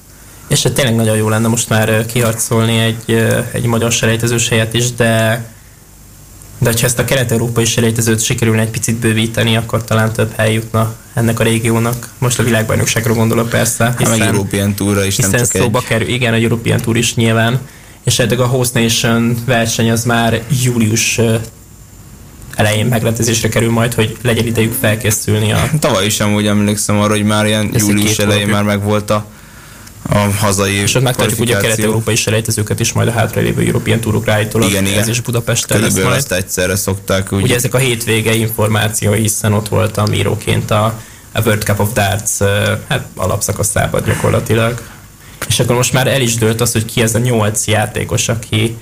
És 0.48 0.62
hát 0.62 0.72
tényleg 0.72 0.94
nagyon 0.94 1.16
jó 1.16 1.28
lenne 1.28 1.48
most 1.48 1.68
már 1.68 2.06
kiharcolni 2.06 2.78
egy, 2.78 3.26
egy 3.52 3.64
magyar 3.64 3.92
selejtezős 3.92 4.48
helyet 4.48 4.74
is, 4.74 4.92
de 4.92 5.44
de 6.62 6.70
ha 6.70 6.84
ezt 6.86 6.98
a 6.98 7.04
kelet-európai 7.04 7.64
selejtezőt 7.64 8.22
sikerülne 8.24 8.60
egy 8.60 8.70
picit 8.70 8.96
bővíteni, 8.96 9.56
akkor 9.56 9.84
talán 9.84 10.12
több 10.12 10.32
hely 10.36 10.52
jutna 10.52 10.94
ennek 11.14 11.40
a 11.40 11.42
régiónak. 11.42 12.08
Most 12.18 12.38
a 12.38 12.42
világbajnokságra 12.42 13.14
gondolok 13.14 13.48
persze. 13.48 13.94
Hiszen, 13.98 14.20
a 14.20 14.24
European 14.24 14.74
Tourra 14.74 15.04
is 15.04 15.16
nem 15.16 15.30
csak 15.30 15.44
szóba 15.44 15.78
egy... 15.78 15.84
kerül, 15.84 16.08
igen, 16.08 16.32
a 16.32 16.36
European 16.36 16.80
Tour 16.80 16.96
is 16.96 17.14
nyilván, 17.14 17.60
és 18.04 18.18
a 18.18 18.46
Host 18.46 18.74
Nation 18.74 19.36
verseny 19.46 19.90
az 19.90 20.04
már 20.04 20.42
július 20.62 21.20
elején 22.54 22.86
megrendezésre 22.86 23.48
kerül 23.48 23.70
majd, 23.70 23.94
hogy 23.94 24.16
legyen 24.22 24.46
idejük 24.46 24.72
felkészülni 24.80 25.52
a... 25.52 25.70
Tavaly 25.80 26.06
is 26.06 26.20
amúgy 26.20 26.46
emlékszem 26.46 27.00
arra, 27.00 27.12
hogy 27.12 27.24
már 27.24 27.46
ilyen 27.46 27.70
július 27.76 28.18
elején 28.18 28.48
már 28.48 28.62
megvolt 28.62 29.10
a 29.10 29.26
a 30.08 30.18
hazai 30.38 30.74
És 30.74 30.94
ott 30.94 31.02
megtartjuk 31.02 31.40
ugye 31.40 31.56
a 31.56 31.60
kelet-európai 31.60 32.14
selejtezőket 32.14 32.80
is 32.80 32.92
majd 32.92 33.08
a 33.08 33.10
hátralévő 33.10 33.62
European 33.62 34.00
Tourok 34.00 34.28
állítólag. 34.28 34.68
Igen, 34.68 34.86
igen. 34.86 34.98
Ez 34.98 35.08
is 35.08 35.20
Budapesten 35.20 35.80
lesz 35.80 35.94
majd. 36.02 36.24
egyszerre 36.28 36.76
szokták. 36.76 37.32
Úgy. 37.32 37.42
Ugye 37.42 37.54
ezek 37.54 37.74
a 37.74 37.78
hétvége 37.78 38.34
információi, 38.34 39.20
hiszen 39.20 39.52
ott 39.52 39.68
voltam 39.68 40.12
íróként 40.12 40.70
a, 40.70 41.00
a 41.32 41.40
World 41.40 41.62
Cup 41.62 41.80
of 41.80 41.92
Darts 41.92 42.30
hát 42.88 43.06
alapszakaszában 43.14 44.02
gyakorlatilag. 44.06 44.82
És 45.48 45.60
akkor 45.60 45.76
most 45.76 45.92
már 45.92 46.06
el 46.06 46.20
is 46.20 46.34
dőlt 46.34 46.60
az, 46.60 46.72
hogy 46.72 46.84
ki 46.84 47.02
ez 47.02 47.14
a 47.14 47.18
nyolc 47.18 47.66
játékos, 47.66 48.28
aki 48.28 48.76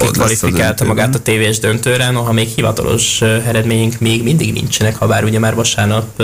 Ott 0.00 0.10
kvalifikálta 0.10 0.84
magát 0.84 1.14
a 1.14 1.18
tévés 1.18 1.58
döntőre, 1.58 2.10
noha 2.10 2.32
még 2.32 2.48
hivatalos 2.48 3.20
eredményünk 3.22 3.98
még 3.98 4.22
mindig 4.22 4.52
nincsenek, 4.52 4.96
ha 4.96 5.06
bár 5.06 5.24
ugye 5.24 5.38
már 5.38 5.54
vasárnap 5.54 6.22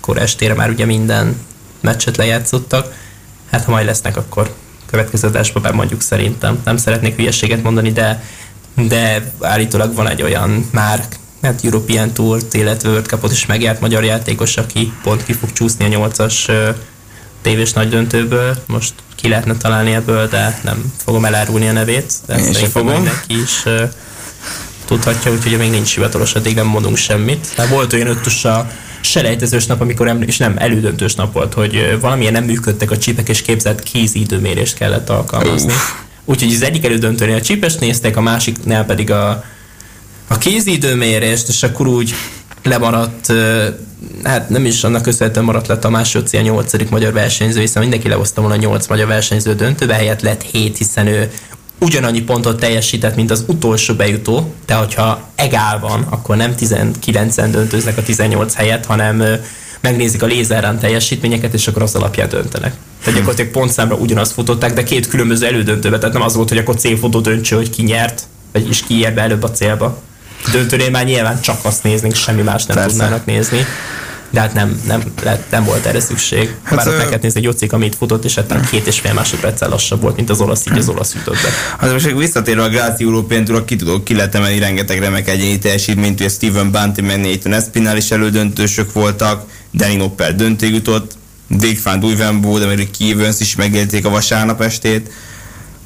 kor 0.00 0.18
estére 0.18 0.54
már 0.54 0.70
ugye 0.70 0.84
minden 0.84 1.36
meccset 1.80 2.16
lejátszottak. 2.16 2.94
Hát 3.50 3.64
ha 3.64 3.70
majd 3.70 3.86
lesznek, 3.86 4.16
akkor 4.16 4.54
következő 4.86 5.28
adásban 5.28 5.74
mondjuk 5.74 6.00
szerintem. 6.00 6.60
Nem 6.64 6.76
szeretnék 6.76 7.16
hülyeséget 7.16 7.62
mondani, 7.62 7.92
de, 7.92 8.22
de 8.88 9.32
állítólag 9.40 9.94
van 9.94 10.08
egy 10.08 10.22
olyan 10.22 10.68
már 10.72 11.06
hát 11.42 11.64
European 11.64 12.12
tour 12.12 12.40
illetve 12.50 12.88
World 12.88 13.06
Cupot 13.06 13.32
is 13.32 13.46
megjárt 13.46 13.80
magyar 13.80 14.04
játékos, 14.04 14.56
aki 14.56 14.92
pont 15.02 15.24
ki 15.24 15.32
fog 15.32 15.52
csúszni 15.52 15.84
a 15.84 15.88
nyolcas 15.88 16.48
tévés 17.46 17.72
nagy 17.72 17.88
döntőből. 17.88 18.56
Most 18.66 18.92
ki 19.16 19.28
lehetne 19.28 19.56
találni 19.56 19.92
ebből, 19.92 20.28
de 20.28 20.60
nem 20.64 20.92
fogom 21.04 21.24
elárulni 21.24 21.68
a 21.68 21.72
nevét. 21.72 22.12
De 22.26 22.38
Én 22.38 22.52
sem 22.52 22.68
fogom. 22.68 23.02
Neki 23.02 23.40
is 23.40 23.64
uh, 23.64 23.82
tudhatja, 24.84 25.32
úgyhogy 25.32 25.58
még 25.58 25.70
nincs 25.70 25.94
hivatalos, 25.94 26.34
addig 26.34 26.54
nem 26.54 26.66
mondunk 26.66 26.96
semmit. 26.96 27.46
De 27.56 27.66
volt 27.66 27.92
olyan 27.92 28.06
öttus 28.06 28.44
a 28.44 28.70
selejtezős 29.00 29.66
nap, 29.66 29.80
amikor 29.80 30.08
eml- 30.08 30.28
és 30.28 30.36
nem 30.36 30.54
elődöntős 30.58 31.14
nap 31.14 31.32
volt, 31.32 31.54
hogy 31.54 31.98
valamilyen 32.00 32.32
nem 32.32 32.44
működtek 32.44 32.90
a 32.90 32.98
csípek, 32.98 33.28
és 33.28 33.42
képzett 33.42 33.82
kézi 33.82 34.20
időmérést 34.20 34.74
kellett 34.74 35.10
alkalmazni. 35.10 35.72
Úgyhogy 36.24 36.54
az 36.54 36.62
egyik 36.62 36.84
elődöntőnél 36.84 37.36
a 37.36 37.40
csípest 37.40 37.80
nézték, 37.80 38.16
a 38.16 38.20
másiknál 38.20 38.84
pedig 38.84 39.10
a, 39.10 39.44
a 40.28 40.38
kézi 40.38 40.72
időmérést, 40.72 41.48
és 41.48 41.62
akkor 41.62 41.86
úgy 41.86 42.14
lemaradt, 42.66 43.32
hát 44.22 44.48
nem 44.48 44.64
is 44.64 44.84
annak 44.84 45.02
köszönhetően 45.02 45.44
maradt 45.44 45.66
lett 45.66 45.84
a 45.84 45.90
másodszia 45.90 46.40
nyolcadik 46.40 46.88
magyar 46.88 47.12
versenyző, 47.12 47.60
hiszen 47.60 47.82
mindenki 47.82 48.08
lehozta 48.08 48.40
volna 48.40 48.56
nyolc 48.56 48.86
magyar 48.86 49.06
versenyző 49.06 49.54
döntőbe, 49.54 49.94
helyett 49.94 50.20
lett 50.20 50.42
hét, 50.42 50.76
hiszen 50.76 51.06
ő 51.06 51.30
ugyanannyi 51.80 52.22
pontot 52.22 52.60
teljesített, 52.60 53.16
mint 53.16 53.30
az 53.30 53.44
utolsó 53.46 53.94
bejutó, 53.94 54.54
de 54.66 54.74
hogyha 54.74 55.20
egál 55.34 55.78
van, 55.78 56.06
akkor 56.10 56.36
nem 56.36 56.54
19-en 56.58 57.48
döntőznek 57.50 57.96
a 57.96 58.02
18 58.02 58.54
helyet, 58.54 58.86
hanem 58.86 59.22
megnézik 59.80 60.22
a 60.22 60.26
lézerrán 60.26 60.78
teljesítményeket, 60.78 61.54
és 61.54 61.68
akkor 61.68 61.82
az 61.82 61.94
alapján 61.94 62.28
döntenek. 62.28 62.74
Tehát 63.00 63.18
gyakorlatilag 63.18 63.50
pontszámra 63.50 63.94
ugyanazt 63.94 64.32
futották, 64.32 64.72
de 64.72 64.82
két 64.82 65.08
különböző 65.08 65.46
elődöntőbe, 65.46 65.98
tehát 65.98 66.14
nem 66.14 66.22
az 66.22 66.34
volt, 66.34 66.48
hogy 66.48 66.58
akkor 66.58 66.74
célfotó 66.74 67.20
döntső, 67.20 67.56
hogy 67.56 67.70
ki 67.70 67.82
nyert, 67.82 68.22
vagyis 68.52 68.82
ki 68.82 68.98
ér 68.98 69.14
be 69.14 69.20
előbb 69.20 69.42
a 69.42 69.50
célba. 69.50 70.02
Döntőnél 70.52 70.90
már 70.90 71.04
nyilván 71.04 71.40
csak 71.40 71.58
azt 71.62 71.82
néznénk, 71.82 72.14
semmi 72.14 72.42
más 72.42 72.64
nem 72.64 72.76
Persze. 72.76 72.90
tudnának 72.90 73.26
nézni 73.26 73.66
de 74.30 74.40
hát 74.40 74.54
nem, 74.54 74.80
nem, 74.86 75.02
lett, 75.22 75.50
nem 75.50 75.64
volt 75.64 75.86
erre 75.86 76.00
szükség. 76.00 76.54
Hát, 76.62 76.76
Bár 76.76 76.88
ott 76.88 76.96
meg 76.96 77.04
kellett 77.04 77.22
nézni 77.22 77.38
egy 77.38 77.44
Jocik, 77.44 77.72
amit 77.72 77.94
futott, 77.94 78.24
és 78.24 78.34
hát 78.34 78.68
két 78.70 78.86
és 78.86 79.00
fél 79.00 79.12
másodperccel 79.12 79.68
lassabb 79.68 80.00
volt, 80.00 80.16
mint 80.16 80.30
az 80.30 80.40
olasz, 80.40 80.66
így 80.70 80.78
az 80.78 80.88
olasz 80.88 81.14
jutott 81.14 81.34
be. 81.34 81.48
Hát 81.78 81.92
most 81.92 82.12
visszatérve 82.12 82.62
a 82.62 82.68
Gráci 82.68 83.04
European 83.04 83.44
Tour, 83.44 83.64
ki 83.64 83.76
tudok, 83.76 84.04
ki 84.04 84.14
lehet 84.14 84.34
emelni 84.34 84.58
rengeteg 84.58 84.98
remek 84.98 85.28
egyéni 85.28 85.58
teljesítményt, 85.58 86.20
hogy 86.20 86.30
Steven 86.30 86.70
Bunty, 86.70 87.00
Nathan 87.00 87.52
Espinal 87.52 87.96
is 87.96 88.10
elődöntősök 88.10 88.92
voltak, 88.92 89.44
Danny 89.74 89.96
Nopper 89.96 90.34
döntig 90.34 90.74
jutott, 90.74 91.12
Dick 91.48 91.82
van 91.82 92.00
Duyvenbo, 92.00 92.58
de 92.58 92.66
még 92.66 92.90
Kivens 92.90 93.40
is 93.40 93.56
megélték 93.56 94.04
a 94.04 94.10
vasárnap 94.10 94.60
estét. 94.60 95.10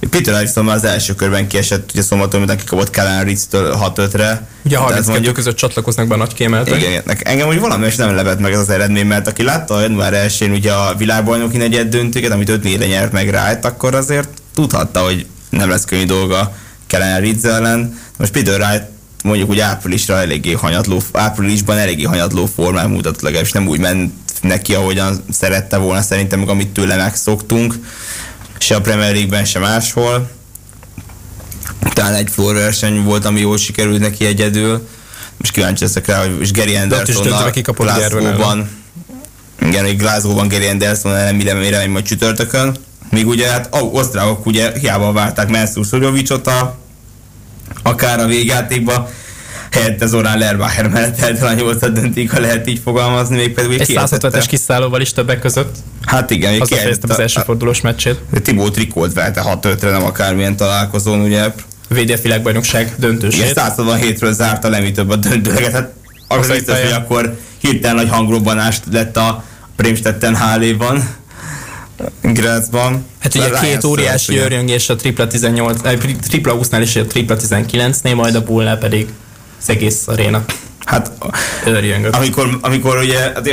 Peter 0.09 0.35
Harrison 0.35 0.65
már 0.65 0.77
az 0.77 0.85
első 0.85 1.15
körben 1.15 1.47
kiesett, 1.47 1.91
ugye 1.93 2.03
szombaton, 2.03 2.41
mint 2.41 2.53
aki 2.53 2.65
kapott 2.65 2.91
Kellen 2.91 3.25
Ritz-től 3.25 3.77
6-5-re. 3.97 4.47
Ugye 4.65 4.77
a 4.77 4.81
32 4.81 5.13
mondjuk, 5.13 5.35
között 5.35 5.57
csatlakoznak 5.57 6.07
be 6.07 6.15
a 6.15 6.17
nagy 6.17 6.35
kiemeltek. 6.35 6.83
Igen, 6.83 7.03
engem 7.19 7.49
úgy 7.49 7.61
valami 7.61 7.87
is 7.87 7.97
nem 7.97 8.15
levet 8.15 8.39
meg 8.39 8.53
ez 8.53 8.59
az 8.59 8.71
eredmény, 8.71 9.07
mert 9.07 9.27
aki 9.27 9.43
látta 9.43 9.75
a 9.75 9.81
január 9.81 10.15
1 10.15 10.51
ugye 10.53 10.73
a 10.73 10.95
világbajnoki 10.95 11.57
negyed 11.57 11.89
döntőket, 11.89 12.31
amit 12.31 12.49
5 12.49 12.63
4 12.63 12.79
nyert 12.79 13.13
meg 13.13 13.27
Wright, 13.29 13.65
akkor 13.65 13.95
azért 13.95 14.29
tudhatta, 14.55 15.01
hogy 15.01 15.27
nem 15.51 15.69
lesz 15.69 15.85
könnyű 15.85 16.05
dolga 16.05 16.57
Kellen 16.87 17.21
Ritz 17.21 17.45
ellen. 17.45 17.99
Most 18.19 18.33
Peter 18.33 18.61
Wright 18.61 18.85
mondjuk 19.23 19.51
úgy 19.51 19.61
áprilisra 19.61 20.19
eléggé 20.19 20.53
hanyatló, 20.53 21.03
áprilisban 21.13 21.79
eléggé 21.79 22.03
hanyatló 22.03 22.47
formát 22.55 22.89
mutatott 22.89 23.21
legalábbis 23.21 23.53
nem 23.53 23.69
úgy 23.69 23.81
ment 23.81 24.13
neki, 24.43 24.75
ahogyan 24.75 25.25
szerette 25.31 25.77
volna 25.77 26.03
szerintem, 26.03 26.39
meg 26.39 26.49
amit 26.49 26.69
tőle 26.69 26.97
megszoktunk 26.97 27.75
se 28.61 28.75
a 28.75 28.81
Premier 28.81 29.13
League-ben, 29.13 29.45
se 29.45 29.59
máshol. 29.59 30.31
Talán 31.93 32.15
egy 32.15 32.29
floor 32.31 32.55
verseny 32.55 33.03
volt, 33.03 33.25
ami 33.25 33.41
jól 33.41 33.59
sikerült 33.59 34.01
neki 34.01 34.25
egyedül. 34.25 34.89
Most 35.37 35.53
kíváncsi 35.53 35.85
leszek 35.85 36.07
rá, 36.07 36.21
hogy 36.21 36.41
és 36.41 36.53
Gary 36.53 36.77
Anderson 36.77 37.33
a 37.33 37.73
Glasgow-ban 37.73 38.79
igen, 39.61 39.85
hogy 39.85 39.97
Glasgow-ban 39.97 40.49
Gary 40.49 40.67
Anderson 40.67 41.15
ellen 41.15 41.35
mire, 41.35 41.55
mire 41.55 41.79
megy 41.79 41.89
majd 41.89 42.05
csütörtökön. 42.05 42.77
Míg 43.11 43.27
ugye 43.27 43.51
hát 43.51 43.77
ó, 43.81 43.91
osztrákok 43.93 44.47
ugye 44.47 44.79
hiába 44.79 45.13
várták 45.13 45.49
Menszúr 45.49 45.87
Szorjovicsot 45.87 46.47
a, 46.47 46.79
akár 47.83 48.21
a 48.21 48.27
végjátékba, 48.27 49.11
helyette 49.71 50.07
Zorán 50.07 50.39
Lerbacher 50.39 50.89
mellett 50.89 51.21
el 51.21 51.47
a 51.47 51.53
nyolcad 51.53 51.93
döntik, 51.93 52.31
ha 52.31 52.41
lehet 52.41 52.69
így 52.69 52.81
fogalmazni, 52.85 53.37
még 53.37 53.53
pedig 53.55 53.81
Egy 53.81 53.91
160-es 53.95 54.45
kiszállóval 54.49 55.01
is 55.01 55.13
többek 55.13 55.39
között. 55.39 55.77
Hát 56.05 56.31
igen. 56.31 56.61
Az 56.61 56.73
az 57.09 57.19
első 57.19 57.41
fordulós 57.45 57.81
meccsét. 57.81 58.19
Tibó 58.43 58.69
Trikolt 58.69 59.13
velte 59.13 59.41
6 59.41 59.65
5 59.65 59.83
nem 59.83 60.05
akármilyen 60.05 60.57
találkozón, 60.57 61.21
ugye. 61.21 61.53
VDF 61.89 62.23
világbajnokság 62.23 62.95
döntősét. 62.97 63.51
Igen, 63.51 63.73
167-ről 63.77 64.33
zárta 64.33 64.69
le, 64.69 64.91
több 64.91 65.11
a 65.11 65.17
döntőleget. 65.17 65.73
Hát 65.73 65.93
az 66.29 66.49
biztos, 66.49 66.81
hogy 66.81 66.93
akkor 66.93 67.37
hirtelen 67.59 67.97
nagy 67.97 68.09
hangrobbanást 68.09 68.83
lett 68.93 69.17
a 69.17 69.45
Prémstetten 69.77 70.35
háléban. 70.35 71.09
Grazban. 72.23 73.05
Hát 73.19 73.35
ugye 73.35 73.47
Ryan 73.47 73.61
két 73.61 73.85
óriási 73.85 74.37
örjöngés 74.37 74.89
a 74.89 74.97
tripla 74.97 75.27
18, 75.27 75.81
eh, 75.85 75.99
tripla 76.29 76.59
20-nál 76.59 76.81
és 76.81 76.97
a 76.97 77.05
tripla 77.05 77.37
19-nél, 77.37 78.15
majd 78.15 78.35
a 78.35 78.43
bullnál 78.43 78.79
pedig 78.79 79.09
az 79.61 79.69
egész 79.69 80.03
aréna. 80.07 80.45
Hát 80.85 81.13
Örjöngök. 81.65 82.17
amikor, 82.17 82.59
amikor 82.61 82.99
ugye, 82.99 83.19
hát 83.19 83.49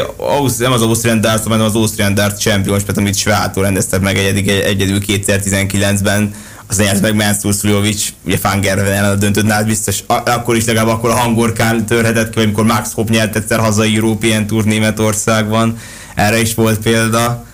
nem 0.57 0.71
az 0.71 0.81
Austrian 0.81 1.21
Darts, 1.21 1.43
hanem 1.43 1.61
az 1.61 1.75
Austrian 1.75 2.13
Darts 2.13 2.39
Championship, 2.39 2.97
amit 2.97 3.17
Sváától 3.17 3.63
rendeztek 3.63 4.01
meg 4.01 4.17
egyedik, 4.17 4.49
egyedül 4.49 4.99
2019-ben, 5.07 6.33
az 6.67 6.77
nyert 6.77 7.01
meg 7.01 7.15
Mansur 7.15 7.53
Szuljovic, 7.53 8.09
ugye 8.25 8.37
Fangerven 8.37 8.91
ellen 8.91 9.11
a 9.11 9.15
döntött, 9.15 9.49
hát 9.49 9.65
biztos, 9.65 10.03
akkor 10.07 10.55
is 10.55 10.65
legalább 10.65 10.87
akkor 10.87 11.09
a 11.09 11.15
hangorkán 11.15 11.85
törhetett 11.85 12.29
ki, 12.33 12.39
amikor 12.39 12.65
Max 12.65 12.93
Hopp 12.93 13.09
nyert 13.09 13.35
egyszer 13.35 13.59
hazai 13.59 13.95
European 13.95 14.47
Tour 14.47 14.63
Németországban, 14.63 15.77
erre 16.15 16.39
is 16.39 16.53
volt 16.53 16.79
példa. 16.79 17.45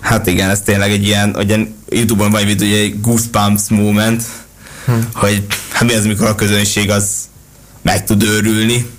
Hát 0.00 0.26
igen, 0.26 0.50
ez 0.50 0.60
tényleg 0.60 0.90
egy 0.90 1.04
ilyen, 1.04 1.36
ilyen 1.46 1.74
Youtube-on 1.88 2.46
videó, 2.46 2.68
egy 2.68 3.00
goosebumps 3.00 3.68
moment, 3.68 4.22
hm. 4.84 4.92
hogy 5.12 5.46
hát 5.72 5.82
mi 5.82 5.94
az, 5.94 6.04
amikor 6.04 6.26
a 6.26 6.34
közönség 6.34 6.90
az 6.90 7.06
meg 7.84 8.04
tud 8.04 8.22
őrülni. 8.22 8.90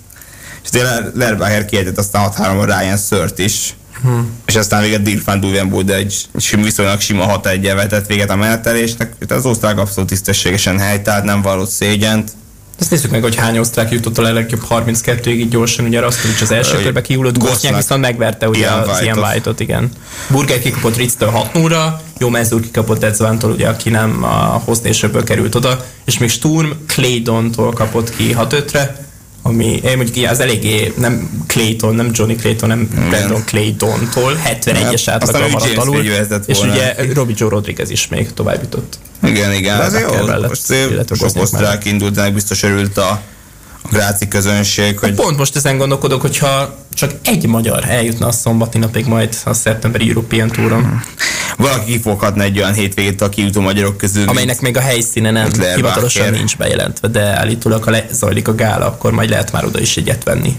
És 0.62 0.70
tényleg 0.70 1.10
Lerbacher 1.14 1.64
kiejtett 1.64 1.98
aztán 1.98 2.30
6-3 2.36 2.60
a 2.60 2.64
Ryan 2.64 2.96
Szört 2.96 3.38
is. 3.38 3.74
Hmm. 4.02 4.30
És 4.46 4.54
aztán 4.54 4.82
véget 4.82 5.02
Dirk 5.02 5.24
van 5.24 5.40
Duvenbo, 5.40 5.82
de 5.82 5.94
egy 5.94 6.26
viszonylag 6.50 7.00
sima 7.00 7.24
6 7.24 7.46
1 7.46 7.74
vetett 7.74 8.06
véget 8.06 8.30
a 8.30 8.36
menetelésnek. 8.36 9.12
Az 9.28 9.46
osztrák 9.46 9.78
abszolút 9.78 10.08
tisztességesen 10.08 10.78
helytált, 10.78 11.24
nem 11.24 11.42
vallott 11.42 11.70
szégyent. 11.70 12.30
Ezt 12.78 12.90
nézzük 12.90 13.10
meg, 13.10 13.22
hogy 13.22 13.34
hány 13.34 13.58
osztrák 13.58 13.90
jutott 13.90 14.18
a 14.18 14.22
legjobb 14.22 14.62
32-ig 14.70 15.26
így 15.26 15.48
gyorsan, 15.48 15.84
ugye 15.84 16.00
Rasztovics 16.00 16.40
az 16.40 16.50
első 16.50 16.82
körbe 16.82 17.00
kiullott, 17.00 17.38
Gosznyák 17.38 17.76
viszont 17.76 18.00
megverte 18.00 18.48
ugye 18.48 18.60
Ian 18.60 18.88
az 18.88 19.02
Ian 19.02 19.18
White-ot, 19.18 19.60
igen. 19.60 19.90
Burger 20.28 20.58
kikapott 20.58 20.96
Ritz-től 20.96 21.28
6 21.28 21.52
0 21.52 22.02
jó 22.18 22.28
Mezur 22.28 22.60
kikapott 22.60 23.02
Edzvántól, 23.02 23.50
ugye, 23.50 23.68
aki 23.68 23.90
nem 23.90 24.24
a 24.24 24.62
Hostnation 24.64 25.24
került 25.24 25.54
oda, 25.54 25.84
és 26.04 26.18
még 26.18 26.30
Sturm 26.30 26.70
Claydon-tól 26.86 27.72
kapott 27.72 28.16
ki 28.16 28.36
6-5-re, 28.38 29.05
ami 29.46 29.80
én 29.84 29.96
mondjuk 29.96 30.28
az 30.30 30.40
eléggé 30.40 30.92
nem 30.96 31.44
Clayton, 31.46 31.94
nem 31.94 32.10
Johnny 32.12 32.36
Clayton, 32.36 32.68
nem 32.68 32.88
Igen. 32.92 33.08
Brandon 33.08 33.44
Clayton-tól 33.44 34.40
71-es 34.44 35.02
hát, 35.06 35.22
átlaga 35.22 35.48
maradt 35.48 35.76
alul, 35.76 36.04
és 36.46 36.60
ugye 36.60 36.94
Robbie 37.14 37.34
Joe 37.38 37.48
Rodriguez 37.48 37.90
is 37.90 38.08
még 38.08 38.32
tovább 38.32 38.62
jutott. 38.62 38.98
Igen, 39.22 39.52
igen, 39.52 39.80
ez 39.80 39.98
jó, 40.00 40.08
most 40.48 40.74
sok 41.14 41.42
osztrák 41.42 41.84
indult, 41.84 42.14
de 42.14 42.30
biztos 42.30 42.62
örült 42.62 42.96
a 42.96 43.20
a 43.90 43.94
gráci 43.94 44.28
közönség. 44.28 44.98
Hogy... 44.98 45.14
Pont 45.14 45.38
most 45.38 45.56
ezen 45.56 45.78
gondolkodok, 45.78 46.20
hogyha 46.20 46.74
csak 46.94 47.10
egy 47.24 47.46
magyar 47.46 47.84
eljutna 47.88 48.26
a 48.26 48.32
szombati 48.32 48.78
napig 48.78 49.06
majd 49.06 49.36
a 49.44 49.52
szeptemberi 49.52 50.08
European 50.08 50.48
Touron. 50.48 51.02
valaki 51.56 51.92
kifoghatna 51.92 52.42
egy 52.42 52.58
olyan 52.58 52.72
hétvégét 52.72 53.20
a 53.20 53.28
kijutó 53.28 53.60
magyarok 53.60 53.96
közül. 53.96 54.28
Amelynek 54.28 54.60
még 54.60 54.76
a 54.76 54.80
helyszíne 54.80 55.30
nem 55.30 55.50
hivatalosan 55.74 56.30
nincs 56.30 56.56
bejelentve, 56.56 57.08
de 57.08 57.20
állítólag 57.20 57.82
ha 57.82 57.90
lezajlik 57.90 58.48
a 58.48 58.54
gála, 58.54 58.86
akkor 58.86 59.12
majd 59.12 59.30
lehet 59.30 59.52
már 59.52 59.64
oda 59.64 59.80
is 59.80 59.96
egyet 59.96 60.24
venni. 60.24 60.56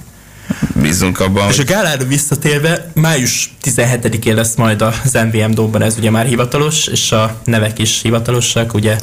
Bízunk 0.81 1.19
abban. 1.19 1.49
És 1.49 1.59
a 1.59 1.63
gálára 1.63 2.05
visszatérve, 2.05 2.91
május 2.93 3.55
17-én 3.63 4.35
lesz 4.35 4.55
majd 4.55 4.81
az 4.81 5.13
MVM 5.13 5.51
Dóban, 5.51 5.81
ez 5.81 5.95
ugye 5.97 6.09
már 6.09 6.25
hivatalos, 6.25 6.87
és 6.87 7.11
a 7.11 7.35
nevek 7.43 7.79
is 7.79 8.01
hivatalosak, 8.01 8.73
ugye 8.73 8.97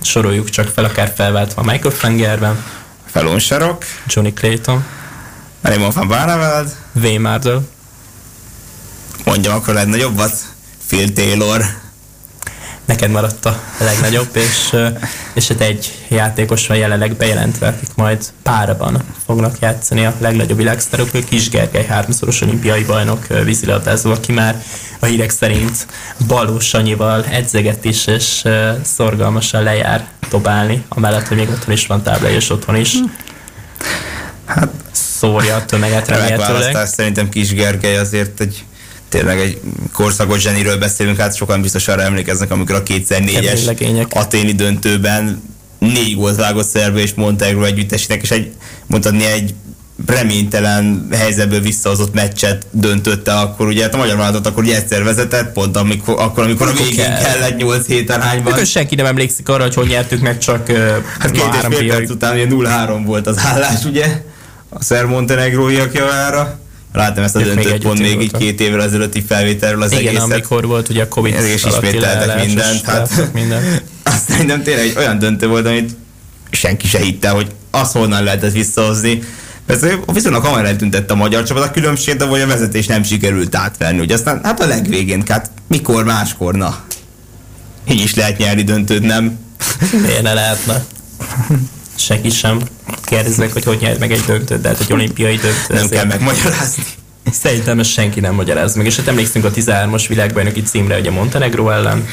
soroljuk 0.00 0.50
csak 0.50 0.68
fel, 0.68 0.84
akár 0.84 1.12
felváltva 1.16 1.62
Michael 1.62 1.94
Fengerben. 1.94 2.64
Felon 3.14 3.38
Sarok. 3.40 3.84
Johnny 4.06 4.32
Clayton. 4.32 4.84
Raymond 5.62 5.92
van 5.94 6.08
Barneveld. 6.08 6.76
V. 6.92 7.18
Mardell. 7.18 7.60
Mondjam 9.24 9.54
akkor 9.54 9.74
legnagyobbat. 9.74 10.32
Phil 10.86 11.12
Taylor 11.12 11.64
neked 12.84 13.10
maradt 13.10 13.44
a 13.44 13.60
legnagyobb, 13.78 14.36
és, 14.36 14.76
és 15.32 15.48
hát 15.48 15.60
egy 15.60 15.92
játékos 16.08 16.66
van 16.66 16.76
jelenleg 16.76 17.16
bejelentve, 17.16 17.66
akik 17.66 17.94
majd 17.94 18.24
párban 18.42 19.02
fognak 19.26 19.56
játszani 19.60 20.04
a 20.04 20.14
legnagyobb 20.18 20.56
világsztárok, 20.56 21.08
Kis 21.28 21.48
Gergely 21.48 21.84
háromszoros 21.86 22.40
olimpiai 22.40 22.84
bajnok 22.84 23.26
vízilabdázó, 23.44 24.10
aki 24.10 24.32
már 24.32 24.62
a 24.98 25.06
hírek 25.06 25.30
szerint 25.30 25.86
Baló 26.26 26.58
Sanyival 26.58 27.24
edzeget 27.24 27.84
is, 27.84 28.06
és 28.06 28.42
szorgalmasan 28.82 29.62
lejár 29.62 30.06
dobálni, 30.30 30.84
amellett, 30.88 31.28
hogy 31.28 31.36
még 31.36 31.48
otthon 31.48 31.74
is 31.74 31.86
van 31.86 32.02
tábla, 32.02 32.30
és 32.30 32.50
otthon 32.50 32.76
is. 32.76 32.94
Hát, 34.44 34.70
szórja 34.92 35.56
a 35.56 35.64
tömeget 35.64 36.08
remélhetőleg. 36.08 36.86
Szerintem 36.86 37.28
Kis 37.28 37.54
Gergely 37.54 37.96
azért 37.96 38.40
egy 38.40 38.64
tényleg 39.14 39.38
egy 39.38 39.60
korszakos 39.92 40.40
zseniről 40.40 40.78
beszélünk, 40.78 41.18
hát 41.18 41.36
sokan 41.36 41.62
biztos 41.62 41.88
arra 41.88 42.02
emlékeznek, 42.02 42.50
amikor 42.50 42.74
a 42.74 42.82
2004-es 42.82 44.08
aténi 44.10 44.52
döntőben 44.52 45.42
négy 45.78 46.14
gólt 46.14 46.36
vágott 46.36 46.66
Szerbe 46.66 47.00
és 47.00 47.14
Montenegro 47.14 47.64
együttesének, 47.64 48.22
és 48.22 48.30
egy, 48.30 48.52
mondhatni 48.86 49.24
egy 49.24 49.54
reménytelen 50.06 51.08
helyzetből 51.12 51.60
visszahozott 51.60 52.14
meccset 52.14 52.66
döntötte, 52.70 53.32
akkor 53.32 53.66
ugye 53.66 53.82
hát 53.82 53.94
a 53.94 53.96
magyar 53.96 54.16
vállalatot 54.16 54.46
akkor 54.46 54.62
ugye 54.62 54.76
egyszer 54.76 55.04
vezetett, 55.04 55.52
pont 55.52 55.76
amikor, 55.76 56.14
akkor, 56.18 56.44
amikor 56.44 56.68
a 56.68 56.72
végén 56.72 56.94
kell. 56.94 57.22
kellett 57.22 57.56
8 57.56 57.86
héten 57.86 58.20
hányban. 58.20 58.52
Akkor 58.52 58.66
senki 58.66 58.94
nem 58.94 59.06
emlékszik 59.06 59.48
arra, 59.48 59.62
hogy 59.62 59.74
hogy 59.74 59.88
nyertük 59.88 60.20
meg, 60.20 60.38
csak 60.38 60.70
hát 61.18 61.30
két 61.30 61.42
és 61.52 61.76
fél 61.76 61.88
perc 61.88 62.10
után 62.10 62.34
ugye 62.34 62.46
0-3 62.50 63.02
volt 63.04 63.26
az 63.26 63.38
állás, 63.38 63.84
ugye, 63.84 64.22
a 64.68 64.82
Szer 64.82 65.04
Montenegróiak 65.04 65.94
javára. 65.94 66.62
Láttam 66.94 67.24
ezt 67.24 67.36
a 67.36 67.42
döntőt 67.42 67.82
pont 67.82 67.98
még 67.98 68.20
így 68.20 68.32
két 68.36 68.60
évvel 68.60 68.82
ezelőtti 68.82 69.22
felvételről 69.22 69.82
az 69.82 69.92
Igen, 69.92 70.06
egészet. 70.06 70.30
amikor 70.30 70.66
volt 70.66 70.88
ugye 70.88 71.02
a 71.02 71.08
Covid 71.08 71.34
Ez 71.34 71.44
is 71.44 71.64
ismételtek 71.64 72.46
mindent. 72.46 72.84
Hát, 72.84 73.10
azt 74.02 74.28
szerintem 74.28 74.62
tényleg 74.62 74.84
egy 74.84 74.94
olyan 74.96 75.18
döntő 75.18 75.46
volt, 75.48 75.66
amit 75.66 75.96
senki 76.50 76.86
se 76.86 76.98
hitte, 76.98 77.28
hogy 77.28 77.46
az 77.70 77.92
honnan 77.92 78.22
lehet 78.22 78.42
ezt 78.42 78.54
visszahozni. 78.54 79.22
Persze 79.66 79.98
viszonylag 80.12 80.44
hamar 80.44 80.64
eltüntette 80.64 81.12
a 81.12 81.16
magyar 81.16 81.42
csapat 81.42 81.64
a 81.64 81.70
különbség, 81.70 82.16
de 82.16 82.24
vagy 82.24 82.40
a 82.40 82.46
vezetés 82.46 82.86
nem 82.86 83.02
sikerült 83.02 83.54
átvenni. 83.54 84.00
Ugye 84.00 84.14
aztán 84.14 84.40
hát 84.42 84.60
a 84.60 84.66
legvégén, 84.66 85.22
hát 85.28 85.50
mikor 85.68 86.04
máskor, 86.04 86.54
na. 86.54 86.84
Így 87.90 88.00
is 88.00 88.14
lehet 88.14 88.38
nyerni 88.38 88.62
döntőt, 88.62 89.02
nem? 89.02 89.38
Miért 90.02 90.22
ne 90.22 90.32
lehetne? 90.32 90.84
senki 91.94 92.30
sem 92.30 92.60
kérdezi 93.04 93.40
meg, 93.40 93.52
hogy 93.52 93.64
hogy 93.64 93.78
nyert 93.80 93.98
meg 93.98 94.12
egy 94.12 94.20
döntőt, 94.20 94.60
de 94.60 94.68
hát 94.68 94.80
egy 94.80 94.92
olimpiai 94.92 95.36
döntő. 95.36 95.74
Nem 95.74 95.88
kell 95.88 96.04
megmagyarázni. 96.04 96.84
Szerintem 97.32 97.78
ezt 97.78 97.90
senki 97.90 98.20
nem 98.20 98.34
magyaráz 98.34 98.74
meg, 98.74 98.86
és 98.86 98.96
hát 98.96 99.08
emlékszünk 99.08 99.44
a 99.44 99.50
13-as 99.50 100.04
világbajnoki 100.08 100.62
címre, 100.62 100.98
ugye 100.98 101.10
Montenegro 101.10 101.70
ellen. 101.70 102.08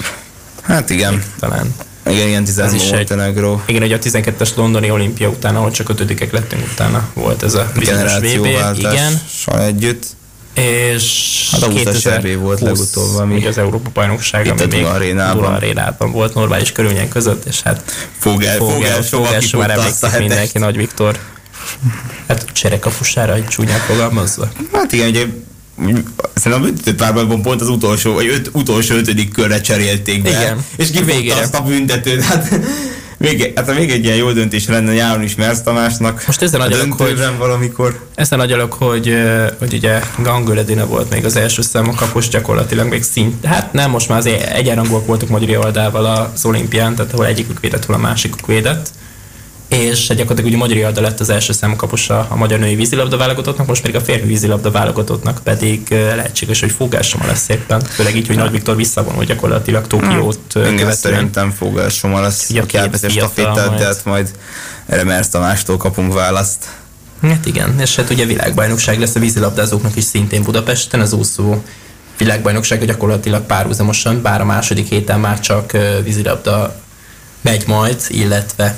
Hát 0.62 0.90
igen. 0.90 1.24
Talán. 1.40 1.76
Igen, 2.06 2.28
ilyen 2.28 2.44
13 2.44 2.88
Montenegro. 2.88 3.54
Egy, 3.54 3.60
igen, 3.76 3.82
egy 3.82 3.92
a 3.92 4.00
12-es 4.00 4.56
londoni 4.56 4.92
olimpia 4.92 5.30
után, 5.30 5.56
ahol 5.56 5.72
csak 5.72 5.90
ötödikek 5.90 6.32
lettünk 6.32 6.64
utána 6.72 7.10
volt 7.14 7.44
ez 7.44 7.54
a 7.54 7.72
bizonyos 7.78 8.18
VB. 8.18 8.46
Igen. 8.78 9.22
együtt. 9.46 10.06
És 10.54 11.48
hát 11.52 11.62
a 11.64 11.68
2000 11.68 12.38
volt 12.38 12.60
legutóbb, 12.60 13.16
ami 13.16 13.46
az 13.46 13.58
Európa 13.58 13.90
bajnokság, 13.94 14.48
ami 14.48 14.66
még 14.66 14.86
Dula 15.34 15.50
arénában 15.50 16.12
volt 16.12 16.34
normális 16.34 16.72
körülmények 16.72 17.08
között, 17.08 17.46
és 17.46 17.62
hát 17.62 17.92
Fogel, 18.18 18.58
Fogel, 18.58 19.02
Fogel, 19.02 19.42
Fogel 19.42 19.68
már 19.68 19.78
emlékszik 19.78 20.18
mindenki, 20.18 20.58
Nagy 20.58 20.78
Viktor. 20.78 21.20
Hát 22.28 22.46
cserekapusára, 22.52 23.34
egy 23.34 23.46
csúnyán 23.46 23.80
fogalmazva. 23.80 24.52
Hát 24.72 24.92
igen, 24.92 25.08
ugye 25.08 25.26
Szerintem 26.34 26.62
a 26.62 26.66
büntetőpárban 26.66 27.42
pont 27.42 27.62
az 27.62 27.68
utolsó, 27.68 28.14
vagy 28.14 28.28
öt, 28.28 28.50
utolsó 28.54 28.96
ötödik 28.96 29.32
körre 29.32 29.62
cserélték 29.62 30.22
be. 30.22 30.30
Igen. 30.30 30.66
És 30.76 30.92
kifogta 30.92 31.36
azt 31.36 31.56
a 31.56 31.62
büntetőt. 31.62 32.22
Hát 32.24 32.60
még, 33.22 33.52
hát 33.56 33.76
még 33.76 33.92
egy 33.92 34.04
ilyen 34.04 34.16
jó 34.16 34.32
döntés 34.32 34.68
lenne 34.68 34.94
nyáron 34.94 35.24
is 35.24 35.36
Mersz 35.36 35.62
Tamásnak. 35.62 36.24
Most 36.26 36.42
ezen 36.42 36.60
nagy 36.60 36.76
hogy 36.98 37.20
valamikor. 37.38 38.00
Ezen 38.16 38.38
nagy 38.38 38.52
alak, 38.52 38.74
hogy, 38.74 39.16
hogy 39.60 39.74
ugye 39.74 40.00
Gangöledina 40.24 40.86
volt 40.86 41.10
még 41.10 41.26
az 41.26 41.36
első 41.36 41.62
számok 41.62 41.96
kapos 41.96 42.28
gyakorlatilag 42.28 42.88
még 42.88 43.04
szint. 43.04 43.46
Hát 43.46 43.74
nem, 43.74 43.90
most 43.90 44.10
már 44.10 44.18
azért 44.18 44.54
egyenrangúak 44.54 45.06
voltak 45.06 45.30
Magyari 45.30 45.54
Aldával 45.54 46.06
az 46.06 46.46
olimpián, 46.46 46.96
tehát 46.96 47.14
ahol 47.14 47.26
egyikük 47.26 47.60
védett, 47.60 47.86
hol 47.86 47.96
a 47.96 48.00
másikuk 48.00 48.48
védett 48.48 48.90
és 49.72 50.08
gyakorlatilag 50.08 50.46
ugye 50.46 50.58
Magyar 50.58 50.86
Alda 50.86 51.02
lett 51.02 51.20
az 51.20 51.30
első 51.30 51.54
kaposa 51.76 52.28
a 52.30 52.36
magyar 52.36 52.60
női 52.60 52.76
vízilabda 52.76 53.18
válogatottnak, 53.18 53.68
most 53.68 53.82
pedig 53.82 53.96
a 53.96 54.02
férfi 54.02 54.28
vízilabda 54.28 54.72
válogatottnak 54.72 55.40
pedig 55.44 55.88
lehetséges, 55.90 56.60
hogy 56.60 56.72
fogásoma 56.72 57.26
lesz 57.26 57.50
éppen, 57.50 57.82
főleg 57.82 58.16
így, 58.16 58.28
hogy 58.28 58.36
Nagy 58.36 58.52
Viktor 58.52 58.76
visszavonul 58.76 59.24
gyakorlatilag 59.24 59.88
Tokiót 59.88 60.40
hmm. 60.54 60.64
követően. 60.64 60.92
szerintem 60.92 61.52
fogásoma 61.52 62.22
lesz, 62.22 62.50
a 62.50 62.78
elveszett 62.78 63.22
a 63.22 63.28
fételt, 63.28 63.78
de 63.78 63.86
hát 63.86 64.06
majd 64.06 64.32
erre 64.86 65.04
Mersz 65.04 65.30
Tamástól 65.30 65.78
kapunk 65.78 66.14
választ. 66.14 66.66
Hát 67.22 67.46
igen, 67.46 67.80
és 67.80 67.96
hát 67.96 68.10
ugye 68.10 68.26
világbajnokság 68.26 69.00
lesz 69.00 69.16
a 69.16 69.20
vízilabdázóknak 69.20 69.96
is 69.96 70.04
szintén 70.04 70.44
Budapesten, 70.44 71.00
az 71.00 71.14
úszó 71.14 71.64
világbajnokság 72.18 72.86
gyakorlatilag 72.86 73.46
párhuzamosan, 73.46 74.22
bár 74.22 74.42
a 74.42 74.46
második 74.46 74.88
héten 74.88 75.20
már 75.20 75.40
csak 75.40 75.78
vízilabda 76.04 76.76
megy 77.42 77.64
majd, 77.68 78.02
illetve 78.08 78.78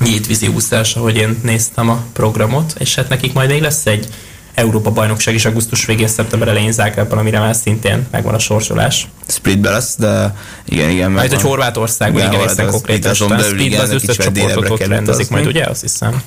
nyílt 0.00 0.26
vízi 0.26 0.46
úszás, 0.46 0.94
ahogy 0.94 1.16
én 1.16 1.38
néztem 1.42 1.88
a 1.88 2.04
programot, 2.12 2.74
és 2.78 2.94
hát 2.94 3.08
nekik 3.08 3.32
majd 3.32 3.50
még 3.50 3.60
lesz 3.60 3.86
egy 3.86 4.08
Európa 4.54 4.90
bajnokság 4.90 5.34
is 5.34 5.44
augusztus 5.44 5.86
végén, 5.86 6.08
szeptember 6.08 6.48
elején 6.48 6.72
Zágrában, 6.72 7.18
amire 7.18 7.38
már 7.38 7.54
szintén 7.54 8.06
megvan 8.10 8.34
a 8.34 8.38
sorsolás. 8.38 9.08
Splitbe 9.28 9.70
lesz, 9.70 9.96
de 9.98 10.34
igen, 10.64 10.90
igen. 10.90 11.10
Majd, 11.10 11.32
hogy 11.32 11.42
Horvátországban, 11.42 12.20
igen, 12.20 12.40
egészen 12.40 12.70
konkrétan. 12.70 13.14
Splitbe 13.14 13.80
az 13.80 13.90
összes 13.90 14.16
csoportot 14.16 14.70
ott 14.70 14.86
rendezik 14.86 15.28
majd, 15.28 15.46
ugye? 15.46 15.64
Azt 15.64 15.80
hiszem. 15.80 16.22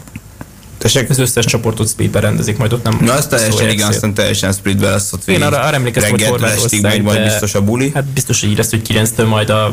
Tessék? 0.82 1.10
Az 1.10 1.20
összes 1.20 1.46
csoportot 1.46 1.90
splitbe 1.90 2.20
rendezik, 2.20 2.58
majd 2.58 2.74
ott 2.74 2.84
nem... 2.84 3.00
Na, 3.02 3.14
az 3.14 3.28
teljesen, 3.28 3.70
igen, 3.70 3.88
aztán 3.88 4.14
teljesen 4.14 4.52
splitbe 4.54 4.90
lesz 4.90 5.14
ott 5.14 5.24
végig. 5.24 5.42
Én 5.42 5.48
arra, 5.48 5.60
arra 5.60 5.76
emlékeztem, 5.76 6.12
hogy 6.12 6.24
Horvátország, 6.24 7.04
majd 7.04 7.24
biztos 7.24 7.54
a 7.54 7.62
buli. 7.62 7.92
Hát 7.94 8.06
biztos, 8.06 8.40
hogy 8.40 8.50
így 8.50 8.58
lesz, 8.58 8.70
hogy 8.70 8.82
9-től 8.88 9.28
majd 9.28 9.50
a 9.50 9.70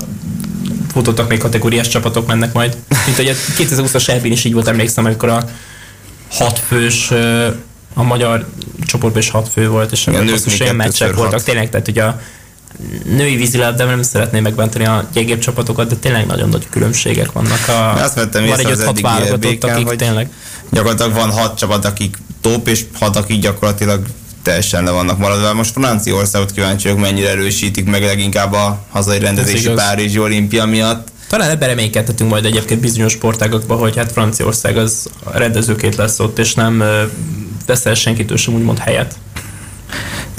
futottak 0.93 1.29
még 1.29 1.39
kategóriás 1.39 1.89
csapatok 1.89 2.27
mennek 2.27 2.53
majd. 2.53 2.77
Mint 3.05 3.17
hogy 3.17 3.29
a 3.29 3.33
2020-as 3.33 4.09
Erbin 4.09 4.33
is 4.33 4.45
így 4.45 4.53
volt, 4.53 4.69
emlékszem, 4.69 5.05
amikor 5.05 5.29
a 5.29 5.45
hat 6.31 6.59
fős 6.59 7.11
a 7.95 8.03
magyar 8.03 8.47
csoportban 8.87 9.23
is 9.23 9.31
hat 9.31 9.49
fő 9.49 9.69
volt, 9.69 9.93
és 9.93 10.07
a 10.07 10.25
basszus 10.25 10.61
olyan 10.61 10.77
meccsek 10.77 11.15
voltak. 11.15 11.43
Tényleg, 11.43 11.71
tehát 11.71 11.89
ugye 11.89 12.03
a 12.03 12.21
női 13.05 13.37
vízilabdában 13.37 13.95
nem 13.95 14.03
szeretném 14.03 14.43
megbántani 14.43 14.85
a 14.85 15.09
gyengébb 15.13 15.39
csapatokat, 15.39 15.89
de 15.89 15.97
tényleg 15.97 16.27
nagyon 16.27 16.49
nagy 16.49 16.69
különbségek 16.71 17.33
vannak. 17.33 17.69
A, 17.69 18.03
azt 18.03 18.15
vettem 18.15 18.47
van 18.47 18.59
egy 18.59 18.67
5-6 18.67 18.99
válogatott, 19.03 19.65
akik 19.65 19.87
hogy 19.87 19.97
tényleg... 19.97 20.31
Gyakorlatilag 20.71 21.13
van 21.15 21.31
hat 21.31 21.59
csapat, 21.59 21.85
akik 21.85 22.17
top, 22.41 22.69
és 22.69 22.85
hat, 22.95 23.17
akik 23.17 23.41
gyakorlatilag 23.41 24.07
teljesen 24.43 24.85
le 24.85 24.91
vannak 24.91 25.19
maradva. 25.19 25.55
Most 25.55 25.73
Franciaországot 25.73 26.53
kíváncsi 26.53 26.89
vagyok, 26.89 27.03
mennyire 27.03 27.29
erősítik 27.29 27.85
meg 27.85 28.03
leginkább 28.03 28.53
a 28.53 28.79
hazai 28.91 29.19
rendezési 29.19 29.69
Párizsi 29.69 30.19
olimpia 30.19 30.65
miatt. 30.65 31.09
Talán 31.29 31.51
ebben 31.51 31.69
reménykedhetünk 31.69 32.31
majd 32.31 32.45
egyébként 32.45 32.81
bizonyos 32.81 33.13
sportágokban, 33.13 33.79
hogy 33.79 33.97
hát 33.97 34.13
Franciaország 34.13 34.77
az 34.77 35.09
rendezőként 35.33 35.97
lesz 35.97 36.19
ott, 36.19 36.39
és 36.39 36.55
nem 36.55 36.85
veszel 37.67 37.95
senkitől 37.95 38.37
sem 38.37 38.55
úgymond 38.55 38.79
helyet. 38.79 39.15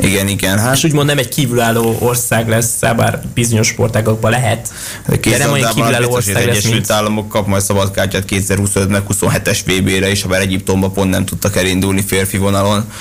Igen, 0.01 0.27
igen. 0.27 0.59
Hát... 0.59 0.75
És 0.75 0.83
úgymond 0.83 1.07
nem 1.07 1.17
egy 1.17 1.27
kívülálló 1.27 1.97
ország 1.99 2.49
lesz, 2.49 2.79
bár 2.79 3.21
bizonyos 3.33 3.67
sportágokban 3.67 4.31
lehet. 4.31 4.73
De, 5.07 5.17
de 5.17 5.37
nem 5.37 5.51
olyan 5.51 5.73
kívülálló 5.73 6.11
ország 6.11 6.35
lesz, 6.35 6.45
Egyesült 6.45 6.73
mint... 6.73 6.91
Államok 6.91 7.29
kap 7.29 7.47
majd 7.47 7.63
szabadkártyát 7.63 8.25
2025 8.25 8.89
meg 8.89 9.03
27-es 9.09 9.59
VB-re 9.65 10.11
is, 10.11 10.21
ha 10.21 10.27
bár 10.27 10.41
Egyiptomba 10.41 10.89
pont 10.89 11.09
nem 11.09 11.25
tudtak 11.25 11.55
elindulni 11.55 12.01
férfi 12.01 12.37
vonalon. 12.37 12.91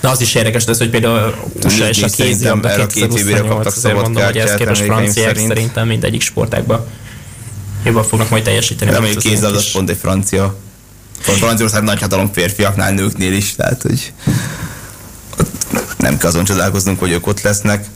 Na 0.00 0.10
az 0.10 0.20
is 0.20 0.34
érdekes 0.34 0.64
lesz, 0.64 0.78
hogy 0.78 0.90
például 0.90 1.34
USA 1.64 1.88
és 1.88 2.02
a 2.02 2.08
kézilabda 2.08 2.86
2028 2.86 3.76
azért 3.76 3.94
mondom, 3.94 4.24
hogy 4.24 4.36
ez 4.36 4.54
képest 4.54 4.82
franciák 4.82 5.28
szerint. 5.28 5.48
szerintem 5.48 5.86
mindegyik 5.86 6.20
sportákban 6.20 6.86
jobban 7.84 8.04
fognak 8.04 8.30
majd 8.30 8.42
teljesíteni. 8.42 8.98
Még 8.98 9.18
kézilabda 9.18 9.58
az 9.58 9.72
pont 9.72 9.90
egy 9.90 9.96
francia. 9.96 10.56
Franciaország 11.20 11.82
nagy 11.82 12.00
hatalom 12.00 12.32
férfiaknál, 12.32 12.92
nőknél 12.92 13.32
is, 13.32 13.54
tehát 13.54 13.82
hogy 13.82 14.12
nem 15.98 16.18
kell 16.18 16.28
azon 16.28 16.44
csodálkoznunk, 16.44 16.98
hogy 16.98 17.10
ők 17.10 17.26
ott 17.26 17.40
lesznek. 17.40 17.86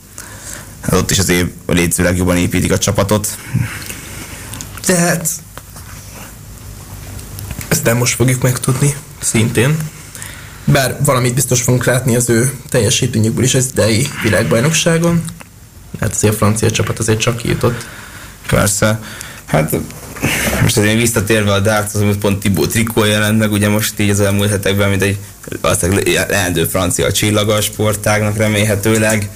Hát 0.80 0.92
ott 0.92 1.10
is 1.10 1.18
azért 1.18 1.48
a 1.66 1.72
létszőleg 1.72 2.16
jobban 2.16 2.36
építik 2.36 2.72
a 2.72 2.78
csapatot. 2.78 3.38
Tehát 4.84 5.28
ezt 7.68 7.84
nem 7.84 7.96
most 7.96 8.14
fogjuk 8.14 8.42
megtudni, 8.42 8.96
szintén. 9.20 9.76
Bár 10.64 10.96
valamit 11.04 11.34
biztos 11.34 11.62
fogunk 11.62 11.84
látni 11.84 12.16
az 12.16 12.28
ő 12.28 12.52
teljesítményükből 12.68 13.44
is 13.44 13.54
az 13.54 13.68
idei 13.72 14.08
világbajnokságon. 14.22 15.24
Hát 16.00 16.14
azért 16.14 16.34
a 16.34 16.36
francia 16.36 16.70
csapat 16.70 16.98
azért 16.98 17.20
csak 17.20 17.36
kijutott. 17.36 17.86
Persze. 18.46 19.00
Hát 19.44 19.76
most 20.62 20.76
azért 20.76 20.96
visszatérve 20.96 21.52
a 21.52 21.60
darts, 21.60 21.94
az 21.94 22.04
pont 22.20 22.38
Tibó 22.38 22.66
Trikó 22.66 23.04
jelent 23.04 23.38
meg, 23.38 23.52
ugye 23.52 23.68
most 23.68 24.00
így 24.00 24.10
az 24.10 24.20
elmúlt 24.20 24.50
hetekben, 24.50 24.88
mint 24.88 25.02
egy 25.02 25.18
leendő 26.28 26.64
francia 26.64 27.12
csillaga 27.12 27.54
a 27.54 27.60
sportágnak 27.60 28.36
remélhetőleg. 28.36 29.30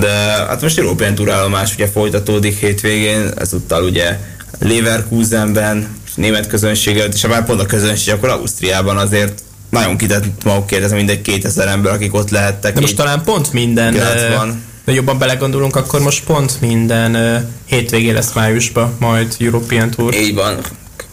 De 0.00 0.10
hát 0.48 0.62
most 0.62 0.78
European 0.78 1.14
Tour 1.14 1.30
állomás 1.30 1.74
ugye 1.74 1.88
folytatódik 1.88 2.58
hétvégén, 2.58 3.30
ezúttal 3.36 3.84
ugye 3.84 4.18
Leverkusenben, 4.58 5.88
német 6.14 6.46
közönséget, 6.46 7.14
és 7.14 7.22
ha 7.22 7.28
már 7.28 7.44
pont 7.44 7.60
a 7.60 7.66
közönség, 7.66 8.14
akkor 8.14 8.28
Ausztriában 8.28 8.96
azért 8.96 9.42
nagyon 9.70 9.96
kitett 9.96 10.24
maguk 10.44 10.66
kérdezem 10.66 10.96
mindegy 10.96 11.22
2000 11.22 11.68
ember, 11.68 11.92
akik 11.92 12.14
ott 12.14 12.30
lehettek. 12.30 12.74
De 12.74 12.80
most 12.80 12.96
talán 12.96 13.22
pont 13.24 13.52
minden 13.52 13.96
van. 14.36 14.62
De 14.84 14.92
jobban 14.92 15.18
belegondolunk, 15.18 15.76
akkor 15.76 16.00
most 16.00 16.24
pont 16.24 16.60
minden 16.60 17.14
uh, 17.14 17.42
hétvégé 17.64 18.10
lesz 18.10 18.32
májusban, 18.32 18.94
majd 18.98 19.34
European 19.38 19.90
Tour. 19.90 20.14
Így 20.14 20.34
van. 20.34 20.60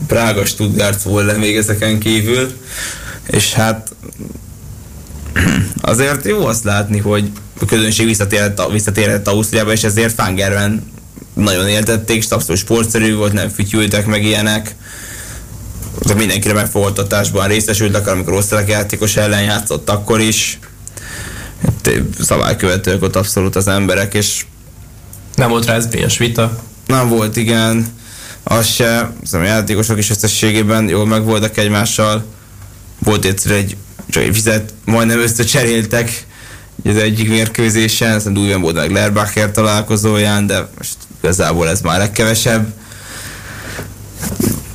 Prága, 0.07 0.45
Stuttgart 0.45 1.03
volt 1.03 1.37
még 1.37 1.57
ezeken 1.57 1.99
kívül. 1.99 2.51
És 3.27 3.53
hát 3.53 3.95
azért 5.81 6.25
jó 6.25 6.45
azt 6.45 6.63
látni, 6.63 6.99
hogy 6.99 7.31
a 7.61 7.65
közönség 7.65 8.05
visszatérhet, 8.05 8.71
visszatérhet 8.71 9.27
Ausztriába, 9.27 9.71
és 9.71 9.83
ezért 9.83 10.13
Fangerben 10.13 10.91
nagyon 11.33 11.67
éltették, 11.67 12.25
abszolút 12.29 12.61
sportszerű 12.61 13.15
volt, 13.15 13.33
nem 13.33 13.49
fütyültek 13.49 14.05
meg 14.05 14.23
ilyenek. 14.23 14.75
De 15.99 16.13
mindenkire 16.13 16.53
megfogadtatásban 16.53 17.47
részesültek, 17.47 18.07
amikor 18.07 18.33
osztrák 18.33 18.69
játékos 18.69 19.15
ellen 19.15 19.41
játszott 19.41 19.89
akkor 19.89 20.19
is. 20.19 20.59
Szabálykövetők 22.19 23.03
ott 23.03 23.15
abszolút 23.15 23.55
az 23.55 23.67
emberek, 23.67 24.13
és 24.13 24.45
nem 25.35 25.49
volt 25.49 25.65
rá 25.65 25.79
SZBS 25.79 26.17
vita? 26.17 26.59
Nem 26.85 27.09
volt, 27.09 27.35
igen. 27.35 27.87
Az 28.43 28.65
se, 28.65 29.13
a 29.31 29.37
játékosok 29.37 29.97
is 29.97 30.09
összességében 30.09 30.89
jól 30.89 31.05
megvoltak 31.05 31.57
egymással. 31.57 32.25
Volt 32.99 33.25
egyszer 33.25 33.51
egy, 33.51 33.77
csak 34.09 34.23
egy 34.23 34.33
vizet 34.33 34.73
majdnem 34.85 35.19
összecseréltek 35.19 36.25
az 36.85 36.95
egyik 36.95 37.29
mérkőzésen, 37.29 38.15
aztán 38.15 38.37
újban 38.37 38.61
volt 38.61 38.75
meg 38.75 38.91
Lerbacher 38.91 39.51
találkozóján, 39.51 40.47
de 40.47 40.67
most 40.77 40.97
igazából 41.21 41.69
ez 41.69 41.81
már 41.81 41.97
legkevesebb. 41.97 42.73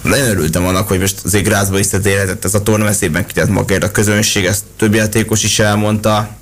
Nagyon 0.02 0.28
örültem 0.28 0.66
annak, 0.66 0.88
hogy 0.88 0.98
most 0.98 1.20
azért 1.24 1.44
Grászba 1.44 1.76
visszatérhetett 1.76 2.44
ez 2.44 2.54
a 2.54 2.62
torna, 2.62 2.84
veszélyben 2.84 3.26
kitett 3.26 3.48
magért 3.48 3.84
a 3.84 3.90
közönség, 3.90 4.44
ezt 4.44 4.64
több 4.76 4.94
játékos 4.94 5.42
is 5.42 5.58
elmondta. 5.58 6.36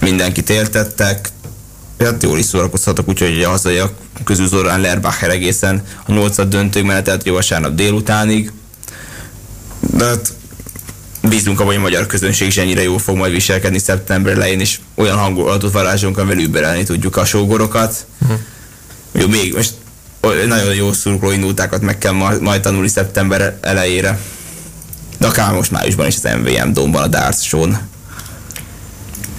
Mindenkit 0.00 0.50
éltettek, 0.50 1.28
hát 1.98 2.22
jól 2.22 2.38
is 2.38 2.44
szórakozhatok, 2.44 3.08
úgyhogy 3.08 3.42
a 3.42 3.48
hazaiak 3.50 3.92
közül 4.24 4.48
Zorán 4.48 4.80
Lerbacher 4.80 5.30
egészen 5.30 5.82
a 6.06 6.12
nyolcad 6.12 6.48
döntők 6.48 6.84
menetelt 6.84 7.26
jó 7.26 7.34
vasárnap 7.34 7.74
délutánig. 7.74 8.52
De 9.80 10.04
hát 10.04 10.32
bízunk 11.28 11.60
abban, 11.60 11.72
hogy 11.72 11.80
a 11.80 11.82
magyar 11.82 12.06
közönség 12.06 12.46
is 12.46 12.56
ennyire 12.56 12.82
jól 12.82 12.98
fog 12.98 13.16
majd 13.16 13.32
viselkedni 13.32 13.78
szeptember 13.78 14.32
elején, 14.32 14.60
és 14.60 14.80
olyan 14.94 15.16
hangulatot 15.16 15.72
varázsunk, 15.72 16.18
amivel 16.18 16.38
überelni 16.44 16.82
tudjuk 16.82 17.16
a 17.16 17.24
sógorokat. 17.24 18.06
Uh-huh. 18.20 18.38
Jó, 19.12 19.26
még 19.28 19.54
most 19.54 19.74
nagyon 20.46 20.74
jó 20.74 20.92
szurkoló 20.92 21.32
indultákat 21.32 21.80
meg 21.80 21.98
kell 21.98 22.12
majd 22.40 22.60
tanulni 22.60 22.88
szeptember 22.88 23.58
elejére. 23.60 24.18
De 25.18 25.26
akár 25.26 25.52
most 25.52 25.70
májusban 25.70 26.06
is 26.06 26.16
az 26.16 26.30
MVM 26.38 26.72
domban 26.72 27.02
a 27.02 27.06
Darts 27.06 27.40
show 27.40 27.66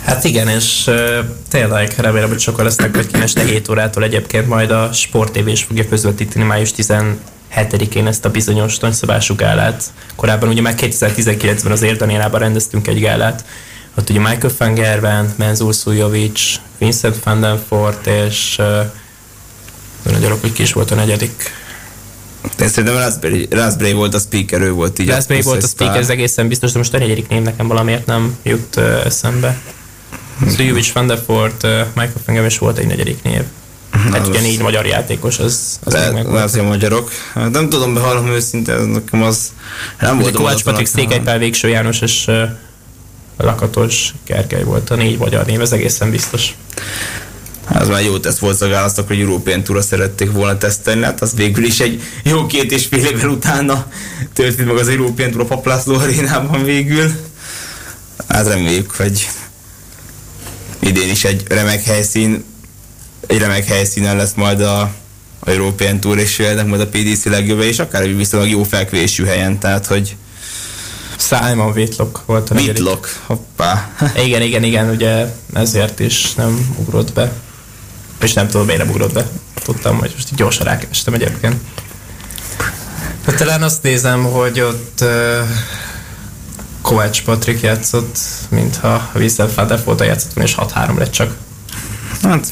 Hát 0.05 0.23
igen, 0.23 0.47
és 0.47 0.87
uh, 0.87 1.17
tényleg 1.49 1.93
remélem, 1.97 2.29
hogy 2.29 2.39
sokan 2.39 2.65
lesznek, 2.65 2.95
hogy 2.95 3.07
este 3.11 3.43
7 3.43 3.69
órától 3.69 4.03
egyébként 4.03 4.47
majd 4.47 4.71
a 4.71 4.89
Sport 4.93 5.31
TV 5.31 5.47
is 5.47 5.63
fogja 5.63 5.87
közvetíteni 5.87 6.45
május 6.45 6.71
17-én 6.77 8.07
ezt 8.07 8.25
a 8.25 8.29
bizonyos 8.31 8.77
nagyszabású 8.77 9.35
gálát. 9.35 9.83
Korábban 10.15 10.49
ugye 10.49 10.61
már 10.61 10.75
2019-ben 10.77 11.71
az 11.71 11.81
Érdanénában 11.81 12.39
rendeztünk 12.39 12.87
egy 12.87 12.99
gálát, 12.99 13.45
ott 13.97 14.09
ugye 14.09 14.19
Michael 14.19 14.53
Fangerben, 14.57 15.33
Menzur 15.35 15.75
Szujovic, 15.75 16.55
Vincent 16.77 17.23
van 17.23 17.39
den 17.39 17.59
Fort 17.67 18.07
és 18.07 18.55
uh, 18.59 18.65
nagyon 20.03 20.39
hogy 20.39 20.53
ki 20.53 20.61
is 20.61 20.73
volt 20.73 20.91
a 20.91 20.95
negyedik. 20.95 21.51
De 22.57 22.67
szerintem 22.67 22.99
Raspberry, 22.99 23.47
Raspberry 23.49 23.93
volt 23.93 24.13
a 24.13 24.19
speaker, 24.19 24.61
ő 24.61 24.71
volt 24.71 24.99
így. 24.99 25.09
Raspberry 25.09 25.41
volt 25.41 25.63
a 25.63 25.67
speaker, 25.67 25.99
ez 25.99 26.09
egészen 26.09 26.47
biztos, 26.47 26.71
de 26.71 26.77
most 26.77 26.93
a 26.93 26.97
negyedik 26.97 27.27
név 27.27 27.41
nekem 27.41 27.67
valamiért 27.67 28.05
nem 28.05 28.37
jut 28.43 28.75
uh, 28.75 29.05
eszembe. 29.05 29.57
Szűjüvics, 30.47 30.93
Van 30.93 31.17
Fort, 31.25 31.63
uh, 31.63 31.71
Michael 31.71 32.21
Fengem 32.25 32.45
is 32.45 32.57
volt 32.57 32.77
egy 32.77 32.87
negyedik 32.87 33.23
név. 33.23 33.41
Hát 34.11 34.27
ugye 34.27 34.41
négy 34.41 34.61
magyar 34.61 34.85
játékos, 34.85 35.39
az, 35.39 35.79
az 35.83 35.93
Le, 35.93 36.11
meg 36.11 36.27
Lehet, 36.27 36.51
hogy 36.51 36.63
magyarok. 36.63 37.11
Hát 37.33 37.51
nem 37.51 37.69
tudom, 37.69 37.93
behallom 37.93 38.27
őszintén, 38.27 38.75
nekem 38.75 39.23
az 39.23 39.51
nem 39.99 40.19
volt. 40.19 40.35
Kovács 40.35 40.63
Patrik, 40.63 40.85
Székelypál, 40.85 41.37
Végső 41.37 41.67
János 41.67 42.01
és 42.01 42.25
uh, 42.27 42.43
Lakatos 43.37 44.13
Gergely 44.25 44.63
volt 44.63 44.89
a 44.89 44.95
négy 44.95 45.17
magyar 45.17 45.45
név, 45.45 45.61
ez 45.61 45.71
egészen 45.71 46.11
biztos. 46.11 46.53
Az 47.71 47.87
már 47.87 48.03
jó 48.03 48.17
tesz 48.17 48.39
volt 48.39 48.57
szolgálasztok, 48.57 49.07
hogy 49.07 49.19
European 49.19 49.63
Tour 49.63 49.83
szerették 49.83 50.31
volna 50.31 50.57
tesztelni, 50.57 51.03
hát 51.03 51.21
az 51.21 51.33
végül 51.35 51.63
is 51.63 51.79
egy 51.79 52.01
jó 52.23 52.45
két 52.45 52.71
és 52.71 52.85
fél 52.85 53.05
évvel 53.05 53.29
utána 53.29 53.85
történt 54.33 54.67
meg 54.67 54.77
az 54.77 54.87
European 54.87 55.31
Tour 55.31 55.41
a 55.41 55.45
Paplászló 55.45 55.95
arénában 55.95 56.63
végül. 56.63 57.11
Hát 58.27 58.47
reméljük, 58.47 58.91
hogy 58.91 59.29
idén 60.79 61.09
is 61.09 61.23
egy 61.23 61.43
remek 61.47 61.83
helyszín, 61.83 62.43
egy 63.27 63.37
remek 63.37 63.65
helyszínen 63.65 64.15
lesz 64.15 64.33
majd 64.35 64.61
a, 64.61 64.79
a 65.39 65.49
European 65.49 65.99
Tour, 65.99 66.17
és 66.17 66.39
jöhetnek 66.39 66.65
majd 66.65 66.81
a 66.81 66.87
PDC 66.87 67.25
legjobb, 67.25 67.61
és 67.61 67.79
akár 67.79 68.01
egy 68.01 68.17
viszonylag 68.17 68.49
jó 68.49 68.63
fekvésű 68.63 69.25
helyen, 69.25 69.59
tehát 69.59 69.85
hogy 69.85 70.15
Simon 71.17 71.71
Whitlock 71.71 72.25
volt 72.25 72.49
a 72.49 72.55
Whitlock, 72.55 73.19
hoppá. 73.25 73.89
igen, 74.25 74.41
igen, 74.41 74.63
igen, 74.63 74.89
ugye 74.89 75.25
ezért 75.53 75.99
is 75.99 76.33
nem 76.33 76.75
ugrott 76.77 77.13
be. 77.13 77.31
És 78.21 78.33
nem 78.33 78.47
tudom, 78.47 78.65
miért 78.65 78.81
nem 78.81 78.89
ugrott 78.89 79.13
be. 79.13 79.29
Tudtam, 79.63 79.97
hogy 79.97 80.11
most 80.15 80.35
gyorsan 80.35 80.65
rákerestem 80.65 81.13
egyébként. 81.13 81.55
Hát 83.25 83.37
talán 83.37 83.63
azt 83.63 83.83
nézem, 83.83 84.23
hogy 84.23 84.59
ott 84.59 85.03
Kovács 86.89 87.23
Patrik 87.23 87.61
játszott, 87.61 88.17
mintha 88.49 89.09
Vincent 89.13 89.51
Fader 89.51 89.83
volt 89.83 90.01
a 90.01 90.03
játszott 90.03 90.37
és 90.37 90.55
6-3 90.57 90.97
lett 90.97 91.11
csak. 91.11 91.35
Hát, 92.23 92.47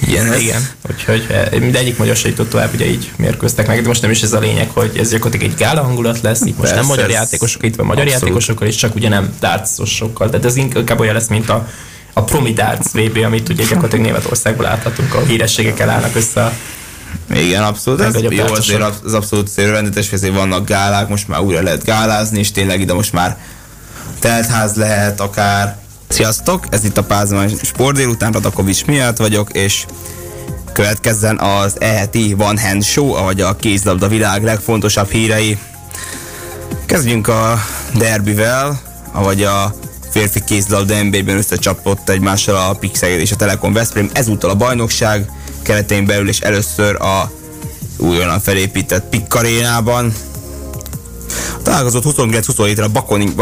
igen, 0.00 0.40
igen. 0.40 0.68
Úgyhogy 0.90 1.26
eh, 1.30 1.60
mindegyik 1.60 1.96
magyar 1.96 2.16
se 2.16 2.28
jutott 2.28 2.50
tovább, 2.50 2.74
ugye 2.74 2.86
így 2.86 3.12
mérkőztek 3.16 3.66
meg, 3.66 3.82
de 3.82 3.88
most 3.88 4.02
nem 4.02 4.10
is 4.10 4.22
ez 4.22 4.32
a 4.32 4.38
lényeg, 4.38 4.70
hogy 4.70 4.96
ez 4.98 5.10
gyakorlatilag 5.10 5.52
egy 5.52 5.58
gála 5.58 5.82
hangulat 5.82 6.20
lesz, 6.20 6.40
itt 6.40 6.46
most 6.46 6.58
Persze, 6.58 6.74
nem 6.74 6.86
magyar 6.86 7.10
játékosok, 7.10 7.62
itt 7.62 7.76
van 7.76 7.86
magyar 7.86 8.04
abszolút. 8.04 8.22
játékosokkal, 8.22 8.66
és 8.66 8.76
csak 8.76 8.94
ugye 8.94 9.08
nem 9.08 9.34
dartsosokkal. 9.40 10.30
Tehát 10.30 10.44
ez 10.44 10.56
inkább 10.56 11.00
olyan 11.00 11.14
lesz, 11.14 11.28
mint 11.28 11.48
a, 11.48 11.68
a 12.12 12.22
Promi 12.22 12.52
Darts 12.52 12.90
VB, 12.92 13.18
amit 13.24 13.48
ugye 13.48 13.64
gyakorlatilag 13.64 14.04
Németországból 14.04 14.64
láthatunk, 14.64 15.14
a 15.14 15.20
hírességekkel 15.20 15.90
állnak 15.90 16.16
össze 16.16 16.44
a 16.44 16.52
igen, 17.34 17.62
abszolút. 17.62 18.00
Ez 18.00 18.20
jó, 18.20 18.44
azért 18.44 18.82
az 19.04 19.14
abszolút 19.14 19.48
szélrendetes, 19.48 20.12
ezért 20.12 20.34
vannak 20.34 20.66
gálák, 20.66 21.08
most 21.08 21.28
már 21.28 21.40
újra 21.40 21.62
lehet 21.62 21.84
gálázni, 21.84 22.38
és 22.38 22.50
tényleg 22.50 22.80
ide 22.80 22.92
most 22.92 23.12
már 23.12 23.38
teltház 24.18 24.74
lehet 24.74 25.20
akár. 25.20 25.76
Sziasztok, 26.08 26.64
ez 26.70 26.84
itt 26.84 26.96
a 26.96 27.02
Pázmány 27.02 27.58
Sport 27.62 27.96
délután, 27.96 28.32
Radakovics 28.32 28.84
miatt 28.84 29.16
vagyok, 29.16 29.52
és 29.52 29.86
következzen 30.72 31.38
az 31.38 31.80
eheti 31.80 32.34
One 32.38 32.60
Hand 32.60 32.84
Show, 32.84 33.12
ahogy 33.12 33.40
a 33.40 33.56
kézlabda 33.56 34.08
világ 34.08 34.42
legfontosabb 34.42 35.10
hírei. 35.10 35.58
Kezdjünk 36.86 37.28
a 37.28 37.58
derbivel, 37.94 38.80
ahogy 39.12 39.42
a 39.42 39.74
férfi 40.10 40.44
kézlabda 40.44 41.02
NBA-ben 41.02 41.36
összecsapott 41.36 42.08
egymással 42.08 42.56
a 42.56 42.74
Pixel 42.74 43.10
és 43.10 43.32
a 43.32 43.36
Telekom 43.36 43.72
Veszprém. 43.72 44.10
Ezúttal 44.12 44.50
a 44.50 44.54
bajnokság 44.54 45.30
keretén 45.62 46.06
belül 46.06 46.28
és 46.28 46.40
először 46.40 46.94
a 47.02 47.30
újonnan 47.96 48.40
felépített 48.40 49.08
Pikkarénában. 49.08 50.14
A 51.58 51.62
találkozót 51.62 52.04
29-27-re 52.06 52.84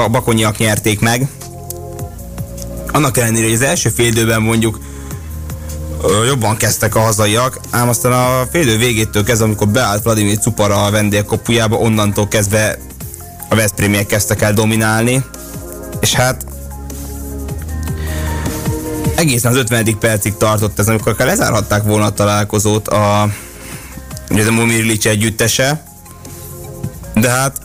a 0.02 0.08
Bakonyiak 0.08 0.58
nyerték 0.58 1.00
meg. 1.00 1.28
Annak 2.92 3.16
ellenére, 3.16 3.44
hogy 3.44 3.54
az 3.54 3.62
első 3.62 3.88
fél 3.88 4.38
mondjuk 4.38 4.78
jobban 6.26 6.56
kezdtek 6.56 6.94
a 6.94 7.00
hazaiak, 7.00 7.60
ám 7.70 7.88
aztán 7.88 8.12
a 8.12 8.46
félidő 8.50 8.76
végétől 8.76 9.24
kezdve, 9.24 9.44
amikor 9.44 9.68
beállt 9.68 10.02
Vladimir 10.02 10.38
Cupara 10.38 10.84
a 10.84 10.90
vendégkapujába, 10.90 11.76
onnantól 11.76 12.28
kezdve 12.28 12.78
a 13.48 13.54
Veszprémiek 13.54 14.06
kezdtek 14.06 14.42
el 14.42 14.52
dominálni, 14.52 15.24
és 16.00 16.14
hát 16.14 16.46
egészen 19.20 19.50
az 19.50 19.56
50. 19.56 19.98
percig 19.98 20.36
tartott 20.36 20.78
ez, 20.78 20.88
amikor 20.88 21.12
akár 21.12 21.26
lezárhatták 21.26 21.82
volna 21.82 22.04
a 22.04 22.12
találkozót 22.12 22.88
a, 22.88 23.28
ugye 24.30 24.46
a 24.46 24.50
Momirlics 24.50 25.06
együttese, 25.06 25.84
de 27.14 27.30
hát 27.30 27.60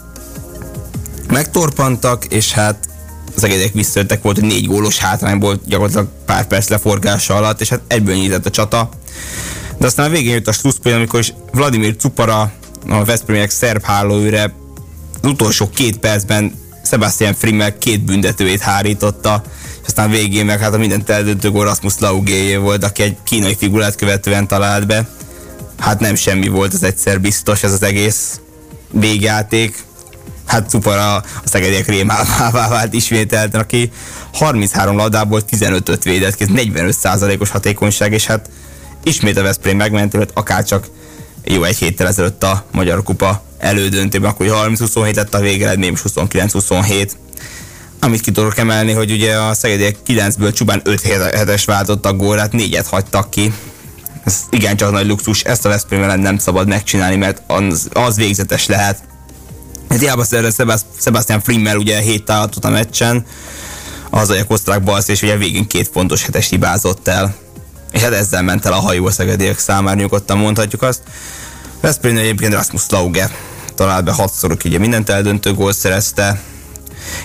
megtorpantak, 1.27 2.25
és 2.25 2.51
hát 2.51 2.89
az 3.35 3.43
egedek 3.43 3.73
visszajöttek, 3.73 4.21
volt 4.21 4.37
egy 4.37 4.43
négy 4.43 4.67
gólos 4.67 4.97
hátrányból 4.97 5.59
gyakorlatilag 5.65 6.07
pár 6.25 6.47
perc 6.47 6.67
leforgása 6.67 7.35
alatt, 7.35 7.61
és 7.61 7.69
hát 7.69 7.81
egyből 7.87 8.15
nyílt 8.15 8.45
a 8.45 8.49
csata. 8.49 8.89
De 9.77 9.85
aztán 9.85 10.05
a 10.05 10.09
végén 10.09 10.33
jött 10.33 10.47
a 10.47 10.51
slusszpoint, 10.51 10.97
amikor 10.97 11.19
is 11.19 11.33
Vladimir 11.51 11.95
Cupara, 11.95 12.51
a 12.89 13.03
Veszprémiek 13.03 13.49
szerb 13.49 13.83
hálóőre 13.83 14.53
az 15.21 15.29
utolsó 15.29 15.69
két 15.69 15.97
percben 15.97 16.53
Sebastian 16.85 17.33
Frimmel 17.33 17.77
két 17.77 18.01
büntetőjét 18.01 18.61
hárította, 18.61 19.43
és 19.85 19.91
aztán 19.91 20.09
végén 20.09 20.45
meg 20.45 20.59
hát 20.59 20.73
a 20.73 20.77
mindent 20.77 21.09
eldöntő 21.09 21.51
gól 21.51 21.63
Rasmus 21.63 21.93
Laugéjé 21.99 22.55
volt, 22.55 22.83
aki 22.83 23.03
egy 23.03 23.17
kínai 23.23 23.55
figurát 23.55 23.95
követően 23.95 24.47
talált 24.47 24.87
be. 24.87 25.07
Hát 25.79 25.99
nem 25.99 26.15
semmi 26.15 26.47
volt, 26.47 26.73
az 26.73 26.83
egyszer 26.83 27.21
biztos 27.21 27.63
ez 27.63 27.71
az 27.71 27.83
egész 27.83 28.39
végjáték. 28.91 29.83
Hát 30.45 30.69
szuper 30.69 30.97
a, 30.97 31.15
a 31.15 31.23
szegediek 31.43 31.87
rémálmává 31.87 32.67
vált 32.69 32.93
ismételten, 32.93 33.61
aki 33.61 33.91
33 34.33 34.97
labdából 34.97 35.41
15-öt 35.51 36.03
védett 36.03 36.35
ki, 36.35 36.45
45%-os 36.47 37.49
hatékonyság, 37.49 38.13
és 38.13 38.25
hát 38.25 38.49
ismét 39.03 39.37
a 39.37 39.41
Veszprém 39.41 39.77
megmentő, 39.77 40.27
akár 40.33 40.65
jó 41.43 41.63
egy 41.63 41.77
héttel 41.77 42.07
ezelőtt 42.07 42.43
a 42.43 42.65
Magyar 42.71 43.03
Kupa 43.03 43.43
elődöntőben, 43.57 44.29
akkor 44.29 44.47
30-27 44.49 45.15
lett 45.15 45.33
a 45.33 45.39
végeredmény, 45.39 45.89
most 45.89 46.03
29-27. 46.15 47.11
Amit 48.05 48.21
ki 48.21 48.31
tudok 48.31 48.57
emelni, 48.57 48.91
hogy 48.91 49.11
ugye 49.11 49.37
a 49.37 49.53
Szegediek 49.53 49.95
9-ből 50.07 50.53
csupán 50.53 50.81
5 50.83 51.01
hetes 51.01 51.65
váltottak 51.65 52.17
górát, 52.17 52.51
4-et 52.53 52.85
hagytak 52.89 53.29
ki. 53.29 53.53
Ez 54.23 54.39
igencsak 54.49 54.91
nagy 54.91 55.07
luxus, 55.07 55.41
ezt 55.41 55.65
a 55.65 55.69
Veszprém 55.69 56.19
nem 56.19 56.37
szabad 56.37 56.67
megcsinálni, 56.67 57.15
mert 57.15 57.41
az, 57.47 57.89
az 57.93 58.15
végzetes 58.15 58.65
lehet. 58.65 59.03
Hát 59.89 59.99
hiába 59.99 60.23
szerzett 60.23 60.85
Sebastian 61.01 61.41
Frimmel 61.41 61.77
ugye 61.77 61.99
7 61.99 62.23
tálatot 62.23 62.65
a 62.65 62.69
meccsen, 62.69 63.25
a 64.09 64.43
osztrák 64.47 64.83
balsz, 64.83 65.07
és 65.07 65.21
ugye 65.21 65.37
végén 65.37 65.67
két 65.67 65.89
fontos 65.93 66.23
hetes 66.23 66.49
hibázott 66.49 67.07
el. 67.07 67.35
És 67.91 68.01
hát 68.01 68.13
ezzel 68.13 68.41
ment 68.41 68.65
el 68.65 68.73
a 68.73 68.79
hajó 68.79 69.05
a 69.05 69.11
szegediek 69.11 69.59
számára, 69.59 69.99
nyugodtan 69.99 70.37
mondhatjuk 70.37 70.81
azt. 70.81 71.01
Veszprém 71.81 72.17
egyébként 72.17 72.53
Rasmus 72.53 72.83
Lauge 72.89 73.31
talált 73.75 74.03
be 74.03 74.11
hatszor, 74.11 74.57
ugye 74.65 74.79
mindent 74.79 75.09
eldöntő 75.09 75.53
gólt 75.53 75.77
szerezte. 75.77 76.41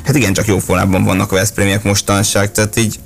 Hát 0.05 0.16
igen, 0.16 0.33
csak 0.33 0.47
jó 0.47 0.59
formában 0.59 1.05
vannak 1.05 1.33
a 1.33 1.35
Veszprémiek 1.35 1.83
mostanság, 1.83 2.53
tehát 2.53 2.76
így 2.76 2.99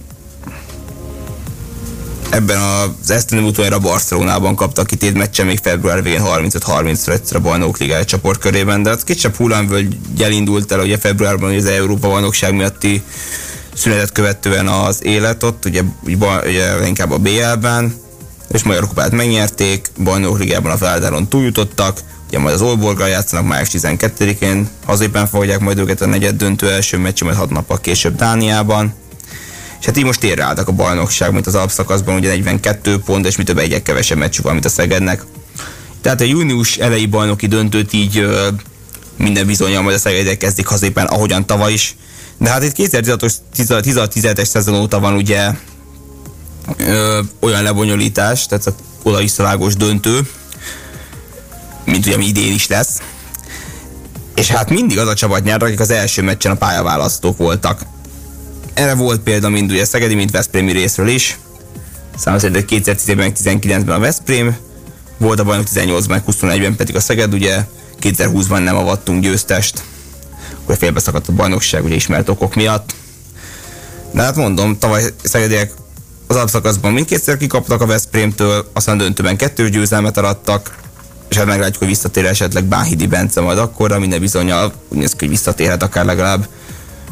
ebben 2.34 2.58
az 2.60 3.10
esztendő 3.10 3.44
utoljára 3.44 3.78
Barcelonában 3.78 4.54
kaptak 4.54 4.86
ki 4.86 4.96
tét 4.96 5.14
meccse 5.14 5.44
még 5.44 5.58
február 5.62 6.02
végén 6.02 6.22
35-30-ra 6.24 7.12
egyszer 7.12 7.36
a 7.36 7.40
bajnok 7.40 7.78
ligája 7.78 8.04
csoport 8.04 8.40
körében, 8.40 8.82
de 8.82 8.90
hát 8.90 9.04
kisebb 9.04 9.34
hullámvölgy 9.34 9.96
elindult 10.18 10.72
el 10.72 10.80
ugye 10.80 10.98
februárban 10.98 11.54
az 11.54 11.66
Európa 11.66 12.08
bajnokság 12.08 12.54
miatti 12.54 13.02
szünetet 13.74 14.12
követően 14.12 14.68
az 14.68 15.04
élet 15.04 15.42
ott, 15.42 15.64
ugye, 15.64 15.82
ugye 16.44 16.86
inkább 16.86 17.10
a 17.10 17.18
BL-ben, 17.18 17.94
és 18.48 18.62
Magyar 18.62 18.88
Kupát 18.88 19.10
megnyerték, 19.10 19.90
bajnok 20.02 20.38
ligában 20.38 20.72
a 20.72 20.76
Feldáron 20.76 21.28
túljutottak, 21.28 22.00
ugye 22.34 22.42
majd 22.42 22.54
az 22.54 22.62
Olborgal 22.62 23.08
játszanak 23.08 23.46
május 23.46 23.68
12-én, 23.72 24.68
hazépen 24.84 25.26
fogják 25.26 25.60
majd 25.60 25.78
őket 25.78 26.00
a 26.00 26.06
negyed 26.06 26.36
döntő 26.36 26.70
első 26.70 26.98
meccs, 26.98 27.22
majd 27.22 27.36
hat 27.36 27.50
nappal 27.50 27.80
később 27.80 28.16
Dániában. 28.16 28.94
És 29.80 29.86
hát 29.86 29.96
így 29.96 30.04
most 30.04 30.20
térre 30.20 30.44
a 30.44 30.72
bajnokság, 30.72 31.32
mint 31.32 31.46
az 31.46 31.54
alapszakaszban, 31.54 32.14
ugye 32.14 32.28
42 32.28 32.98
pont, 32.98 33.26
és 33.26 33.36
mi 33.36 33.42
több 33.42 33.58
egyek 33.58 33.82
kevesebb 33.82 34.18
meccs 34.18 34.40
van, 34.42 34.52
mint 34.52 34.64
a 34.64 34.68
Szegednek. 34.68 35.24
Tehát 36.00 36.20
a 36.20 36.24
június 36.24 36.76
elejé 36.76 37.06
bajnoki 37.06 37.46
döntőt 37.46 37.92
így 37.92 38.18
ö, 38.18 38.48
minden 39.16 39.46
bizonyal 39.46 39.82
majd 39.82 39.96
a 39.96 39.98
Szegedek 39.98 40.38
kezdik 40.38 40.66
hazépen, 40.66 41.06
ahogyan 41.06 41.46
tavaly 41.46 41.72
is. 41.72 41.96
De 42.38 42.50
hát 42.50 42.62
itt 42.62 42.74
2016-17-es 42.76 44.44
szezon 44.44 44.74
óta 44.74 45.00
van 45.00 45.14
ugye 45.14 45.50
ö, 46.76 47.20
olyan 47.40 47.62
lebonyolítás, 47.62 48.46
tehát 48.46 48.66
a 48.66 48.74
oda 49.02 49.68
döntő, 49.76 50.20
mint 51.84 52.06
ugye 52.06 52.18
idén 52.18 52.52
is 52.52 52.66
lesz. 52.66 53.00
És 54.34 54.48
hát 54.48 54.70
mindig 54.70 54.98
az 54.98 55.08
a 55.08 55.14
csapat 55.14 55.44
nyert, 55.44 55.62
akik 55.62 55.80
az 55.80 55.90
első 55.90 56.22
meccsen 56.22 56.52
a 56.52 56.56
pályaválasztók 56.56 57.36
voltak. 57.36 57.80
Erre 58.74 58.94
volt 58.94 59.20
példa 59.20 59.48
mind 59.48 59.70
ugye 59.70 59.84
Szegedi, 59.84 60.14
mint 60.14 60.30
Veszprémi 60.30 60.72
részről 60.72 61.08
is. 61.08 61.38
Számos 62.16 62.40
szerint 62.40 62.64
2010-ben, 62.70 63.32
19-ben 63.34 63.96
a 63.96 63.98
Veszprém, 63.98 64.56
volt 65.18 65.40
a 65.40 65.44
bajnok 65.44 65.66
18-ban, 65.74 66.20
21-ben 66.26 66.76
pedig 66.76 66.96
a 66.96 67.00
Szeged, 67.00 67.34
ugye 67.34 67.64
2020-ban 68.00 68.64
nem 68.64 68.76
avattunk 68.76 69.22
győztest, 69.22 69.82
akkor 70.62 70.76
félbeszakadt 70.76 71.28
a 71.28 71.32
bajnokság, 71.32 71.84
ugye 71.84 71.94
ismert 71.94 72.28
okok 72.28 72.54
miatt. 72.54 72.94
De 74.12 74.22
hát 74.22 74.36
mondom, 74.36 74.78
tavaly 74.78 75.02
Szegediek 75.22 75.72
az 76.26 76.36
alapszakaszban 76.36 76.92
mindkétszer 76.92 77.36
kikaptak 77.36 77.80
a 77.80 77.86
Veszprémtől, 77.86 78.70
aztán 78.72 78.98
döntőben 78.98 79.36
kettős 79.36 79.70
győzelmet 79.70 80.16
arattak, 80.16 80.76
és 81.28 81.36
hát 81.36 81.46
meglátjuk, 81.46 81.78
hogy 81.78 81.88
visszatér 81.88 82.26
esetleg 82.26 82.64
Bánhidi 82.64 83.06
Bence 83.06 83.40
majd 83.40 83.58
akkorra, 83.58 83.98
minden 83.98 84.20
bizonyal 84.20 84.72
úgy 84.88 84.98
néz 84.98 85.10
ki, 85.10 85.16
hogy 85.18 85.28
visszatérhet 85.28 85.82
akár 85.82 86.04
legalább 86.04 86.48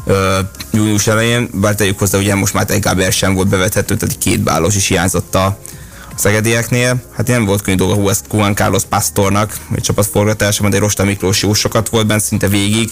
ö, 0.05 0.39
június 0.71 1.07
elején, 1.07 1.49
bár 1.53 1.75
tegyük 1.75 1.99
hozzá, 1.99 2.17
ugye 2.17 2.35
most 2.35 2.53
már 2.53 2.65
egy 2.69 2.79
Gáber 2.79 3.11
sem 3.11 3.33
volt 3.33 3.47
bevethető, 3.47 3.97
tehát 3.97 4.17
két 4.17 4.41
bálos 4.41 4.75
is 4.75 4.87
hiányzott 4.87 5.35
a 5.35 5.57
szegedieknél. 6.15 7.01
Hát 7.15 7.27
nem 7.27 7.45
volt 7.45 7.61
könnyű 7.61 7.77
dolga 7.77 8.11
Juan 8.31 8.55
Carlos 8.55 8.83
Pastornak, 8.83 9.57
egy 9.75 9.83
csapatforgatása, 9.83 10.63
mert 10.63 10.75
egy 10.75 10.79
Rosta 10.79 11.03
Miklós 11.03 11.41
jó 11.41 11.53
sokat 11.53 11.89
volt 11.89 12.07
bent 12.07 12.21
szinte 12.21 12.47
végig. 12.47 12.91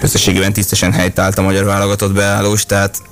Összességében 0.00 0.52
tisztesen 0.52 0.92
helytált 0.92 1.38
a 1.38 1.42
magyar 1.42 1.64
válogatott 1.64 2.12
beállós, 2.12 2.66
tehát 2.66 3.02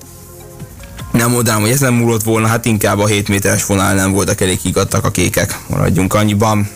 nem 1.15 1.31
mondanám, 1.31 1.61
hogy 1.61 1.71
ez 1.71 1.81
nem 1.81 1.95
múlott 1.95 2.23
volna, 2.23 2.47
hát 2.47 2.65
inkább 2.65 2.99
a 2.99 3.07
7 3.07 3.29
méteres 3.29 3.67
vonal 3.67 3.95
nem 3.95 4.13
voltak 4.13 4.41
elég 4.41 4.59
higadtak 4.59 5.05
a 5.05 5.11
kékek. 5.11 5.59
Maradjunk 5.67 6.15
annyiban. 6.15 6.71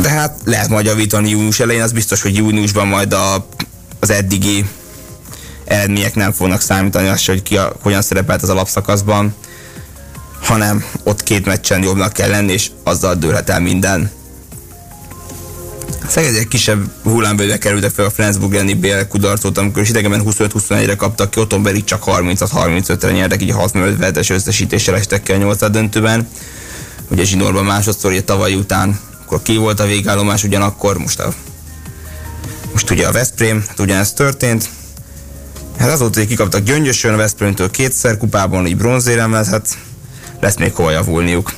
De 0.00 0.08
hát 0.08 0.40
lehet 0.44 0.68
majd 0.68 0.86
javítani 0.86 1.30
június 1.30 1.60
elején, 1.60 1.82
az 1.82 1.92
biztos, 1.92 2.22
hogy 2.22 2.36
júniusban 2.36 2.86
majd 2.86 3.12
a, 3.12 3.46
az 4.00 4.10
eddigi 4.10 4.68
eredmények 5.64 6.14
nem 6.14 6.32
fognak 6.32 6.60
számítani, 6.60 7.08
az, 7.08 7.26
hogy 7.26 7.42
ki 7.42 7.56
a, 7.56 7.72
hogyan 7.82 8.02
szerepelt 8.02 8.42
az 8.42 8.48
alapszakaszban, 8.48 9.34
hanem 10.42 10.84
ott 11.04 11.22
két 11.22 11.46
meccsen 11.46 11.82
jobbnak 11.82 12.12
kell 12.12 12.30
lenni, 12.30 12.52
és 12.52 12.70
azzal 12.84 13.14
dőlhet 13.14 13.50
el 13.50 13.60
minden. 13.60 14.10
Szeged 16.10 16.34
egy 16.34 16.48
kisebb 16.48 16.90
hullámvölgybe 17.02 17.58
kerültek 17.58 17.90
fel 17.90 18.04
a 18.04 18.10
Flensburg 18.10 18.54
elleni 18.54 18.74
BL 18.74 19.00
kudarcot, 19.08 19.58
amikor 19.58 19.82
is 19.82 19.88
idegenben 19.88 20.22
25-21-re 20.24 20.94
kaptak 20.94 21.30
ki, 21.30 21.40
otthon 21.40 21.62
pedig 21.62 21.84
csak 21.84 22.02
36-35-re 22.06 23.10
nyertek, 23.10 23.42
így 23.42 23.50
a 23.50 23.56
65-es 23.56 24.30
összesítéssel 24.30 24.94
estek 24.94 25.28
el 25.28 25.36
8 25.36 25.70
döntőben. 25.70 26.28
Ugye 27.10 27.24
Zsinorban 27.24 27.64
másodszor, 27.64 28.10
ugye 28.10 28.22
tavaly 28.22 28.54
után, 28.54 29.00
akkor 29.22 29.42
ki 29.42 29.56
volt 29.56 29.80
a 29.80 29.86
végállomás 29.86 30.44
ugyanakkor, 30.44 30.98
most 30.98 31.20
a 31.20 31.32
most 32.72 32.90
ugye 32.90 33.06
a 33.06 33.12
Veszprém, 33.12 33.64
hát 33.68 33.80
ugyanezt 33.80 34.16
történt. 34.16 34.68
Hát 35.78 35.90
azóta, 35.90 36.18
hogy 36.18 36.28
kikaptak 36.28 36.62
Gyöngyösön, 36.62 37.12
a 37.12 37.16
Veszprémtől 37.16 37.70
kétszer 37.70 38.16
kupában, 38.16 38.66
így 38.66 38.76
bronzérem 38.76 39.32
lesz, 39.32 39.48
hát 39.48 39.78
lesz 40.40 40.56
még 40.56 40.74
hova 40.74 40.90
javulniuk. 40.90 41.52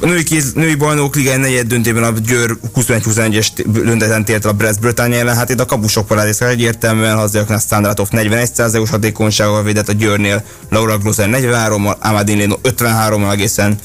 Női, 0.00 0.22
kéz, 0.22 0.52
női 0.52 0.74
bajnok 0.74 1.14
liga 1.14 1.36
negyed 1.36 1.66
döntében 1.66 2.02
a 2.02 2.10
Győr 2.10 2.56
21-21-es 2.76 3.48
dönteten 3.66 4.24
tért 4.24 4.44
a 4.44 4.52
Brest 4.52 4.80
Bretagne 4.80 5.16
ellen, 5.16 5.36
hát 5.36 5.50
itt 5.50 5.60
a 5.60 5.64
kapusok 5.64 6.06
parádészre 6.06 6.46
egyértelműen 6.46 7.16
Hazdjaknál 7.16 7.58
Sztandratov 7.58 8.08
41%-os 8.10 8.90
hatékonysággal 8.90 9.62
védett 9.62 9.88
a 9.88 9.92
Győrnél, 9.92 10.44
Laura 10.70 10.98
Gloser 10.98 11.28
43-mal, 11.32 11.98
Amadin 11.98 12.38
Leno 12.38 12.56
53-mal 12.62 13.32
egészen 13.32 13.78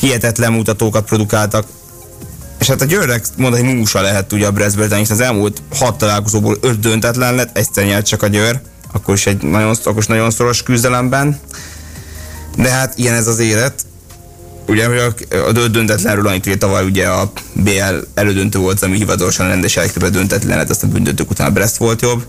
hihetetlen 0.00 0.52
mutatókat 0.52 1.04
produkáltak. 1.04 1.66
És 2.58 2.66
hát 2.66 2.80
a 2.80 2.84
Győrnek 2.84 3.24
mondani 3.36 3.72
músa 3.72 4.00
lehet 4.00 4.32
ugye 4.32 4.46
a 4.46 4.50
Brest 4.50 4.76
Bretagne, 4.76 5.06
az 5.10 5.20
elmúlt 5.20 5.62
6 5.78 5.98
találkozóból 5.98 6.56
5 6.60 6.80
döntetlen 6.80 7.34
lett, 7.34 7.56
egyszer 7.56 7.84
nyert 7.84 8.06
csak 8.06 8.22
a 8.22 8.26
Győr, 8.26 8.60
akkor 8.92 9.14
is 9.14 9.26
egy 9.26 9.42
nagyon, 9.42 9.74
akkor 9.84 9.98
is 9.98 10.06
nagyon 10.06 10.30
szoros 10.30 10.62
küzdelemben. 10.62 11.40
De 12.56 12.70
hát 12.70 12.98
ilyen 12.98 13.14
ez 13.14 13.26
az 13.26 13.38
élet, 13.38 13.86
Ugye 14.70 14.88
a 15.46 15.52
döntetlenről 15.52 16.26
annyit, 16.26 16.44
hogy 16.44 16.58
tavaly 16.58 16.84
ugye 16.84 17.06
a 17.06 17.32
BL 17.52 17.94
elődöntő 18.14 18.58
volt, 18.58 18.82
ami 18.82 18.96
hivatalosan 18.96 19.48
rendes 19.48 19.74
legtöbbet 19.74 20.10
döntetlen 20.10 20.56
lett, 20.56 20.70
aztán 20.70 20.90
büntetők 20.90 21.30
után 21.30 21.46
a 21.46 21.50
Brest 21.50 21.76
volt 21.76 22.02
jobb. 22.02 22.26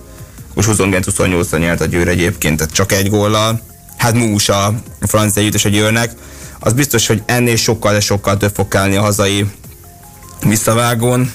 Most 0.54 0.70
29-28-ra 0.72 1.60
nyert 1.60 1.82
a 1.82 1.86
Győr 1.86 2.08
egyébként, 2.08 2.58
tehát 2.58 2.74
csak 2.74 2.92
egy 2.92 3.10
góllal. 3.10 3.62
Hát 3.98 4.14
mús 4.14 4.50
a 4.50 4.74
francia 5.02 5.42
együttes 5.42 5.66
a 5.66 5.70
Győrnek. 5.70 6.12
Az 6.60 6.74
biztos, 6.74 7.08
hogy 7.08 7.22
ennél 7.26 7.56
sokkal, 7.56 7.94
de 7.94 8.00
sokkal 8.00 8.38
több 8.38 8.52
fog 8.56 8.68
kellni 8.68 8.96
a 8.96 9.02
hazai 9.02 9.46
visszavágón. 10.48 11.32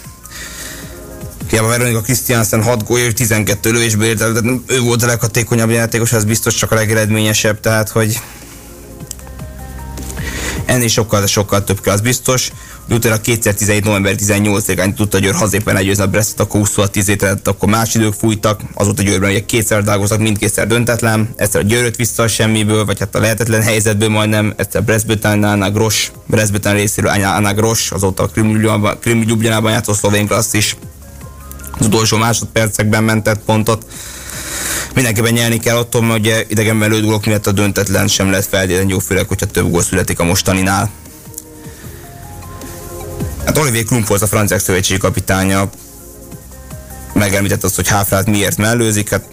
Hiába 1.51 1.69
Veronika 1.69 2.01
Christiansen 2.01 2.63
6 2.63 2.85
gólya 2.85 3.05
és 3.05 3.13
12 3.13 3.71
lövésből 3.71 4.07
ért, 4.07 4.25
ő 4.67 4.81
volt 4.81 5.03
a 5.03 5.07
leghatékonyabb 5.07 5.71
játékos, 5.71 6.13
az 6.13 6.25
biztos 6.25 6.55
csak 6.55 6.73
a 6.73 6.75
legeredményesebb, 6.75 7.61
tehát 7.61 7.89
hogy 7.89 8.21
ennél 10.67 10.89
sokkal, 10.89 11.27
sokkal 11.27 11.65
több 11.65 11.81
kell, 11.81 11.95
az 11.95 12.01
biztos. 12.01 12.51
Utána 12.91 13.21
2017. 13.21 13.85
november 13.85 14.15
18-án 14.19 14.95
tudta 14.95 15.19
Győr 15.19 15.35
hazépen 15.35 15.75
legyőzni 15.75 16.03
a 16.03 16.07
Brestet, 16.07 16.41
akkor 16.41 16.61
26 16.61 17.17
tehát 17.17 17.49
akkor 17.49 17.69
más 17.69 17.95
idők 17.95 18.13
fújtak, 18.13 18.61
azóta 18.75 19.03
Győrben 19.03 19.31
ugye 19.31 19.45
kétszer 19.45 19.85
dolgoztak, 19.85 20.19
mindkétszer 20.19 20.67
döntetlen, 20.67 21.29
egyszer 21.37 21.61
a 21.61 21.65
Győröt 21.65 21.97
vissza 21.97 22.23
a 22.23 22.29
semmiből, 22.29 22.85
vagy 22.85 22.99
hát 22.99 23.15
a 23.15 23.21
lehetetlen 23.21 23.63
helyzetből 23.63 24.09
majdnem, 24.09 24.55
egyszer 24.57 24.85
Breszbötán, 24.85 25.45
Anna 25.45 25.71
Gros, 25.71 26.13
Breszbötán 26.27 26.75
részéről 26.75 27.11
Anna 27.11 27.55
Gros, 27.55 27.91
azóta 27.91 28.23
a 28.23 28.27
Krim 29.01 29.23
Ljubljanában 29.27 29.73
játszott 29.73 29.97
szlovén 29.97 30.29
is 30.53 30.77
az 31.79 31.87
utolsó 31.87 32.17
másodpercekben 32.17 33.05
mentett 33.05 33.41
pontot. 33.45 33.87
Mindenképpen 34.95 35.33
nyerni 35.33 35.59
kell 35.59 35.77
attól, 35.77 36.03
mert 36.03 36.19
ugye 36.19 36.45
idegenben 36.49 36.91
lőtt 36.91 37.03
gólok 37.03 37.27
miatt 37.27 37.47
a 37.47 37.53
döntetlen 37.53 38.09
sem 38.09 38.31
lehet 38.31 38.47
feltétlenül 38.47 38.91
jó, 38.91 38.99
főleg, 38.99 39.29
hogyha 39.29 39.47
több 39.47 39.71
gól 39.71 39.83
születik 39.83 40.19
a 40.21 40.25
mostaninál. 40.25 40.91
Hát 43.45 43.59
Olivier 43.59 43.85
Klump 43.85 44.07
volt 44.07 44.23
a 44.23 44.27
franciák 44.27 44.61
szövetségi 44.61 45.01
kapitánya. 45.01 45.71
Megemlített 47.13 47.65
azt, 47.65 47.77
hogy 47.77 47.89
Háfrát 47.89 48.27
miért 48.27 48.57
mellőzik, 48.57 49.11
hát 49.11 49.25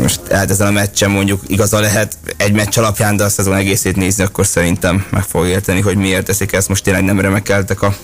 most 0.00 0.20
lehet 0.28 0.50
ezen 0.50 0.66
a 0.66 0.70
meccsen 0.70 1.10
mondjuk 1.10 1.40
igaza 1.46 1.80
lehet 1.80 2.18
egy 2.36 2.52
meccs 2.52 2.78
alapján, 2.78 3.16
de 3.16 3.24
a 3.24 3.28
szezon 3.28 3.54
egészét 3.54 3.96
nézni, 3.96 4.24
akkor 4.24 4.46
szerintem 4.46 5.06
meg 5.10 5.22
fog 5.22 5.46
érteni, 5.46 5.80
hogy 5.80 5.96
miért 5.96 6.24
teszik 6.24 6.52
ezt. 6.52 6.68
Most 6.68 6.82
tényleg 6.82 7.04
nem 7.04 7.20
remekeltek 7.20 7.82
a 7.82 7.96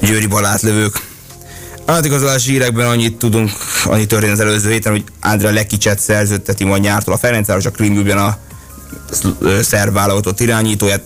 győri 0.00 0.26
balátlövők. 0.26 1.00
Átigazolási 1.86 2.50
hírekben 2.50 2.86
annyit 2.86 3.16
tudunk, 3.16 3.50
annyit 3.84 4.08
történt 4.08 4.32
az 4.32 4.40
előző 4.40 4.70
héten, 4.70 4.92
hogy 4.92 5.04
Andrea 5.20 5.50
Lekicset 5.50 5.98
szerződteti 5.98 6.64
majd 6.64 6.82
nyártól 6.82 7.14
a 7.14 7.18
Ferencváros, 7.18 7.64
a 7.66 7.70
Krim 7.70 8.18
a 8.18 8.38
szerb 9.62 9.92
vállalatot 9.92 10.40
irányítóját. 10.40 11.02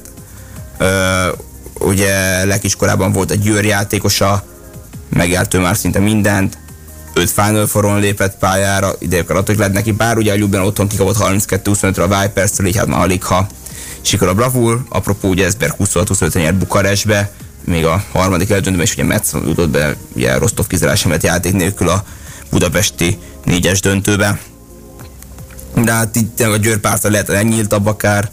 ugye 1.78 2.44
Lekics 2.44 2.76
korábban 2.76 3.12
volt 3.12 3.30
a 3.30 3.34
Győr 3.34 3.64
játékosa, 3.64 4.44
megjárt 5.08 5.54
ő 5.54 5.58
már 5.58 5.76
szinte 5.76 5.98
mindent, 5.98 6.58
öt 7.14 7.30
Final 7.30 7.66
Foron 7.66 8.00
lépett 8.00 8.38
pályára, 8.38 8.92
ide 8.98 9.20
gratulálok 9.20 9.64
lett 9.64 9.72
neki, 9.72 9.92
bár 9.92 10.16
ugye 10.16 10.32
a 10.32 10.34
Ljubljana 10.34 10.66
otthon 10.66 10.88
kikapott 10.88 11.16
32-25-re 11.20 12.02
a 12.02 12.22
Vipers-től, 12.22 12.66
így 12.66 12.76
hát 12.76 12.86
már 12.86 13.00
alig 13.00 13.24
ha 13.24 13.46
sikor 14.00 14.28
a 14.28 14.34
bravúr, 14.34 14.82
apropó 14.88 15.28
ugye 15.28 15.44
Esberg 15.44 15.74
26-25 15.78 16.34
nyert 16.34 16.58
Bukarestbe, 16.58 17.30
még 17.64 17.84
a 17.84 18.04
harmadik 18.12 18.50
eldöntőben 18.50 18.86
is 18.86 18.92
ugye 18.92 19.04
Metz 19.04 19.32
jutott 19.46 19.70
be, 19.70 19.96
ugye 20.14 20.38
Rostov 20.38 20.66
kizárása 20.66 21.08
mert 21.08 21.22
játék 21.22 21.52
nélkül 21.52 21.88
a 21.88 22.04
budapesti 22.50 23.18
négyes 23.44 23.80
döntőbe. 23.80 24.38
De 25.74 25.92
hát 25.92 26.16
itt 26.16 26.40
a 26.40 26.56
Győr 26.56 26.78
párta 26.78 27.10
lehet 27.10 27.28
elnyíltabb 27.28 27.86
akár, 27.86 28.30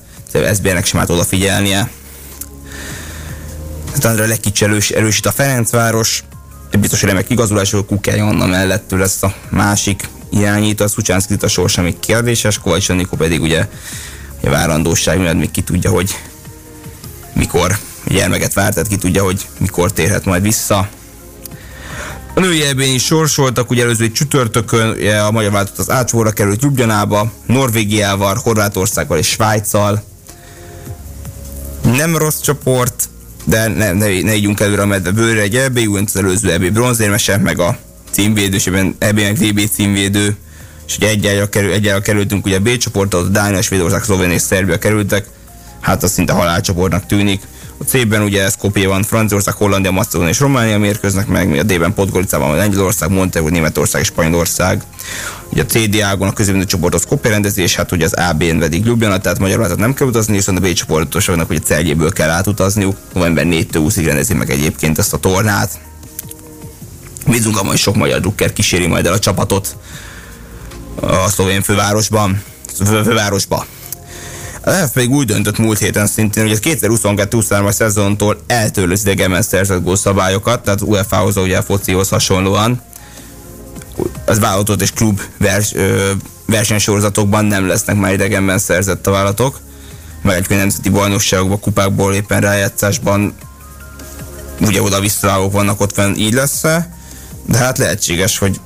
SB-nek 0.53 0.85
sem 0.85 0.99
át 0.99 1.09
odafigyelnie. 1.09 1.89
Aztán 3.93 4.19
a 4.19 4.27
legkicsi 4.27 4.63
erős, 4.63 4.89
erősít 4.89 5.25
a 5.25 5.31
Ferencváros, 5.31 6.23
biztos, 6.79 6.99
hogy 6.99 7.09
remek 7.09 7.29
igazolásról 7.29 7.85
Kukály 7.85 8.19
Anna 8.19 8.45
mellettől 8.45 8.99
lesz 8.99 9.23
a 9.23 9.33
másik 9.49 10.07
irányító, 10.31 10.83
a 10.83 10.87
Szucsánszkit 10.87 11.43
a 11.43 11.47
sorsa 11.47 11.81
még 11.81 11.99
kérdéses, 11.99 12.59
Kovács 12.59 12.89
Anikó 12.89 13.17
pedig 13.17 13.41
ugye, 13.41 13.67
ugye 14.39 14.49
várandóság, 14.49 15.19
mert 15.19 15.37
még 15.37 15.51
ki 15.51 15.61
tudja, 15.61 15.89
hogy 15.89 16.15
mikor 17.33 17.77
gyermeket 18.07 18.53
várt, 18.53 18.73
tehát 18.73 18.89
ki 18.89 18.95
tudja, 18.95 19.23
hogy 19.23 19.47
mikor 19.57 19.91
térhet 19.91 20.25
majd 20.25 20.41
vissza. 20.41 20.89
A 22.33 22.39
női 22.39 22.63
ebben 22.63 22.87
is 22.87 23.03
sorsoltak, 23.03 23.69
ugye 23.69 23.83
előző 23.83 24.11
csütörtökön 24.11 25.09
a 25.27 25.31
magyar 25.31 25.51
váltott 25.51 25.77
az 25.77 25.89
ácsóra 25.89 26.31
került 26.31 26.61
Ljubljanába, 26.61 27.31
Norvégiával, 27.45 28.39
Horvátországgal 28.43 29.17
és 29.17 29.27
Svájccal. 29.27 30.03
Nem 31.83 32.17
rossz 32.17 32.39
csoport, 32.39 33.09
de 33.43 33.67
ne, 33.67 33.91
ne, 33.91 34.21
ne 34.21 34.35
ígyunk 34.35 34.59
előre 34.59 34.81
a 34.81 34.85
medve 34.85 35.11
bőre, 35.11 35.41
egy 35.41 35.55
EB, 35.55 35.79
az 36.05 36.17
előző 36.17 36.51
EB 36.51 36.71
bronzérmese, 36.71 37.37
meg 37.37 37.59
a 37.59 37.77
címvédő, 38.11 38.55
és 38.55 38.67
ebben 38.67 38.95
EB 38.99 39.19
meg 39.19 39.35
VB 39.35 39.69
címvédő, 39.73 40.35
és 40.87 40.97
ugye 40.97 41.07
egyáltalán 41.07 41.49
kerül, 41.49 41.71
egyáltalán 41.71 42.01
kerültünk 42.01 42.45
ugye 42.45 42.55
a 42.55 42.59
B 42.59 42.77
csoportot, 42.77 43.31
Dánia, 43.31 43.61
Svédország, 43.61 44.03
Szlovénia 44.03 44.35
és 44.35 44.41
Szerbia 44.41 44.77
kerültek, 44.77 45.27
hát 45.79 46.03
az 46.03 46.11
szinte 46.11 46.33
halálcsoportnak 46.33 47.05
tűnik. 47.05 47.41
A 47.77 47.83
C-ben 47.83 48.21
ugye 48.21 48.49
Skopje 48.49 48.87
van, 48.87 49.03
Franciaország, 49.03 49.53
Hollandia, 49.53 49.91
Macedónia 49.91 50.29
és 50.29 50.39
Románia 50.39 50.79
mérkőznek 50.79 51.27
meg, 51.27 51.57
a 51.57 51.63
D-ben 51.63 51.93
Podgoricában 51.93 52.55
Lengyelország, 52.55 53.09
Montenegro, 53.09 53.53
Németország 53.53 54.01
és 54.01 54.07
Spanyolország. 54.07 54.83
Ugye 55.51 55.61
a 55.61 55.65
CD 55.65 55.99
ágon 55.99 56.27
a 56.27 56.33
középítő 56.33 56.65
csoportos 56.65 57.01
Skopje 57.01 57.31
rendezés, 57.31 57.75
hát 57.75 57.91
ugye 57.91 58.05
az 58.05 58.13
AB-n 58.13 58.57
pedig 58.59 58.85
Ljubljana, 58.85 59.17
tehát 59.17 59.39
Magyarország 59.39 59.77
nem 59.77 59.93
kell 59.93 60.07
utazni, 60.07 60.35
viszont 60.35 60.57
a 60.57 60.61
B 60.61 60.73
csoportosoknak 60.73 61.49
ugye 61.49 61.59
Celjéből 61.59 62.11
kell 62.11 62.29
átutazniuk. 62.29 62.97
November 63.13 63.45
4 63.45 63.75
20 63.75 63.97
rendezi 63.97 64.33
meg 64.33 64.49
egyébként 64.49 64.97
ezt 64.97 65.13
a 65.13 65.17
tornát. 65.17 65.79
Bízunk 67.27 67.57
abban, 67.57 67.69
hogy 67.69 67.79
sok 67.79 67.95
magyar 67.95 68.19
drukker 68.19 68.53
kíséri 68.53 68.87
majd 68.87 69.05
el 69.05 69.13
a 69.13 69.19
csapatot 69.19 69.75
a 71.01 71.29
szlovén 71.29 71.61
fővárosban, 71.61 72.43
fővárosba. 72.85 73.65
A 74.65 74.71
FF 74.71 74.91
pedig 74.93 75.11
úgy 75.11 75.25
döntött 75.25 75.57
múlt 75.57 75.77
héten 75.77 76.07
szintén, 76.07 76.43
hogy 76.47 76.59
a 76.63 76.67
2022-23-as 76.69 77.71
szezontól 77.71 78.37
eltörlő 78.47 78.91
az 78.91 79.01
idegenben 79.01 79.41
szerzett 79.41 79.83
gólszabályokat, 79.83 80.63
tehát 80.63 80.81
UEFA-hoz, 80.81 81.37
ugye 81.37 81.57
a 81.57 81.61
focihoz 81.63 82.09
hasonlóan, 82.09 82.81
az 84.25 84.39
vállalatot 84.39 84.81
és 84.81 84.91
klub 84.91 85.21
vers, 85.37 85.73
ö, 85.73 86.11
versenysorozatokban 86.45 87.45
nem 87.45 87.67
lesznek 87.67 87.95
már 87.95 88.13
idegenben 88.13 88.57
szerzett 88.57 89.07
a 89.07 89.11
vállalatok, 89.11 89.59
meg 90.21 90.35
egy 90.35 90.57
nemzeti 90.57 90.89
bajnokságokban, 90.89 91.59
kupákból 91.59 92.13
éppen 92.13 92.41
rájátszásban 92.41 93.35
ugye 94.61 94.81
oda-vissza 94.81 95.49
vannak 95.51 95.81
ott 95.81 95.93
fenn, 95.93 96.15
így 96.15 96.33
lesz 96.33 96.61
de 97.45 97.57
hát 97.57 97.77
lehetséges, 97.77 98.37
hogy 98.37 98.59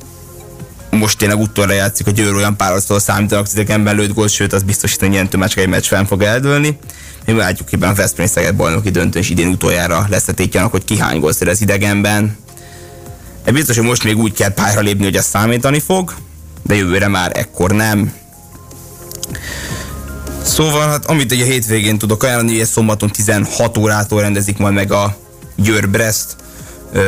most 0.90 1.18
tényleg 1.18 1.40
utolra 1.40 1.74
játszik, 1.74 2.06
hogy 2.06 2.16
Győr 2.16 2.36
olyan 2.36 2.58
párosztól 2.58 3.00
számítanak 3.00 3.48
idegenben 3.52 3.96
lőtt 3.96 4.14
gólt, 4.14 4.30
sőt 4.30 4.54
az 4.54 4.64
biztosít, 4.64 5.00
hogy 5.00 5.10
nyertő 5.10 5.40
csak 5.40 5.58
egy 5.58 5.68
meccs 5.68 5.86
fenn 5.86 6.06
fog 6.06 6.22
eldőlni. 6.22 6.80
Mi 7.26 7.34
látjuk, 7.34 7.70
hogy 7.70 7.84
a 7.84 7.94
Veszprém 7.94 8.28
Szeged 8.28 8.56
bajnoki 8.56 8.90
döntő, 8.90 9.20
és 9.20 9.30
idén 9.30 9.48
utoljára 9.48 10.06
lesz 10.10 10.28
a 10.28 10.34
tétjának, 10.34 10.72
hogy 10.72 10.86
ki 10.86 10.98
hány 10.98 11.20
gólt 11.20 11.36
szerez 11.36 11.62
idegenben. 11.62 12.38
De 13.44 13.52
biztos, 13.52 13.78
hogy 13.78 13.86
most 13.86 14.04
még 14.04 14.18
úgy 14.18 14.34
kell 14.34 14.54
pályára 14.54 14.82
lépni, 14.82 15.04
hogy 15.04 15.16
ez 15.16 15.26
számítani 15.26 15.80
fog, 15.80 16.14
de 16.64 16.76
jövőre 16.76 17.08
már 17.08 17.32
ekkor 17.34 17.72
nem. 17.72 18.14
Szóval, 20.44 20.88
hát 20.88 21.06
amit 21.06 21.32
ugye 21.32 21.46
hétvégén 21.46 21.98
tudok 21.98 22.24
ajánlani, 22.24 22.58
hogy 22.58 22.68
szombaton 22.68 23.10
16 23.10 23.78
órától 23.78 24.22
rendezik 24.22 24.58
majd 24.58 24.74
meg 24.74 24.92
a 24.92 25.18
Győr-Brest 25.56 26.36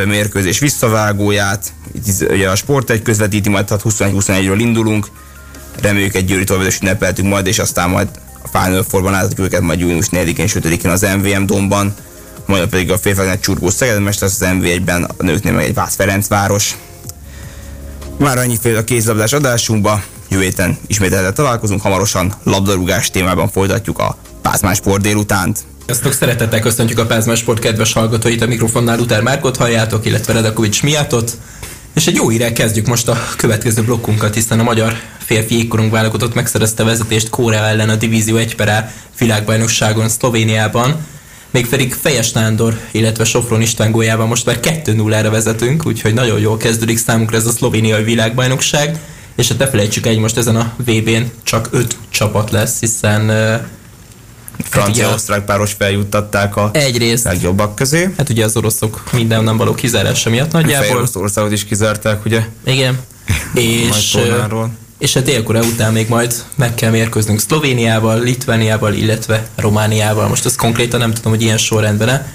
mérkőzés 0.06 0.60
visszavágóját. 0.60 1.74
Itt 1.94 2.30
ugye 2.30 2.50
a 2.50 2.56
sport 2.56 2.90
egy 2.90 3.02
közvetíti, 3.02 3.50
majd 3.50 3.66
21-21-ről 3.70 4.58
indulunk. 4.58 5.08
Reméljük 5.82 6.16
egy 6.16 6.26
győri 6.26 6.44
továbbadás 6.44 6.80
ünnepeltünk 6.82 7.30
majd, 7.30 7.48
és 7.48 7.60
aztán 7.60 7.90
majd 7.90 8.08
a 8.44 8.58
Final 8.58 8.84
Four-ban 8.84 9.12
láthatjuk 9.12 9.40
őket 9.40 9.62
majd 9.62 9.80
június 9.80 10.08
4-én 10.12 10.46
és 10.46 10.56
5-én 10.60 10.92
az 10.92 11.02
MVM 11.02 11.46
domban, 11.46 11.94
majd 12.46 12.68
pedig 12.68 12.92
a 12.92 12.98
férfiaknak 12.98 13.40
csurgó 13.40 13.70
Szeged, 13.70 14.04
lesz 14.04 14.22
az 14.22 14.42
MV1-ben, 14.42 15.04
a 15.04 15.24
nőknél 15.24 15.54
meg 15.54 15.66
egy 15.66 15.74
Vász 15.74 15.96
Ferencváros. 15.96 16.78
Már 18.18 18.38
annyi 18.38 18.58
fél 18.62 18.76
a 18.78 18.84
kézlabdás 18.84 19.34
adásunkba, 19.34 20.04
jövő 20.30 20.44
héten 20.44 20.78
ismételten 20.88 21.34
találkozunk, 21.34 21.82
hamarosan 21.82 22.34
labdarúgás 22.44 23.10
témában 23.10 23.50
folytatjuk 23.50 24.00
a 24.00 24.18
Pázmás 24.42 24.78
Sport 24.78 25.02
délutánt. 25.02 25.60
Sziasztok, 25.86 26.14
szeretettel 26.14 26.60
köszöntjük 26.60 27.00
a 27.00 27.06
Pázmás 27.06 27.40
Sport 27.40 27.60
kedves 27.60 27.94
hallgatóit, 27.94 28.42
a 28.42 28.48
mikrofonnál 28.48 28.98
Luther 28.98 29.22
Márkot 29.22 29.58
halljátok, 29.58 30.06
illetve 30.06 30.34
Redakovics 30.34 30.84
miatot. 30.84 31.38
És 31.96 32.08
egy 32.08 32.16
jó 32.16 32.32
írek 32.32 32.54
kezdjük 32.54 32.88
most 32.88 33.08
a 33.08 33.18
következő 33.38 33.84
blokkunkat, 33.84 34.34
hiszen 34.34 34.60
a 34.60 34.64
magyar 34.64 34.94
férfi 35.18 35.56
jégkorunk 35.56 35.92
válogatott 35.92 36.34
megszerezte 36.34 36.84
vezetést 36.84 37.30
Kórea 37.30 37.64
ellen 37.64 37.90
a 37.90 37.96
Divízió 37.96 38.36
1 38.36 38.56
per 38.56 38.92
világbajnokságon 39.20 40.10
Szlovéniában. 40.10 40.96
Még 41.52 41.68
pedig 41.68 41.94
Fejes 41.94 42.32
Nándor, 42.32 42.80
illetve 42.92 43.24
Sofron 43.24 43.62
István 43.62 43.92
góljában 43.92 44.28
most 44.28 44.46
már 44.46 44.60
2-0-ra 44.62 45.28
vezetünk, 45.32 45.86
úgyhogy 45.86 46.14
nagyon 46.14 46.40
jól 46.40 46.58
kezdődik 46.58 46.98
számunkra 46.98 47.38
ez 47.38 47.46
a 47.46 47.52
szlovéniai 47.52 48.04
világbajnokság. 48.04 49.00
És 49.36 49.48
hát 49.48 49.58
ne 49.58 49.68
felejtsük 49.68 50.06
egy, 50.06 50.18
most 50.18 50.38
ezen 50.38 50.56
a 50.56 50.74
VB-n 50.78 51.24
csak 51.44 51.68
5 51.72 51.98
csapat 52.10 52.52
lesz, 52.52 52.80
hiszen 52.80 53.32
francia-osztrák 54.70 55.46
páros 55.46 55.74
feljuttatták 55.74 56.56
a 56.56 56.70
Egyrészt. 56.74 57.24
legjobbak 57.24 57.76
közé. 57.76 58.10
Hát 58.18 58.30
ugye 58.30 58.46
az 58.46 58.56
oroszok 58.56 59.04
minden 59.14 59.44
nem 59.44 59.58
való 59.58 59.74
kizárása 59.74 60.30
miatt 60.30 60.52
nagyjából. 60.52 61.08
országot 61.14 61.52
is 61.52 61.66
kizárták, 61.66 62.26
ugye? 62.26 62.46
Igen. 62.66 63.00
és, 63.54 64.18
és 64.98 65.16
a 65.16 65.22
dél 65.22 65.44
után 65.46 65.94
még 65.94 66.10
majd 66.10 66.34
meg 66.56 66.76
kell 66.76 66.92
mérkőznünk 66.92 67.40
Szlovéniával, 67.40 68.20
Litvániával, 68.20 68.94
illetve 68.94 69.48
Romániával. 69.56 70.28
Most 70.28 70.46
ezt 70.46 70.58
konkrétan 70.58 71.00
nem 71.00 71.14
tudom, 71.14 71.32
hogy 71.32 71.42
ilyen 71.42 71.58
sorrendben 71.58 72.26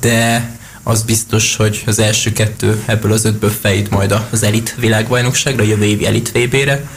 de 0.00 0.50
az 0.82 1.02
biztos, 1.02 1.56
hogy 1.56 1.82
az 1.86 1.98
első 1.98 2.32
kettő 2.32 2.82
ebből 2.86 3.12
az 3.12 3.24
ötből 3.24 3.50
fejt 3.60 3.90
majd 3.90 4.14
az 4.30 4.42
elit 4.42 4.74
világbajnokságra, 4.78 5.62
jövő 5.62 5.84
évi 5.84 6.06
elit 6.06 6.30
VB-re. 6.32 6.88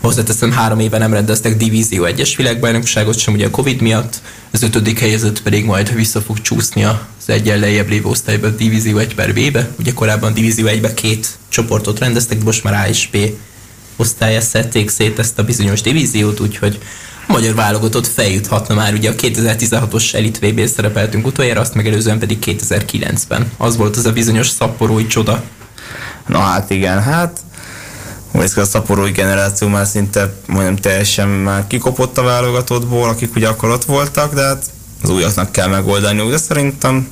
Hozzáteszem, 0.00 0.52
három 0.52 0.80
éve 0.80 0.98
nem 0.98 1.12
rendeztek 1.12 1.56
Divízió 1.56 2.04
1-es 2.06 2.32
világbajnokságot 2.36 3.18
sem, 3.18 3.34
ugye 3.34 3.46
a 3.46 3.50
Covid 3.50 3.80
miatt, 3.80 4.22
az 4.50 4.62
ötödik 4.62 4.98
helyezett 4.98 5.42
pedig 5.42 5.64
majd 5.64 5.94
vissza 5.94 6.20
fog 6.20 6.40
csúszni 6.40 6.84
az 6.84 6.98
egyen 7.26 7.58
lejjebb 7.58 7.88
lévő 7.88 8.08
osztályba, 8.08 8.48
Divízió 8.48 8.98
1 8.98 9.14
per 9.14 9.32
B-be. 9.32 9.68
Ugye 9.78 9.92
korábban 9.92 10.34
Divízió 10.34 10.66
1-be 10.66 10.94
két 10.94 11.28
csoportot 11.48 11.98
rendeztek, 11.98 12.44
most 12.44 12.64
már 12.64 12.74
A 12.74 12.88
és 12.88 13.08
B 13.12 13.16
osztálya 13.96 14.40
szedték 14.40 14.90
szét 14.90 15.18
ezt 15.18 15.38
a 15.38 15.44
bizonyos 15.44 15.80
divíziót, 15.80 16.40
úgyhogy 16.40 16.78
a 17.26 17.32
magyar 17.32 17.54
válogatott 17.54 18.06
feljuthatna 18.06 18.74
már, 18.74 18.92
ugye 18.92 19.10
a 19.10 19.14
2016-os 19.14 20.14
Elit 20.14 20.38
vb 20.38 20.66
szerepeltünk 20.66 21.26
utoljára, 21.26 21.60
azt 21.60 21.74
megelőzően 21.74 22.18
pedig 22.18 22.38
2009-ben. 22.46 23.50
Az 23.56 23.76
volt 23.76 23.96
az 23.96 24.06
a 24.06 24.12
bizonyos 24.12 24.48
szaporói 24.48 25.06
csoda. 25.06 25.42
Na 26.26 26.38
hát 26.38 26.70
igen, 26.70 27.02
hát 27.02 27.40
a 28.56 28.64
szaporói 28.64 29.10
generáció 29.10 29.68
már 29.68 29.86
szinte 29.86 30.34
majdnem 30.46 30.76
teljesen 30.76 31.28
már 31.28 31.66
kikopott 31.66 32.18
a 32.18 32.22
válogatottból, 32.22 33.08
akik 33.08 33.36
ugye 33.36 33.48
akkor 33.48 33.70
ott 33.70 33.84
voltak, 33.84 34.34
de 34.34 34.42
hát 34.42 34.64
az 35.02 35.10
újaknak 35.10 35.52
kell 35.52 35.68
megoldani, 35.68 36.30
de 36.30 36.36
szerintem 36.36 37.08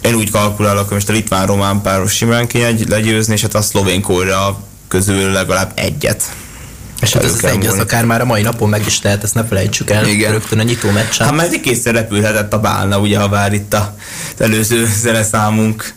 én 0.00 0.14
úgy 0.14 0.30
kalkulálok, 0.30 0.84
hogy 0.84 0.92
most 0.92 1.08
a 1.08 1.12
litván-román 1.12 1.80
páros 1.80 2.12
simán 2.12 2.46
kéne 2.46 2.72
legyőzni, 2.88 3.34
és 3.34 3.42
hát 3.42 3.54
a 3.54 3.62
szlovén 3.62 4.04
közül 4.88 5.30
legalább 5.30 5.72
egyet. 5.74 6.22
És 7.00 7.12
hát 7.12 7.24
ez 7.24 7.32
az 7.32 7.44
egy, 7.44 7.66
az 7.66 7.78
akár 7.78 8.04
már 8.04 8.20
a 8.20 8.24
mai 8.24 8.42
napon 8.42 8.68
meg 8.68 8.86
is 8.86 8.98
tehet, 8.98 9.22
ezt 9.22 9.34
ne 9.34 9.44
felejtsük 9.44 9.90
el. 9.90 10.06
Igen. 10.06 10.32
Rögtön 10.32 10.58
a 10.58 10.62
nyitó 10.62 10.90
meccsen. 10.90 11.26
Hát 11.26 11.36
már 11.36 11.60
kétszer 11.60 11.94
repülhetett 11.94 12.52
a 12.52 12.60
bálna, 12.60 12.98
ugye, 12.98 13.18
ha 13.18 13.28
vár 13.28 13.52
itt 13.52 13.74
a, 13.74 13.94
az 14.34 14.40
előző 14.40 14.86
zeneszámunk 14.86 15.94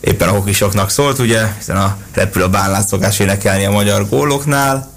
éppen 0.00 0.28
a 0.28 0.32
hokisoknak 0.32 0.90
szólt, 0.90 1.18
ugye, 1.18 1.54
hiszen 1.58 1.76
a 1.76 1.96
repül 2.14 2.42
a 2.42 2.48
bálnát 2.48 2.88
szokás 2.88 3.18
énekelni 3.18 3.64
a 3.64 3.70
magyar 3.70 4.08
góloknál. 4.08 4.90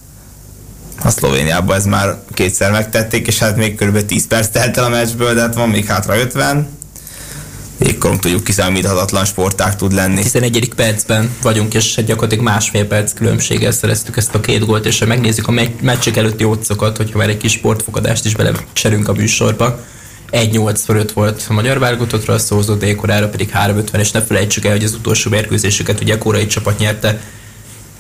A 1.04 1.10
Szlovéniában 1.10 1.76
ez 1.76 1.86
már 1.86 2.18
kétszer 2.34 2.72
megtették, 2.72 3.28
és 3.28 3.40
hát 3.40 3.56
még 3.56 3.76
kb. 3.76 4.06
10 4.06 4.28
perc 4.28 4.48
telt 4.48 4.78
el 4.78 4.84
a 4.84 4.90
meccsből, 4.90 5.34
de 5.34 5.42
hát 5.42 5.56
van 5.56 5.70
még 5.70 5.86
hátra 5.86 6.20
50 6.20 6.78
jégkorong 7.80 8.20
tudjuk 8.20 8.44
kiszámíthatatlan 8.44 9.26
sporták 9.26 9.76
tud 9.76 9.94
lenni. 9.94 10.22
11. 10.22 10.74
percben 10.76 11.36
vagyunk, 11.42 11.74
és 11.74 11.98
egy 11.98 12.06
gyakorlatilag 12.06 12.44
másfél 12.44 12.88
perc 12.88 13.14
különbséggel 13.14 13.72
szereztük 13.72 14.18
ezt 14.18 14.36
a 14.36 14.40
két 14.40 14.66
gólt, 14.66 14.86
és 14.86 15.00
ha 15.00 15.06
megnézzük 15.06 15.48
a 15.48 15.54
meccsek 15.82 16.18
előtti 16.18 16.44
otcokat, 16.44 16.98
hogyha 16.98 17.18
már 17.18 17.30
egy 17.30 17.38
kis 17.38 17.52
sportfogadást 17.52 18.26
is 18.26 18.36
belecserünk 18.36 19.08
a 19.08 19.14
műsorba, 19.14 19.80
1-8 20.32 20.80
fölött 20.86 21.12
volt 21.12 21.46
a 21.50 21.54
magyar 21.54 21.80
válogatottra, 21.80 22.34
a 22.34 22.40
szózó 22.40 22.74
dékorára 22.74 23.30
pedig 23.30 23.52
3-50, 23.54 24.00
és 24.00 24.12
ne 24.12 24.22
felejtsük 24.22 24.66
el, 24.66 24.72
hogy 24.72 24.84
az 24.84 24.94
utolsó 24.94 25.30
mérkőzésüket 25.30 26.02
ugye 26.02 26.14
a 26.14 26.18
korai 26.18 26.48
csapat 26.48 26.80
nyerte 26.80 27.22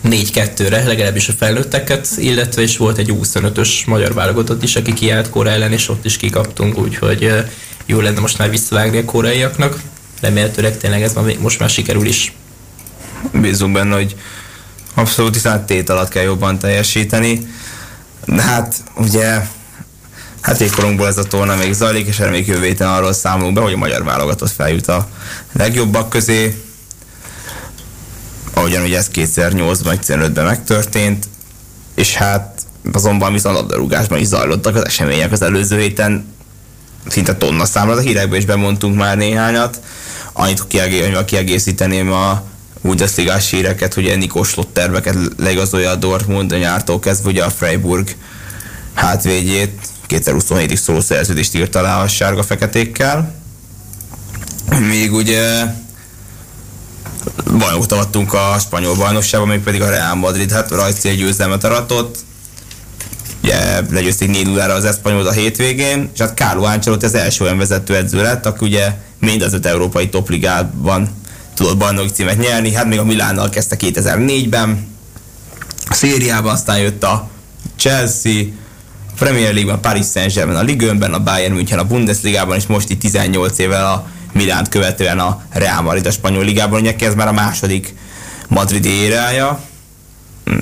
4-2-re, 0.05 0.83
legalábbis 0.83 1.27
a 1.27 1.33
felnőtteket, 1.37 2.07
illetve 2.17 2.61
is 2.61 2.77
volt 2.77 2.97
egy 2.97 3.13
25-ös 3.21 3.85
magyar 3.85 4.13
válogatott 4.13 4.63
is, 4.63 4.75
aki 4.75 4.93
kiállt 4.93 5.29
Kóra 5.29 5.49
ellen, 5.49 5.71
és 5.71 5.89
ott 5.89 6.05
is 6.05 6.17
kikaptunk, 6.17 6.77
úgyhogy 6.77 7.33
jó 7.85 7.99
lenne 7.99 8.19
most 8.19 8.37
már 8.37 8.49
visszavágni 8.49 8.97
a 8.97 9.05
koreaiaknak. 9.05 9.81
Remélhetőleg 10.21 10.77
tényleg 10.77 11.01
ez 11.01 11.13
most 11.39 11.59
már 11.59 11.69
sikerül 11.69 12.05
is. 12.05 12.33
Bízunk 13.33 13.73
benne, 13.73 13.95
hogy 13.95 14.15
abszolút 14.93 15.33
hiszen 15.33 15.65
tét 15.65 15.89
alatt 15.89 16.09
kell 16.09 16.23
jobban 16.23 16.59
teljesíteni. 16.59 17.47
De 18.25 18.41
hát 18.41 18.75
ugye 18.97 19.41
hát 20.41 20.61
évkorunkból 20.61 21.07
ez 21.07 21.17
a 21.17 21.23
torna 21.23 21.55
még 21.55 21.73
zajlik, 21.73 22.07
és 22.07 22.17
még 22.17 22.47
jövő 22.47 22.65
héten 22.65 22.87
arról 22.87 23.13
számolunk 23.13 23.55
be, 23.55 23.61
hogy 23.61 23.73
a 23.73 23.77
magyar 23.77 24.03
válogatott 24.03 24.51
feljut 24.51 24.87
a 24.87 25.07
legjobbak 25.51 26.09
közé. 26.09 26.63
Ahogyan 28.53 28.83
ugye 28.83 28.97
ez 28.97 29.09
2008-ban, 29.13 29.97
2005-ben 30.07 30.45
megtörtént, 30.45 31.27
és 31.95 32.15
hát 32.15 32.61
azonban 32.93 33.33
viszont 33.33 33.55
labdarúgásban 33.55 34.19
is 34.19 34.27
zajlottak 34.27 34.75
az 34.75 34.85
események 34.85 35.31
az 35.31 35.41
előző 35.41 35.79
héten 35.79 36.33
szinte 37.07 37.35
tonna 37.35 37.65
számra, 37.65 37.93
a 37.93 37.99
hírekből 37.99 38.37
is 38.37 38.45
bemondtunk 38.45 38.95
már 38.95 39.17
néhányat. 39.17 39.81
Annyit 40.33 40.67
kiegészíteném 41.25 42.11
a 42.11 42.43
Bundesligás 42.81 43.49
híreket, 43.49 43.93
hogy 43.93 44.17
Nikos 44.17 44.49
Slotterveket 44.49 45.17
leigazolja 45.37 45.89
a 45.89 45.95
Dortmund 45.95 46.51
a 46.51 46.57
nyártól 46.57 46.99
kezdve, 46.99 47.29
ugye 47.29 47.43
a 47.43 47.49
Freiburg 47.49 48.15
hátvédjét 48.93 49.79
2027-ig 50.09 50.75
szóló 50.75 50.99
szerződést 50.99 51.55
írt 51.55 51.75
alá 51.75 52.01
a 52.01 52.07
sárga-feketékkel. 52.07 53.33
Még 54.79 55.13
ugye 55.13 55.63
bajnokot 57.57 57.91
adtunk 57.91 58.33
a 58.33 58.55
spanyol 58.59 58.95
bajnokságban, 58.95 59.49
még 59.49 59.59
pedig 59.59 59.81
a 59.81 59.89
Real 59.89 60.15
Madrid, 60.15 60.51
hát 60.51 60.71
rajci 60.71 61.09
egy 61.09 61.17
győzelmet 61.17 61.63
aratott, 61.63 62.17
ugye 63.43 63.81
legyőzték 63.89 64.29
4 64.29 64.45
0 64.45 64.73
az 64.73 64.85
Espanyol 64.85 65.27
a 65.27 65.31
hétvégén, 65.31 66.09
és 66.13 66.19
hát 66.19 66.37
Carlo 66.37 66.63
Ancelotti 66.63 67.05
az 67.05 67.15
első 67.15 67.43
olyan 67.43 67.57
vezető 67.57 67.95
edző 67.95 68.21
lett, 68.21 68.45
aki 68.45 68.65
ugye 68.65 68.93
mind 69.19 69.41
az 69.41 69.53
öt 69.53 69.65
európai 69.65 70.09
topligában 70.09 71.09
tudott 71.55 71.77
bajnoki 71.77 72.09
címet 72.09 72.37
nyerni, 72.37 72.73
hát 72.73 72.85
még 72.85 72.99
a 72.99 73.03
Milánnal 73.03 73.49
kezdte 73.49 73.75
2004-ben, 73.79 74.87
a 75.89 75.93
szériában 75.93 76.53
aztán 76.53 76.79
jött 76.79 77.03
a 77.03 77.29
Chelsea, 77.77 78.43
Premier 79.19 79.53
League-ben, 79.53 79.79
Paris 79.79 80.05
Saint-Germain, 80.05 80.57
a 80.57 80.61
Ligue 80.61 81.07
a 81.11 81.19
Bayern 81.19 81.53
München 81.53 81.79
a 81.79 81.83
Bundesligában, 81.83 82.55
és 82.55 82.67
most 82.67 82.89
itt 82.89 82.99
18 82.99 83.57
évvel 83.57 83.85
a 83.85 84.07
Milánt 84.31 84.69
követően 84.69 85.19
a 85.19 85.43
Real 85.49 85.81
Madrid 85.81 86.05
a 86.05 86.11
spanyol 86.11 86.43
ligában, 86.43 86.81
ugye 86.81 86.95
ez 86.99 87.15
már 87.15 87.27
a 87.27 87.31
második 87.31 87.93
madridi 88.47 88.89
érája, 88.89 89.59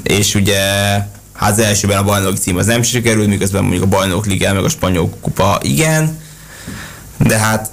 és 0.03 0.36
ugye 0.36 0.60
Hát 1.38 1.51
az 1.51 1.60
elsőben 1.60 1.97
a 1.97 2.03
bajnoki 2.03 2.38
cím 2.38 2.58
az 2.58 2.66
nem 2.66 2.82
sikerült, 2.82 3.28
miközben 3.28 3.62
mondjuk 3.62 3.84
a 3.84 3.88
bajnok 3.88 4.26
ligá 4.26 4.53
meg 4.53 4.64
a 4.64 4.70
spanyol 4.70 5.10
kupa 5.22 5.60
igen, 5.62 6.20
de 7.18 7.38
hát, 7.38 7.70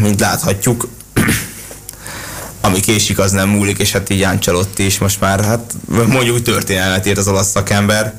mint 0.00 0.20
láthatjuk, 0.20 0.88
ami 2.60 2.80
késik, 2.80 3.18
az 3.18 3.30
nem 3.32 3.48
múlik, 3.48 3.78
és 3.78 3.92
hát 3.92 4.10
így 4.10 4.22
Ancelotti 4.22 4.84
is 4.84 4.98
most 4.98 5.20
már, 5.20 5.44
hát 5.44 5.74
mondjuk 5.88 6.42
történelmet 6.42 7.06
írt 7.06 7.18
az 7.18 7.28
olasz 7.28 7.50
szakember. 7.50 8.14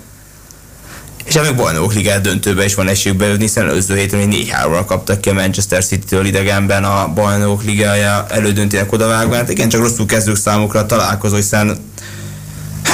És 1.26 1.40
még 1.42 1.56
bajnok 1.56 1.94
ligát 1.94 2.22
döntőbe 2.22 2.66
is 2.66 2.76
van 2.76 2.88
esélyük 2.88 3.18
bejutni, 3.18 3.44
hiszen 3.44 3.68
előző 3.68 3.96
héten 3.96 4.28
4 4.28 4.50
3 4.50 4.86
kaptak 4.86 5.22
ki 5.22 5.30
a 5.30 5.34
Manchester 5.34 5.86
City-től 5.86 6.26
idegenben 6.26 6.84
a 6.84 7.14
bajnok 7.14 7.64
ligája 7.64 8.26
elődöntének 8.30 8.92
odavágva. 8.92 9.36
Hát 9.36 9.50
igen, 9.50 9.70
csak 9.70 9.82
rosszul 9.82 10.06
kezdők 10.06 10.36
számukra 10.36 10.86
találkozó, 10.86 11.36
hiszen 11.36 11.78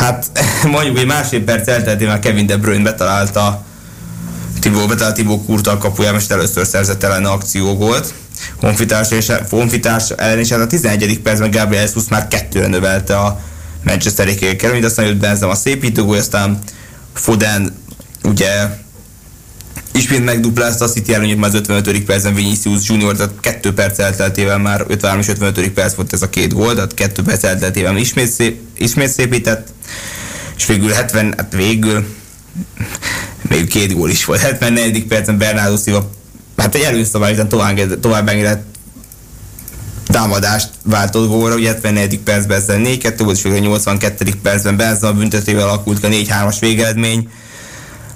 Hát 0.02 0.32
mondjuk 0.72 0.98
egy 0.98 1.06
másfél 1.06 1.44
perc 1.44 1.68
elteltével 1.68 2.20
Kevin 2.20 2.46
De 2.46 2.58
Bruyne 2.58 2.84
betalálta 2.84 3.64
Tibó, 4.60 4.86
betalált 4.86 5.16
Tibó 5.16 5.44
Kurta 5.44 5.72
a 5.72 5.78
kapujában, 5.78 6.20
és 6.20 6.28
először 6.28 6.66
szerzett 6.66 7.04
ellen 7.04 7.26
akciógolt. 7.26 8.14
Honfitárs, 8.60 9.12
és, 9.12 9.32
honfitárs 9.50 10.10
ellen 10.10 10.40
is 10.40 10.52
hát 10.52 10.60
a 10.60 10.68
11. 10.68 11.20
percben 11.20 11.52
Gabriel 11.52 11.84
Jesus 11.84 12.08
már 12.08 12.28
kettőre 12.28 12.68
növelte 12.68 13.18
a 13.18 13.40
Manchester 13.84 14.36
kerülményt, 14.36 14.86
aztán 14.86 15.06
jött 15.06 15.18
Benzem 15.18 15.50
a 15.50 15.56
szépítőgól, 15.56 16.18
aztán 16.18 16.60
Foden 17.14 17.76
ugye 18.24 18.80
ismét 19.94 20.24
megduplázta 20.24 20.86
a 20.86 20.90
City 20.90 21.14
előnyét 21.14 21.38
már 21.38 21.50
az 21.50 21.56
55. 21.56 22.04
percben 22.04 22.34
Vinicius 22.34 22.90
Junior, 22.90 23.16
tehát 23.16 23.34
2 23.40 23.74
perc 23.74 24.00
elteltével 24.00 24.58
már 24.58 24.86
53 24.88 25.20
és 25.20 25.28
55. 25.28 25.70
perc 25.70 25.94
volt 25.94 26.14
ez 26.14 26.22
a 26.22 26.30
két 26.30 26.54
gól, 26.54 26.74
tehát 26.74 26.94
2 26.94 27.22
perc 27.22 27.44
elteltével 27.44 27.98
ismét, 27.98 28.28
szép, 28.28 28.60
ismét 28.78 29.10
szépített, 29.10 29.68
és 30.58 30.66
végül 30.66 30.92
70, 30.92 31.34
hát 31.38 31.54
végül 31.56 32.06
még 33.42 33.68
két 33.68 33.94
gól 33.94 34.10
is 34.10 34.26
volt. 34.26 34.40
74. 34.40 35.06
percen 35.06 35.38
Bernardo 35.38 35.78
Silva, 35.78 36.10
hát 36.58 36.76
egy 36.76 36.82
előszabály, 36.82 37.48
tovább, 37.48 38.00
tovább 38.00 38.28
engedett 38.28 38.72
támadást 40.06 40.70
váltott 40.84 41.28
gólra, 41.28 41.56
ugye 41.56 41.68
74. 41.68 42.20
percben 42.20 42.58
ezzel 42.58 42.82
4-2 42.84 43.14
volt, 43.18 43.36
és 43.36 43.44
végül 43.44 43.60
82. 43.60 44.34
percben 44.42 44.78
Benzema 44.78 45.14
büntetével 45.14 45.64
alakult 45.64 46.04
a 46.04 46.08
4-3-as 46.08 46.58
végeredmény 46.60 47.30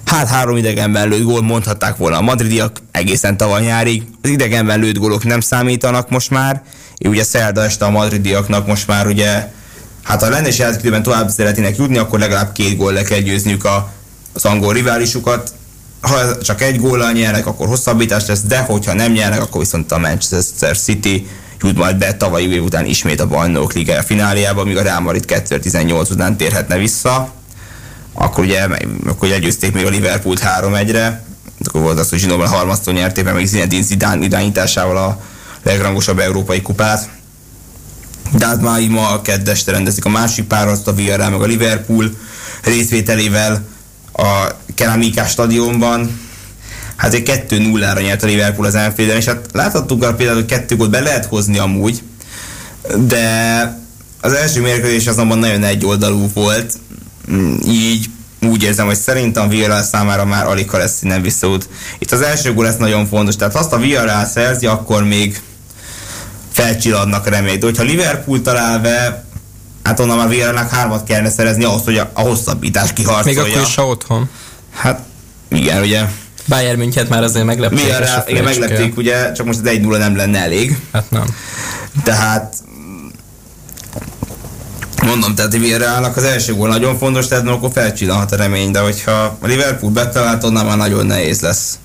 Hát 0.06 0.28
három 0.28 0.56
idegenben 0.56 1.08
lőtt 1.08 1.22
gól 1.22 1.42
mondhatták 1.42 1.96
volna 1.96 2.16
a 2.16 2.20
madridiak 2.20 2.80
egészen 2.90 3.36
tavaly 3.36 3.62
nyárig. 3.62 4.02
Az 4.22 4.30
idegenben 4.30 4.80
lőtt 4.80 4.98
gólok 4.98 5.24
nem 5.24 5.40
számítanak 5.40 6.10
most 6.10 6.30
már. 6.30 6.62
Így 6.98 7.08
ugye 7.08 7.24
szerda 7.24 7.64
este 7.64 7.84
a 7.84 7.90
madridiaknak 7.90 8.66
most 8.66 8.86
már 8.86 9.06
ugye 9.06 9.48
hát 10.02 10.22
ha 10.22 10.28
lenne 10.28 10.48
is 10.48 10.62
tovább 11.02 11.28
szeretnének 11.28 11.76
jutni, 11.76 11.98
akkor 11.98 12.18
legalább 12.18 12.52
két 12.52 12.76
gól 12.76 12.92
le 12.92 13.02
kell 13.02 13.18
győzniük 13.18 13.64
a, 13.64 13.92
az 14.32 14.44
angol 14.44 14.72
riválisukat. 14.72 15.52
Ha 16.00 16.38
csak 16.38 16.62
egy 16.62 16.80
góllal 16.80 17.12
nyernek, 17.12 17.46
akkor 17.46 17.66
hosszabbítás 17.66 18.26
lesz, 18.26 18.42
de 18.42 18.58
hogyha 18.58 18.92
nem 18.92 19.12
nyernek, 19.12 19.42
akkor 19.42 19.60
viszont 19.60 19.92
a 19.92 19.98
Manchester 19.98 20.78
City 20.78 21.26
jut 21.60 21.76
majd 21.76 21.96
be 21.96 22.14
tavalyi 22.14 22.52
év 22.52 22.64
után 22.64 22.86
ismét 22.86 23.20
a 23.20 23.26
bajnok 23.26 23.72
ligája 23.72 24.02
fináliába, 24.02 24.64
míg 24.64 24.76
a 24.76 24.82
Real 24.82 25.00
Madrid 25.00 25.24
2018 25.24 26.10
után 26.10 26.36
térhetne 26.36 26.76
vissza 26.76 27.34
akkor 28.18 28.44
ugye, 28.44 28.66
akkor 29.06 29.28
legyőzték 29.28 29.72
még 29.72 29.86
a 29.86 29.88
Liverpoolt 29.88 30.42
3-1-re, 30.60 31.24
akkor 31.64 31.80
volt 31.80 31.98
az, 31.98 32.08
hogy 32.08 32.18
Zsinóban 32.18 32.48
harmasztó 32.48 32.92
nyerték, 32.92 33.24
meg 33.24 33.46
Zinedine 33.46 33.82
Zidane 33.82 34.24
irányításával 34.24 34.96
a 34.96 35.20
legrangosabb 35.62 36.18
európai 36.18 36.62
kupát. 36.62 37.08
De 38.32 38.46
hát 38.46 38.62
már 38.62 38.88
ma 38.88 39.08
a 39.08 39.22
keddeste 39.22 39.72
rendezik 39.72 40.04
a 40.04 40.08
másik 40.08 40.44
párat, 40.44 40.86
a 40.86 40.94
Villarreal 40.94 41.30
meg 41.30 41.40
a 41.40 41.46
Liverpool 41.46 42.10
részvételével 42.62 43.64
a 44.12 44.46
Keramikás 44.74 45.30
stadionban. 45.30 46.20
Hát 46.96 47.14
egy 47.14 47.44
2-0-ra 47.48 48.02
nyert 48.02 48.22
a 48.22 48.26
Liverpool 48.26 48.66
az 48.66 48.74
Anfielden, 48.74 49.16
és 49.16 49.24
hát 49.24 49.46
láthattuk 49.52 50.02
arra 50.02 50.14
például, 50.14 50.38
hogy 50.38 50.48
kettő 50.48 50.76
gólt 50.76 50.90
be 50.90 51.00
lehet 51.00 51.24
hozni 51.24 51.58
amúgy, 51.58 52.02
de 52.98 53.78
az 54.20 54.32
első 54.32 54.60
mérkőzés 54.60 55.06
azonban 55.06 55.38
nagyon 55.38 55.64
egyoldalú 55.64 56.30
volt, 56.34 56.74
így 57.66 58.06
úgy 58.42 58.62
érzem, 58.62 58.86
hogy 58.86 58.96
szerintem 58.96 59.48
Villarreal 59.48 59.82
számára 59.82 60.24
már 60.24 60.46
alig 60.46 60.70
ha 60.70 60.78
lesz 60.78 61.00
nem 61.00 61.22
visszaút. 61.22 61.68
Itt 61.98 62.12
az 62.12 62.20
első 62.20 62.54
gól 62.54 62.64
lesz 62.64 62.76
nagyon 62.76 63.06
fontos, 63.06 63.36
tehát 63.36 63.52
ha 63.52 63.58
azt 63.58 63.72
a 63.72 63.78
Villarreal 63.78 64.24
szerzi, 64.24 64.66
akkor 64.66 65.04
még 65.04 65.40
felcsilladnak 66.52 67.28
reményt. 67.28 67.58
De 67.58 67.66
hogyha 67.66 67.82
Liverpool 67.82 68.42
talál 68.42 68.78
be, 68.78 69.24
hát 69.82 70.00
onnan 70.00 70.16
már 70.16 70.28
Villarrealnak 70.28 70.70
hármat 70.70 71.04
kellene 71.04 71.30
szerezni 71.30 71.64
ahhoz, 71.64 71.84
hogy 71.84 71.98
a, 71.98 72.10
a 72.12 72.20
hosszabbítás 72.20 72.92
kiharcolja. 72.92 73.42
Még 73.42 73.52
akkor 73.52 73.66
is, 73.66 73.76
otthon. 73.76 74.28
Hát 74.72 75.00
igen, 75.48 75.82
ugye. 75.82 76.04
Bayern 76.48 76.78
München 76.78 77.06
már 77.08 77.22
azért 77.22 77.44
meglepték. 77.44 77.84
Villarreal, 77.84 78.24
igen, 78.26 78.44
meglepték, 78.44 78.96
ugye, 78.96 79.32
csak 79.32 79.46
most 79.46 79.58
az 79.58 79.70
1-0 79.70 79.98
nem 79.98 80.16
lenne 80.16 80.38
elég. 80.38 80.78
Hát 80.92 81.10
nem. 81.10 81.24
Tehát 82.04 82.54
Mondom, 85.06 85.34
tehát 85.34 85.54
a 85.54 85.58
Villarrealnak 85.58 86.16
az 86.16 86.22
első 86.22 86.54
gól 86.54 86.68
nagyon 86.68 86.98
fontos, 86.98 87.26
tehát 87.26 87.48
akkor 87.48 87.70
felcsillanhat 87.72 88.32
a 88.32 88.36
remény, 88.36 88.70
de 88.70 88.78
hogyha 88.78 89.38
a 89.40 89.46
Liverpool 89.46 89.92
betalált, 89.92 90.44
onnan 90.44 90.66
már 90.66 90.76
nagyon 90.76 91.06
nehéz 91.06 91.40
lesz. 91.40 91.78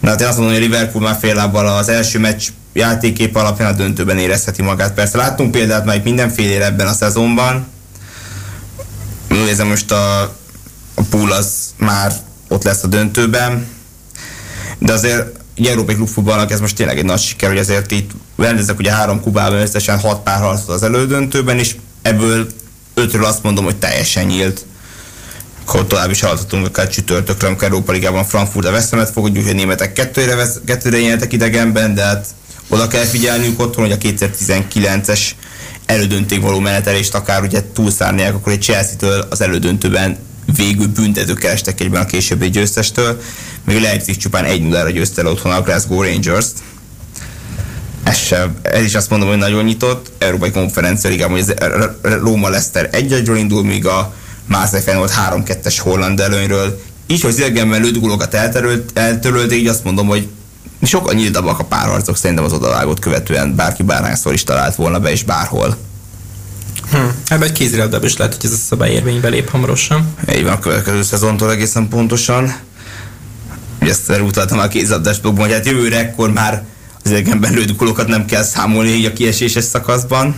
De 0.00 0.08
hát 0.08 0.20
én 0.20 0.26
azt 0.26 0.36
mondom, 0.38 0.54
hogy 0.54 0.64
a 0.64 0.66
Liverpool 0.66 1.04
már 1.04 1.16
fél 1.20 1.34
lábbal 1.34 1.66
az 1.66 1.88
első 1.88 2.18
meccs 2.18 2.48
játékép 2.72 3.36
alapján 3.36 3.72
a 3.72 3.76
döntőben 3.76 4.18
érezheti 4.18 4.62
magát. 4.62 4.94
Persze 4.94 5.16
láttunk 5.16 5.50
példát 5.50 5.84
már 5.84 6.00
mindenféle 6.04 6.64
ebben 6.64 6.86
a 6.86 6.92
szezonban. 6.92 7.66
Úgy 9.30 9.36
érzem 9.36 9.66
most 9.66 9.92
a, 9.92 10.20
a 10.94 11.02
pool 11.10 11.32
az 11.32 11.74
már 11.76 12.12
ott 12.48 12.62
lesz 12.62 12.82
a 12.82 12.86
döntőben. 12.86 13.66
De 14.78 14.92
azért 14.92 15.26
egy 15.54 15.66
európai 15.66 15.94
klubfutballnak 15.94 16.50
ez 16.50 16.60
most 16.60 16.76
tényleg 16.76 16.98
egy 16.98 17.04
nagy 17.04 17.20
siker, 17.20 17.48
hogy 17.48 17.58
azért 17.58 17.90
itt 17.90 18.10
rendezek 18.36 18.78
ugye 18.78 18.92
három 18.92 19.20
kubában 19.20 19.58
összesen 19.58 19.98
hat 19.98 20.22
pár 20.22 20.40
harcot 20.40 20.68
az 20.68 20.82
elődöntőben, 20.82 21.58
és 21.58 21.76
ebből 22.04 22.46
ötről 22.94 23.24
azt 23.24 23.42
mondom, 23.42 23.64
hogy 23.64 23.76
teljesen 23.76 24.24
nyílt. 24.26 24.64
Akkor 25.66 25.86
tovább 25.86 26.10
is 26.10 26.20
haladhatunk 26.20 26.66
akár 26.66 26.88
csütörtökre, 26.88 27.46
amikor 27.46 27.64
Európa 27.64 27.92
Ligában 27.92 28.24
Frankfurt 28.24 28.66
a 28.66 28.70
veszemet 28.70 29.10
fog, 29.10 29.24
úgy, 29.24 29.36
hogy 29.36 29.48
a 29.48 29.52
németek 29.52 29.92
kettőre, 29.92 30.34
vesz, 30.34 30.60
kettőre 30.66 31.00
nyertek 31.00 31.32
idegenben, 31.32 31.94
de 31.94 32.02
hát 32.02 32.26
oda 32.68 32.86
kell 32.86 33.04
figyelnünk 33.04 33.60
otthon, 33.60 33.84
hogy 33.84 33.92
a 33.92 34.08
2019-es 34.08 35.20
elődöntőig 35.86 36.42
való 36.42 36.58
menetelést 36.58 37.14
akár 37.14 37.42
ugye 37.42 37.62
túlszárnják, 37.72 38.34
akkor 38.34 38.52
egy 38.52 38.62
Chelsea-től 38.62 39.26
az 39.30 39.40
elődöntőben 39.40 40.18
végül 40.56 40.86
büntetők 40.86 41.44
estek 41.44 41.80
egyben 41.80 42.02
a 42.02 42.06
későbbi 42.06 42.50
győztestől, 42.50 43.20
még 43.64 43.80
Leipzig 43.80 44.16
csupán 44.16 44.44
1-0-ra 44.48 44.90
győzte 44.92 45.20
el 45.20 45.26
otthon 45.26 45.52
a 45.52 45.62
Glasgow 45.62 46.02
Rangers-t, 46.02 46.52
ez, 48.04 48.16
sem, 48.16 48.56
ez 48.62 48.82
is 48.82 48.94
azt 48.94 49.10
mondom, 49.10 49.28
hogy 49.28 49.38
nagyon 49.38 49.64
nyitott. 49.64 50.10
Európai 50.18 50.50
Konferencia 50.50 51.10
Ligában, 51.10 51.36
hogy 51.36 51.54
Róma 52.02 52.48
Leszter 52.48 52.88
1 52.92 53.12
1 53.12 53.30
indul, 53.36 53.64
míg 53.64 53.86
a 53.86 54.14
Marseille 54.46 54.84
Feyenoord 54.84 55.12
3-2-es 55.30 55.76
holland 55.78 56.20
előnyről. 56.20 56.80
Így, 57.06 57.20
hogy 57.20 57.32
Zilgenben 57.32 57.80
lőtt 57.80 58.00
gólokat 58.00 58.34
eltörölték, 58.94 59.60
így 59.60 59.66
azt 59.66 59.84
mondom, 59.84 60.06
hogy 60.06 60.28
sokkal 60.82 61.14
nyíltabbak 61.14 61.58
a 61.58 61.64
párharcok 61.64 62.16
szerintem 62.16 62.44
az 62.44 62.52
odavágót 62.52 62.98
követően 62.98 63.54
bárki 63.54 63.82
bárhányszor 63.82 64.32
is 64.32 64.44
talált 64.44 64.74
volna 64.74 65.00
be, 65.00 65.10
és 65.10 65.22
bárhol. 65.22 65.76
Hm. 66.90 66.96
Ebben 67.28 67.48
egy 67.48 67.52
kézilabdában 67.52 68.06
is 68.06 68.16
lehet, 68.16 68.34
hogy 68.34 68.44
ez 68.44 68.52
a 68.52 68.60
szabály 68.68 68.92
érvénybe 68.92 69.28
lép 69.28 69.50
hamarosan. 69.50 70.14
Így 70.34 70.42
van, 70.42 70.52
a 70.52 70.58
következő 70.58 71.02
szezontól 71.02 71.50
egészen 71.50 71.88
pontosan. 71.88 72.54
Ugye 73.80 73.90
ezt 73.90 74.20
utaltam 74.20 74.58
a 74.58 74.68
kézilabdás 74.68 75.18
blogban, 75.20 75.44
hogy 75.44 75.54
hát 75.54 75.66
jövőre 75.66 75.98
ekkor 75.98 76.32
már 76.32 76.64
az 77.04 77.10
idegenben 77.10 77.52
lőtt 77.52 77.76
gólokat 77.76 78.08
nem 78.08 78.24
kell 78.24 78.42
számolni 78.42 78.90
így 78.90 79.04
a 79.04 79.12
kieséses 79.12 79.64
szakaszban. 79.64 80.34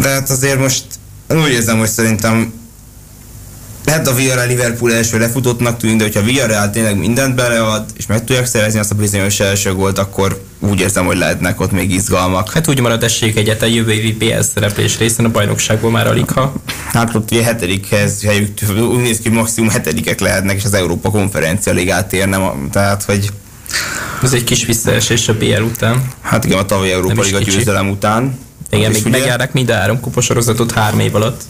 De 0.00 0.08
hát 0.08 0.30
azért 0.30 0.58
most 0.58 0.84
úgy 1.28 1.50
érzem, 1.50 1.78
hogy 1.78 1.88
szerintem 1.88 2.52
lehet 3.84 4.08
a 4.08 4.14
Villarreal 4.14 4.46
Liverpool 4.46 4.92
első 4.92 5.18
lefutottnak 5.18 5.76
tűnik, 5.76 5.96
de 5.96 6.04
hogyha 6.04 6.22
Villarreal 6.22 6.70
tényleg 6.70 6.98
mindent 6.98 7.34
belead, 7.34 7.84
és 7.96 8.06
meg 8.06 8.24
tudják 8.24 8.46
szerezni 8.46 8.78
azt 8.78 8.90
a 8.90 8.94
bizonyos 8.94 9.40
első 9.40 9.74
gólt, 9.74 9.98
akkor 9.98 10.44
úgy 10.58 10.80
érzem, 10.80 11.06
hogy 11.06 11.16
lehetnek 11.16 11.60
ott 11.60 11.72
még 11.72 11.90
izgalmak. 11.90 12.52
Hát 12.52 12.68
úgy 12.68 12.80
marad 12.80 13.02
esélyük 13.02 13.36
egyet 13.36 13.62
a 13.62 13.66
jövő 13.66 13.92
évi 13.92 14.14
PL 14.14 14.40
szereplés 14.54 14.98
részén 14.98 15.24
a 15.24 15.30
bajnokságból 15.30 15.90
már 15.90 16.06
alig 16.06 16.30
ha. 16.30 16.52
Hát 16.92 17.14
ott 17.14 17.30
ugye 17.30 17.42
hetedikhez 17.42 18.22
helyük, 18.22 18.58
úgy 18.68 19.00
néz 19.00 19.18
ki, 19.18 19.28
maximum 19.28 19.70
hetedikek 19.70 20.20
lehetnek, 20.20 20.56
és 20.56 20.64
az 20.64 20.74
Európa 20.74 21.10
konferencia 21.10 21.72
ligát 21.72 22.12
érnem, 22.12 22.68
tehát 22.70 23.02
hogy 23.02 23.30
ez 24.22 24.32
egy 24.32 24.44
kis 24.44 24.64
visszaesés 24.64 25.28
a 25.28 25.34
BL 25.34 25.62
után. 25.62 26.12
Hát 26.20 26.44
igen, 26.44 26.58
a 26.58 26.64
tavalyi 26.64 26.90
Európa 26.90 27.22
Liga 27.22 27.38
győzelem 27.38 27.88
után. 27.88 28.38
Igen, 28.70 28.90
még 28.90 29.06
megjárnak 29.06 29.52
mind 29.52 29.70
a 29.70 29.74
három 29.74 30.00
kuposorozatot 30.00 30.72
három 30.72 31.00
év 31.00 31.14
alatt. 31.14 31.42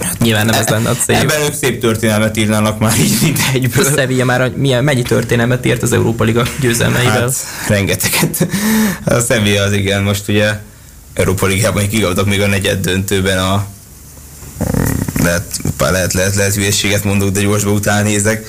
Hát 0.00 0.18
nyilván 0.18 0.46
nem 0.46 0.60
ez 0.60 0.68
lenne 0.68 0.90
a 0.90 0.96
cél. 0.96 1.16
Ebben 1.16 1.40
ők 1.40 1.54
szép 1.54 1.80
történelmet 1.80 2.36
írnának 2.36 2.78
már 2.78 2.98
így 2.98 3.18
mint 3.22 3.38
egyből. 3.52 3.86
A 3.86 3.90
Sevilla 3.96 4.24
már 4.24 4.50
milyen, 4.56 4.84
mennyi 4.84 5.02
történelmet 5.02 5.66
írt 5.66 5.82
az 5.82 5.92
Európa 5.92 6.24
Liga 6.24 6.46
győzelmeivel? 6.60 7.20
Hát, 7.20 7.34
rengeteget. 7.68 8.48
A 9.04 9.20
Sevilla 9.20 9.62
az 9.62 9.72
igen, 9.72 10.02
most 10.02 10.28
ugye 10.28 10.60
Európa 11.14 11.46
Ligában 11.46 11.88
kigavtak 11.88 12.26
még 12.26 12.40
a 12.40 12.46
negyed 12.46 12.80
döntőben 12.80 13.38
a 13.38 13.66
lehet, 15.22 15.60
lehet, 15.78 16.12
lehet, 16.12 16.34
lehet 16.34 16.54
hülyeséget 16.54 17.04
mondok, 17.04 17.30
de 17.30 17.40
gyorsba 17.40 17.70
után 17.70 18.04
nézek 18.04 18.46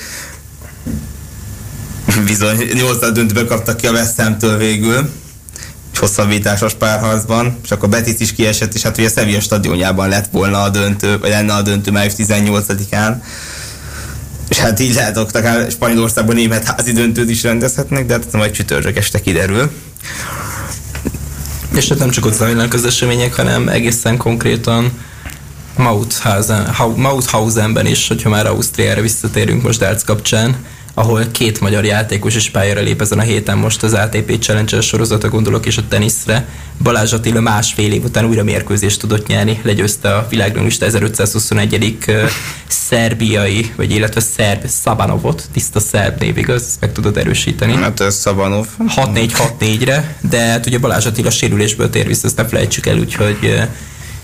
bizony 2.22 2.70
8 2.74 3.12
döntőbe 3.12 3.44
kaptak 3.44 3.76
ki 3.76 3.86
a 3.86 3.92
West 3.92 4.22
végül 4.58 5.10
egy 5.94 6.00
hosszabbításos 6.00 6.74
párharcban, 6.74 7.58
és 7.64 7.70
akkor 7.70 7.88
Betis 7.88 8.14
is 8.18 8.32
kiesett, 8.32 8.74
és 8.74 8.82
hát 8.82 8.98
ugye 8.98 9.08
Sevilla 9.08 9.40
stadionjában 9.40 10.08
lett 10.08 10.28
volna 10.30 10.62
a 10.62 10.68
döntő, 10.68 11.18
vagy 11.18 11.30
lenne 11.30 11.52
a 11.52 11.62
döntő 11.62 11.90
május 11.90 12.12
18-án. 12.16 13.16
És 14.48 14.58
hát 14.58 14.80
így 14.80 14.92
hogy 14.92 15.36
akár 15.36 15.70
Spanyolországban 15.70 16.34
német 16.34 16.64
házi 16.64 16.92
döntőt 16.92 17.30
is 17.30 17.42
rendezhetnek, 17.42 18.06
de 18.06 18.12
hát 18.12 18.32
majd 18.32 18.50
csütörtök 18.50 18.96
este 18.96 19.20
kiderül. 19.20 19.70
És 21.74 21.88
hát 21.88 21.98
nem 21.98 22.10
csak 22.10 22.26
ott 22.26 22.34
zajlanak 22.34 22.74
az 22.74 22.84
események, 22.84 23.34
hanem 23.34 23.68
egészen 23.68 24.16
konkrétan 24.16 24.92
Mauthausen, 25.76 26.74
Mauthausenben 26.96 27.86
is, 27.86 28.08
hogyha 28.08 28.28
már 28.28 28.46
Ausztriára 28.46 29.00
visszatérünk 29.00 29.62
most 29.62 29.78
Darts 29.78 30.04
kapcsán, 30.04 30.56
ahol 30.94 31.24
két 31.30 31.60
magyar 31.60 31.84
játékos 31.84 32.34
is 32.34 32.50
pályára 32.50 32.80
lép 32.80 33.00
ezen 33.00 33.18
a 33.18 33.22
héten 33.22 33.58
most 33.58 33.82
az 33.82 33.92
ATP 33.92 34.38
Challenger 34.38 34.82
sorozata 34.82 35.28
gondolok 35.28 35.66
és 35.66 35.76
a 35.76 35.82
teniszre. 35.88 36.48
Balázs 36.82 37.12
Attila 37.12 37.40
másfél 37.40 37.92
év 37.92 38.04
után 38.04 38.24
újra 38.24 38.44
mérkőzést 38.44 39.00
tudott 39.00 39.26
nyerni, 39.26 39.60
legyőzte 39.62 40.14
a 40.14 40.26
világranglista 40.30 40.86
1521. 40.86 41.96
szerbiai, 42.66 43.72
vagy 43.76 43.90
illetve 43.90 44.20
szerb 44.20 44.66
Szabanovot, 44.66 45.48
tiszta 45.52 45.80
szerb 45.80 46.20
név, 46.20 46.38
igaz? 46.38 46.62
Ezt 46.62 46.80
meg 46.80 46.92
tudod 46.92 47.16
erősíteni. 47.16 47.74
Hát 47.74 48.00
ez 48.00 48.14
Szabanov. 48.14 48.66
6-4-6-4-re, 48.78 50.16
de 50.30 50.38
hát 50.38 50.66
ugye 50.66 50.78
Balázs 50.78 51.06
Attila 51.06 51.30
sérülésből 51.30 51.90
tér 51.90 52.06
vissza, 52.06 52.26
ezt 52.26 52.36
ne 52.36 52.46
felejtsük 52.46 52.86
el, 52.86 52.98
úgyhogy 52.98 53.62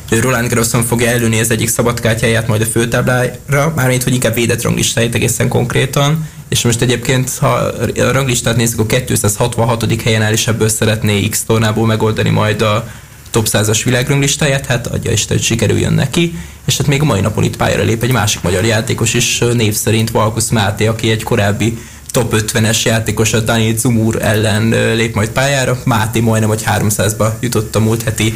Roland 0.08 0.48
Garroson 0.48 0.82
fogja 0.82 1.08
előni 1.08 1.40
az 1.40 1.50
egyik 1.50 1.68
szabadkártyáját 1.68 2.48
majd 2.48 2.60
a 2.60 2.64
főtáblára, 2.64 3.72
mármint 3.76 4.02
hogy 4.02 4.12
inkább 4.12 4.34
védett 4.34 4.62
ranglistáit 4.62 5.14
egészen 5.14 5.48
konkrétan, 5.48 6.28
és 6.50 6.64
most 6.64 6.80
egyébként, 6.80 7.30
ha 7.38 7.48
a 7.48 8.12
ranglistát 8.12 8.56
nézzük, 8.56 8.78
a 8.78 8.86
266. 8.86 10.02
helyen 10.02 10.22
áll, 10.22 10.32
és 10.32 10.46
ebből 10.46 10.68
szeretné 10.68 11.28
X 11.28 11.42
tornából 11.44 11.86
megoldani 11.86 12.30
majd 12.30 12.62
a 12.62 12.88
top 13.30 13.46
100-as 13.50 13.80
világranglistát, 13.84 14.66
hát 14.66 14.86
adja 14.86 15.12
Isten, 15.12 15.36
hogy 15.36 15.46
sikerüljön 15.46 15.92
neki, 15.92 16.34
és 16.66 16.76
hát 16.76 16.86
még 16.86 17.02
a 17.02 17.04
mai 17.04 17.20
napon 17.20 17.44
itt 17.44 17.56
pályára 17.56 17.82
lép 17.82 18.02
egy 18.02 18.12
másik 18.12 18.42
magyar 18.42 18.64
játékos 18.64 19.14
is, 19.14 19.38
név 19.54 19.74
szerint 19.74 20.10
Valkusz 20.10 20.48
Máté, 20.48 20.86
aki 20.86 21.10
egy 21.10 21.22
korábbi 21.22 21.78
top 22.10 22.34
50-es 22.36 22.82
játékos 22.82 23.32
a 23.32 23.40
Daniel 23.40 23.76
Zumur 23.76 24.22
ellen 24.22 24.94
lép 24.94 25.14
majd 25.14 25.28
pályára. 25.28 25.78
Máté 25.84 26.20
majdnem, 26.20 26.48
hogy 26.48 26.62
300-ba 26.66 27.28
jutott 27.40 27.76
a 27.76 27.80
múlt 27.80 28.02
heti 28.02 28.34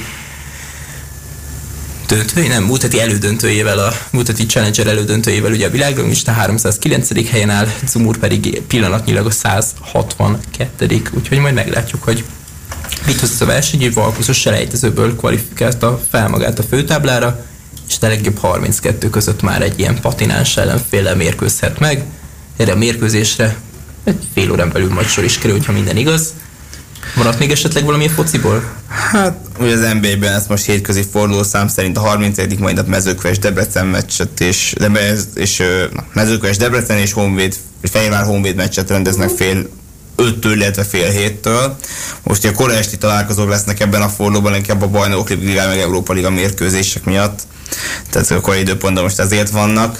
döntői, 2.07 2.46
nem, 2.46 2.64
múlt 2.64 2.82
heti 2.82 3.00
elődöntőjével, 3.00 3.78
a 3.78 3.92
múlt 4.11 4.26
heti 4.26 4.46
Challenger 4.46 4.86
elődöntőjével 4.86 5.52
ugye 5.52 5.66
a 5.66 5.70
világranglista 5.70 6.32
309. 6.32 7.30
helyen 7.30 7.50
áll, 7.50 7.68
Zumur 7.86 8.16
pedig 8.16 8.62
pillanatnyilag 8.62 9.26
a 9.26 9.30
162. 9.30 11.02
Úgyhogy 11.11 11.38
majd 11.38 11.55
meglátjuk, 11.55 12.02
hogy 12.02 12.24
mit 13.07 13.20
hoz 13.20 13.40
a 13.40 13.44
verseny, 13.44 13.80
hogy 13.80 13.94
Valkuszos 13.94 14.40
selejtezőből 14.40 15.16
kvalifikálta 15.16 16.00
fel 16.11 16.28
magát 16.28 16.59
a 16.59 16.62
főtáblára, 16.62 17.44
és 17.88 17.96
a 18.00 18.07
legjobb 18.09 18.38
32 18.38 19.11
között 19.11 19.42
már 19.42 19.62
egy 19.62 19.78
ilyen 19.78 20.00
patináns 20.00 20.57
ellenféle 20.57 21.14
mérkőzhet 21.14 21.78
meg. 21.78 22.05
Erre 22.57 22.72
a 22.72 22.76
mérkőzésre 22.76 23.57
egy 24.05 24.18
fél 24.34 24.50
órán 24.50 24.70
belül 24.72 24.92
majd 24.92 25.07
sor 25.07 25.24
is 25.24 25.38
kerül, 25.38 25.61
ha 25.66 25.72
minden 25.72 25.96
igaz. 25.96 26.34
Van 27.15 27.27
ott 27.27 27.39
még 27.39 27.51
esetleg 27.51 27.85
valami 27.85 28.07
a 28.07 28.11
fociból? 28.11 28.73
Hát, 28.89 29.37
ugye 29.59 29.73
az 29.73 29.81
NBA-ben 29.81 30.33
ez 30.33 30.47
most 30.47 30.65
hétközi 30.65 31.05
fordulószám 31.12 31.69
szerint 31.69 31.97
a 31.97 32.01
31. 32.01 32.59
majd 32.59 32.79
a 32.79 32.85
mezőköves 32.87 33.39
Debrecen 33.39 33.87
meccset 33.87 34.41
és, 34.41 34.75
és 35.35 35.62
na, 35.93 36.05
mezőköves 36.12 36.57
Debrecen 36.57 36.99
és 36.99 37.12
Honvéd, 37.12 37.57
Fehérvár 37.83 38.25
Honvéd 38.25 38.57
meccset 38.57 38.91
rendeznek 38.91 39.29
fél 39.29 39.69
5-től, 40.17 40.53
illetve 40.55 40.85
fél 40.85 41.11
héttől. 41.11 41.77
Most 42.23 42.45
a 42.45 42.53
korai 42.53 42.77
esti 42.77 42.99
találkozók 42.99 43.49
lesznek 43.49 43.81
ebben 43.81 44.03
a 44.03 44.09
fordulóban, 44.09 44.55
inkább 44.55 44.83
a 44.83 44.89
bajnokok 44.89 45.29
liga 45.29 45.67
meg 45.67 45.79
Európa 45.79 46.12
Liga 46.12 46.31
mérkőzések 46.31 47.05
miatt. 47.05 47.43
Tehát 48.11 48.31
a 48.31 48.41
korai 48.41 48.61
időpontban 48.61 49.03
most 49.03 49.19
ezért 49.19 49.51
vannak. 49.51 49.99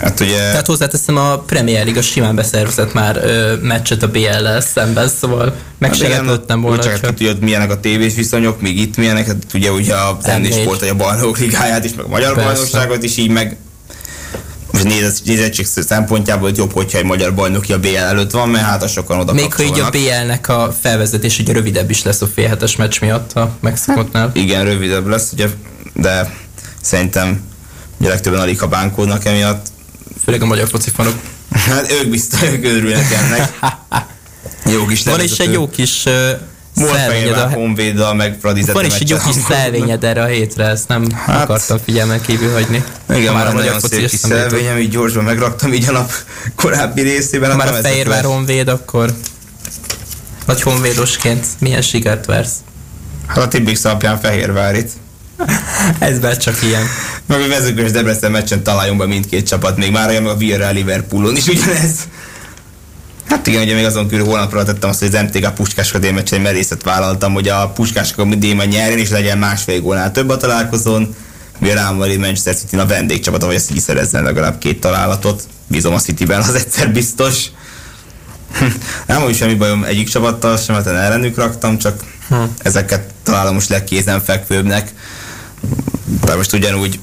Hát 0.00 0.20
ugye... 0.20 0.36
Tehát 0.36 0.66
hozzáteszem, 0.66 1.16
a 1.16 1.38
Premier 1.38 1.84
Liga 1.84 2.02
simán 2.02 2.34
beszervezett 2.34 2.92
már 2.92 3.16
ö, 3.16 3.54
meccset 3.62 4.02
a 4.02 4.08
BL-lel 4.08 4.60
szemben, 4.60 5.08
szóval 5.08 5.56
meg 5.78 5.94
se 5.94 6.22
nem 6.46 6.60
volna. 6.60 6.82
Csak 6.82 7.04
hát, 7.04 7.18
hogy 7.18 7.38
milyenek 7.40 7.70
a 7.70 7.80
tévés 7.80 8.14
viszonyok, 8.14 8.60
még 8.60 8.78
itt 8.78 8.96
milyenek, 8.96 9.26
hát 9.26 9.36
ugye, 9.54 9.70
ugye 9.70 9.94
a 9.94 10.18
zenés 10.22 10.64
volt, 10.64 10.78
hogy 10.78 10.88
a 10.88 10.94
bajnokok 10.94 11.38
ligáját 11.38 11.84
is, 11.84 11.94
meg 11.94 12.04
a 12.04 12.08
magyar 12.08 12.34
Persze. 12.34 12.50
bajnokságot 12.50 13.02
is 13.02 13.16
így, 13.16 13.30
meg 13.30 13.56
most 14.72 15.24
nézettség 15.24 15.66
szempontjából 15.66 16.50
jobb, 16.54 16.72
hogyha 16.72 16.98
egy 16.98 17.04
magyar 17.04 17.34
bajnoki 17.34 17.72
a 17.72 17.78
BL 17.78 17.96
előtt 17.96 18.30
van, 18.30 18.48
mert 18.48 18.64
hát 18.64 18.82
a 18.82 18.88
sokan 18.88 19.18
oda 19.18 19.32
Még 19.32 19.54
ha 19.54 19.62
így 19.62 19.80
a 19.80 19.90
BL-nek 19.90 20.48
a 20.48 20.74
felvezetés 20.80 21.38
ugye 21.38 21.52
rövidebb 21.52 21.90
is 21.90 22.02
lesz 22.02 22.22
a 22.22 22.26
fél 22.34 22.48
hetes 22.48 22.76
meccs 22.76 23.00
miatt 23.00 23.32
a 23.32 23.50
Mexikottnál. 23.60 24.26
Hát, 24.26 24.36
igen, 24.36 24.64
rövidebb 24.64 25.06
lesz, 25.06 25.32
ugye, 25.32 25.48
de 25.94 26.34
szerintem 26.80 27.40
ugye 28.00 28.08
legtöbben 28.08 28.40
alig 28.40 28.60
ha 28.60 28.66
bánkódnak 28.66 29.24
emiatt. 29.24 29.66
Főleg 30.24 30.42
a 30.42 30.46
magyar 30.46 30.68
foci 30.68 30.90
fanok. 30.90 31.14
Hát 31.52 31.92
ők 31.92 32.10
biztos, 32.10 32.42
ők 32.42 32.64
örülnek 32.64 33.12
ennek. 33.12 33.58
jó 34.74 34.86
kis 34.86 35.04
Van 35.04 35.20
is 35.20 35.38
egy 35.38 35.52
jó 35.52 35.68
kis 35.68 36.06
Szelvényed 36.76 37.38
a 37.38 37.48
Honvéddal, 37.48 38.14
meg 38.14 38.36
Fradizet. 38.40 38.74
Van 38.74 38.84
is 38.84 38.98
egy 38.98 39.08
jó 39.08 39.16
kis 39.16 39.34
szelvényed 39.48 40.04
erre 40.04 40.22
a 40.22 40.26
hétre, 40.26 40.64
ezt 40.66 40.88
nem 40.88 41.10
hát, 41.12 41.42
akartam 41.42 41.78
figyelmen 41.84 42.20
kívül 42.20 42.52
hagyni. 42.52 42.84
Igen, 43.14 43.34
már 43.34 43.46
a 43.46 43.52
nagyon 43.52 43.80
szép 43.80 44.08
kis 44.08 44.18
szelvényem, 44.18 44.78
így 44.78 44.90
gyorsban 44.90 45.24
megraktam 45.24 45.72
így 45.72 45.88
a 45.88 45.92
nap 45.92 46.12
korábbi 46.54 47.02
részében. 47.02 47.50
Ha 47.50 47.56
már 47.56 47.68
a 47.68 47.72
Fehérvár 47.72 48.24
Honvéd, 48.24 48.68
akkor 48.68 49.14
vagy 50.46 50.62
honvédosként 50.62 51.46
milyen 51.58 51.82
sikert 51.82 52.26
versz? 52.26 52.54
Hát 53.26 53.38
a 53.38 53.48
Tibix 53.48 53.84
alapján 53.84 54.20
Fehérvárit. 54.20 54.90
Ez 55.98 56.18
már 56.18 56.36
csak 56.36 56.62
ilyen. 56.62 56.82
Meg 57.26 57.40
a 57.40 57.48
vezőkös 57.48 57.90
Debrecen 57.90 58.30
meccsen 58.30 58.62
találjon 58.62 58.98
be 58.98 59.06
mindkét 59.06 59.46
csapat, 59.46 59.76
még 59.76 59.92
már 59.92 60.08
olyan 60.08 60.22
meg 60.22 60.32
a 60.32 60.36
Villarreal 60.36 60.72
Liverpoolon 60.72 61.36
is 61.36 61.46
ugyanez. 61.46 61.94
Hát 63.30 63.46
igen, 63.46 63.62
ugye 63.62 63.74
még 63.74 63.84
azon 63.84 64.08
kívül 64.08 64.26
holnapra 64.26 64.62
tettem 64.62 64.90
azt, 64.90 64.98
hogy 64.98 65.14
az 65.14 65.22
MTK 65.22 65.54
Puskás 65.54 65.92
meccsen 65.92 66.38
egy 66.38 66.40
merészet 66.40 66.82
vállaltam, 66.82 67.32
hogy 67.32 67.48
a 67.48 67.68
Puskás 67.68 68.12
Akadémia 68.12 68.64
nyerjen, 68.64 68.98
és 68.98 69.10
legyen 69.10 69.38
másfél 69.38 69.80
gólnál 69.80 70.12
több 70.12 70.28
a 70.28 70.36
találkozón. 70.36 71.14
Mi 71.58 71.70
a 71.70 71.92
Madrid 71.92 72.18
Manchester 72.18 72.54
City 72.54 72.76
a 72.76 72.86
vendégcsapat, 72.86 73.42
hogy 73.42 73.54
ezt 73.54 73.70
így 73.70 73.80
szerezzen 73.80 74.22
legalább 74.22 74.58
két 74.58 74.80
találatot. 74.80 75.42
Bízom 75.66 75.94
a 75.94 75.98
Cityben, 75.98 76.40
az 76.40 76.54
egyszer 76.54 76.92
biztos. 76.92 77.44
Nem 79.06 79.20
hogy 79.22 79.36
semmi 79.36 79.54
bajom 79.54 79.84
egyik 79.84 80.08
csapattal, 80.08 80.56
sem, 80.56 80.76
ellenük 80.86 81.36
raktam, 81.36 81.78
csak 81.78 82.04
hm. 82.28 82.34
ezeket 82.58 83.10
találom 83.22 83.54
most 83.54 83.68
legkézenfekvőbbnek. 83.68 84.92
De 86.24 86.34
most 86.34 86.52
ugyanúgy 86.52 86.98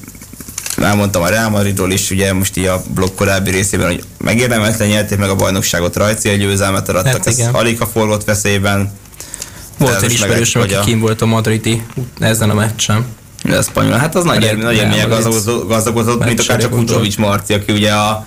elmondtam 0.76 1.22
a 1.22 1.28
Real 1.28 1.50
Madridról 1.50 1.90
is, 1.90 2.10
ugye 2.10 2.32
most 2.32 2.56
így 2.56 2.64
a 2.66 2.82
blokk 2.94 3.16
korábbi 3.16 3.50
részében, 3.50 3.86
hogy 3.86 4.04
megérdemelten 4.18 4.88
nyerték 4.88 5.18
meg 5.18 5.28
a 5.28 5.34
bajnokságot, 5.34 5.96
rajci 5.96 6.28
egy 6.28 6.38
győzelmet 6.38 6.88
arattak, 6.88 7.12
hát, 7.12 7.26
ez 7.26 7.40
alig 7.52 7.80
a 7.80 7.86
forgott 7.86 8.24
veszélyben. 8.24 8.92
Volt 9.78 10.02
egy 10.02 10.12
ismerős, 10.12 10.54
aki 10.54 10.74
a... 10.74 10.80
kim 10.80 11.00
volt 11.00 11.22
a 11.22 11.26
madridi 11.26 11.82
ezen 12.18 12.50
a 12.50 12.54
meccsen. 12.54 13.06
A 13.44 13.62
spanyol, 13.62 13.92
hát 13.92 14.14
az 14.14 14.24
nagy, 14.24 14.56
nagy 14.56 14.76
élmények 14.76 15.08
gazdagodott, 15.66 16.24
mint 16.24 16.40
akár 16.40 16.60
csak 16.60 16.70
Kucsovics 16.70 17.18
Marci, 17.18 17.52
aki 17.52 17.72
ugye 17.72 17.92
a 17.92 18.26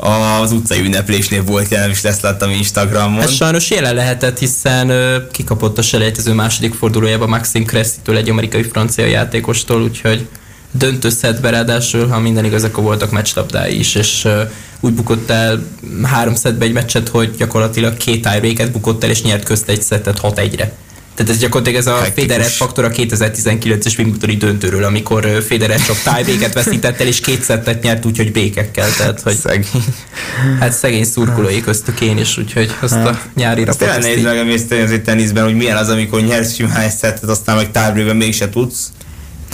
az 0.00 0.52
utcai 0.52 0.80
ünneplésnél 0.80 1.44
volt 1.44 1.68
jelen, 1.68 1.90
és 1.90 2.02
lesz 2.02 2.20
láttam 2.20 2.50
Instagramon. 2.50 3.20
Ez 3.20 3.32
sajnos 3.32 3.70
jelen 3.70 3.94
lehetett, 3.94 4.38
hiszen 4.38 4.92
kikapott 5.32 5.78
a 5.78 5.82
selejtező 5.82 6.32
második 6.32 6.74
fordulójában 6.74 7.28
Maxim 7.28 7.64
Cressy-től 7.64 8.16
egy 8.16 8.30
amerikai 8.30 8.62
francia 8.62 9.06
játékostól, 9.06 9.82
úgyhogy 9.82 10.28
döntő 10.70 11.10
szedbe, 11.10 11.50
ráadásul, 11.50 12.06
ha 12.06 12.18
minden 12.18 12.44
igaz, 12.44 12.64
akkor 12.64 12.84
voltak 12.84 13.10
meccslabdái 13.10 13.78
is, 13.78 13.94
és 13.94 14.24
uh, 14.24 14.50
úgy 14.80 14.92
bukott 14.92 15.30
el 15.30 15.62
három 16.02 16.34
szedbe 16.34 16.64
egy 16.64 16.72
meccset, 16.72 17.08
hogy 17.08 17.34
gyakorlatilag 17.36 17.96
két 17.96 18.22
tiebreaket 18.22 18.72
bukott 18.72 19.04
el, 19.04 19.10
és 19.10 19.22
nyert 19.22 19.44
közt 19.44 19.68
egy 19.68 19.82
szettet 19.82 20.20
6-1-re. 20.22 20.72
Tehát 21.20 21.34
ez 21.34 21.40
gyakorlatilag 21.40 21.80
ez 21.80 21.86
a 21.86 21.96
Hektikus. 21.96 22.22
Federer 22.22 22.50
faktor 22.50 22.84
a 22.84 22.90
2019-es 22.90 23.98
Wimbledoni 23.98 24.36
döntőről, 24.36 24.84
amikor 24.84 25.42
Federer 25.46 25.80
csak 25.82 25.96
tiebreaket 25.96 26.54
veszített 26.54 27.00
el, 27.00 27.06
és 27.06 27.20
két 27.20 27.42
szettet 27.42 27.82
nyert 27.82 28.04
úgyhogy 28.04 28.32
békekkel. 28.32 28.88
Tehát, 28.96 29.20
hogy 29.20 29.36
szegény. 29.36 29.84
Hát 30.60 30.72
szegény 30.72 31.04
szurkolói 31.04 31.60
köztük 31.60 32.00
én 32.00 32.18
is, 32.18 32.38
úgyhogy 32.38 32.74
azt 32.80 32.92
a 32.92 32.96
hát. 32.96 33.28
nyári 33.34 33.64
rapot. 33.64 33.88
Azt 33.88 34.02
nézd 34.02 34.24
meg 34.24 34.38
a 34.92 35.00
teniszben, 35.02 35.44
hogy 35.44 35.54
milyen 35.54 35.76
az, 35.76 35.88
amikor 35.88 36.20
nyersz 36.20 36.54
simán 36.54 36.80
egy 36.80 36.90
szettet, 36.90 37.28
aztán 37.28 37.56
meg 37.56 37.70
tiebreakben 37.70 38.16
mégse 38.16 38.48
tudsz 38.48 38.90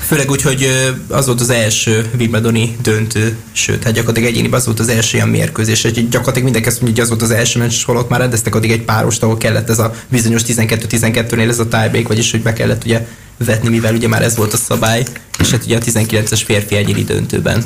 Főleg 0.01 0.31
úgy, 0.31 0.43
hogy 0.43 0.69
az 1.09 1.27
volt 1.27 1.41
az 1.41 1.51
első 1.51 2.11
Wimbledoni 2.19 2.77
döntő, 2.83 3.37
sőt, 3.53 3.85
hát 3.85 3.93
gyakorlatilag 3.93 4.29
egyéni 4.29 4.49
az 4.51 4.65
volt 4.65 4.81
az 4.81 4.89
első 4.89 5.17
ilyen 5.17 5.29
mérkőzés, 5.29 5.83
hogy 5.83 5.93
gyakorlatilag 6.09 6.43
mindenki 6.43 6.69
azt 6.69 6.81
mondja, 6.81 7.03
hogy 7.03 7.13
az 7.13 7.19
volt 7.19 7.31
az 7.31 7.39
első 7.39 7.59
meccs, 7.59 7.85
holott 7.85 8.09
már 8.09 8.21
rendeztek 8.21 8.55
addig 8.55 8.71
egy 8.71 8.83
párost, 8.83 9.23
ahol 9.23 9.37
kellett 9.37 9.71
ez 9.71 9.79
a 9.79 9.93
bizonyos 10.09 10.43
12-12-nél 10.47 11.49
ez 11.49 11.59
a 11.59 11.69
tiebreak, 11.69 12.09
vagyis 12.09 12.31
hogy 12.31 12.43
be 12.43 12.53
kellett 12.53 12.85
ugye 12.85 13.07
vetni, 13.45 13.69
mivel 13.69 13.95
ugye 13.95 14.09
már 14.09 14.23
ez 14.23 14.37
volt 14.37 14.53
a 14.53 14.57
szabály, 14.57 15.05
és 15.39 15.51
hát 15.51 15.65
ugye 15.65 15.77
a 15.77 15.81
19-es 15.81 16.43
férfi 16.45 16.75
egyéni 16.77 17.05
döntőben 17.05 17.65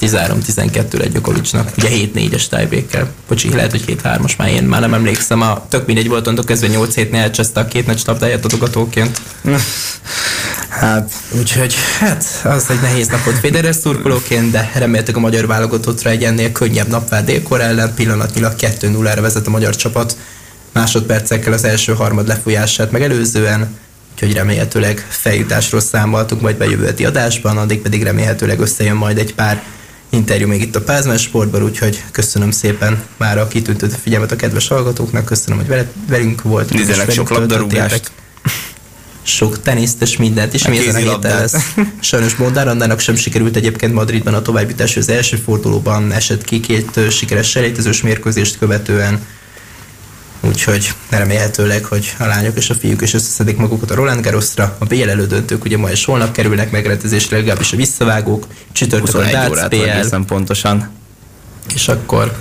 13-12 0.00 0.98
lett 0.98 1.12
Gyokovicsnak, 1.12 1.70
ugye 1.78 1.88
7-4-es 1.88 2.46
tiebreak 2.48 3.08
Bocsi, 3.28 3.54
lehet, 3.54 3.70
hogy 3.70 3.84
7-3-as 3.86 4.36
már 4.36 4.48
én 4.48 4.62
már 4.62 4.80
nem 4.80 4.94
emlékszem, 4.94 5.40
a 5.40 5.66
tök 5.68 5.86
mindegy 5.86 6.08
volt, 6.08 6.26
onnantól 6.26 6.44
kezdve 6.44 6.68
8 6.68 6.94
hétnél 6.94 7.20
elcseszte 7.20 7.60
a 7.60 7.66
két 7.66 7.86
meccs 7.86 8.00
labdáját 8.06 8.44
adogatóként. 8.44 9.20
Hát, 10.68 11.12
úgyhogy 11.38 11.74
hát 11.98 12.24
az 12.44 12.70
egy 12.70 12.80
nehéz 12.80 13.08
napot 13.08 13.38
Federer 13.38 13.74
szurkolóként, 13.74 14.50
de 14.50 14.70
reméltek 14.74 15.16
a 15.16 15.20
magyar 15.20 15.46
válogatottra 15.46 16.10
egy 16.10 16.24
ennél 16.24 16.52
könnyebb 16.52 16.88
nap 16.88 17.08
vár 17.08 17.24
délkor 17.24 17.60
ellen, 17.60 17.94
pillanatnyilag 17.94 18.54
2-0-ra 18.58 19.18
vezet 19.20 19.46
a 19.46 19.50
magyar 19.50 19.76
csapat, 19.76 20.16
másodpercekkel 20.72 21.52
az 21.52 21.64
első 21.64 21.94
harmad 21.94 22.26
lefolyását 22.26 22.90
megelőzően, 22.90 23.78
úgyhogy 24.12 24.32
remélhetőleg 24.32 25.06
feljutásról 25.08 25.80
számoltunk 25.80 26.40
majd 26.40 26.56
be 26.56 26.64
jövő 26.64 27.06
adásban, 27.06 27.58
addig 27.58 27.80
pedig 27.80 28.02
remélhetőleg 28.02 28.60
összejön 28.60 28.96
majd 28.96 29.18
egy 29.18 29.34
pár 29.34 29.62
interjú 30.10 30.46
még 30.46 30.62
itt 30.62 30.76
a 30.76 30.80
Pázmán 30.80 31.18
Sportban, 31.18 31.62
úgyhogy 31.62 32.04
köszönöm 32.10 32.50
szépen 32.50 33.02
már 33.16 33.38
a 33.38 33.48
kitűntött 33.48 33.94
figyelmet 33.94 34.32
a 34.32 34.36
kedves 34.36 34.68
hallgatóknak, 34.68 35.24
köszönöm, 35.24 35.64
hogy 35.66 35.86
velünk 36.08 36.42
volt. 36.42 36.72
Nézzenek 36.72 37.10
sok 37.10 37.30
labdarúgást. 37.30 38.12
Sok 39.22 39.62
teniszt 39.62 40.02
és 40.02 40.16
mindent, 40.16 40.54
és 40.54 40.68
mi 40.68 40.78
ezen 40.78 40.94
a 40.94 40.98
héten 40.98 41.38
lesz. 41.38 41.74
Sajnos 42.00 42.34
Bondár 42.34 42.68
Andának 42.68 43.00
sem 43.00 43.14
sikerült 43.14 43.56
egyébként 43.56 43.94
Madridban 43.94 44.34
a 44.34 44.42
továbbjutás 44.42 44.96
az 44.96 45.08
első 45.08 45.36
fordulóban, 45.36 46.12
esett 46.12 46.44
ki 46.44 46.60
két 46.60 47.10
sikeres 47.10 47.50
selejtezős 47.50 48.02
mérkőzést 48.02 48.58
követően 48.58 49.26
úgyhogy 50.40 50.94
remélhetőleg, 51.08 51.84
hogy 51.84 52.14
a 52.18 52.24
lányok 52.24 52.56
és 52.56 52.70
a 52.70 52.74
fiúk 52.74 53.02
is 53.02 53.14
összeszedik 53.14 53.56
magukat 53.56 53.90
a 53.90 53.94
Roland 53.94 54.24
Garrosra. 54.24 54.76
A 54.78 54.84
BL 54.84 55.08
elődöntők 55.08 55.64
ugye 55.64 55.76
ma 55.76 55.90
és 55.90 56.04
holnap 56.04 56.32
kerülnek 56.32 56.70
megrendezésre, 56.70 57.36
legalábbis 57.36 57.72
a 57.72 57.76
visszavágók, 57.76 58.46
csütörtökön 58.72 59.24
a 59.24 59.30
Darts 59.30 59.68
PL. 59.68 60.16
pontosan. 60.16 60.90
És 61.74 61.88
akkor 61.88 62.36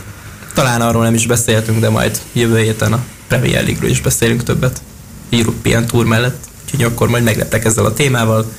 talán 0.54 0.82
arról 0.82 1.04
nem 1.04 1.14
is 1.14 1.28
beszéltünk, 1.28 1.80
de 1.80 1.90
majd 1.90 2.20
jövő 2.34 2.60
héten 2.60 2.94
a 2.94 3.04
Premier 3.28 3.64
League-ről 3.64 3.90
is 3.90 4.02
beszélünk 4.02 4.44
többet. 4.44 4.82
European 5.30 5.86
Tour 5.86 6.06
mellett. 6.06 6.48
Úgyhogy 6.64 6.84
akkor 6.84 7.10
majd 7.10 7.24
meglettek 7.24 7.66
ezzel 7.66 7.86
a 7.86 7.94
témával. 7.94 8.52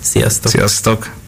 Sziasztok! 0.00 0.50
Sziasztok! 0.50 1.10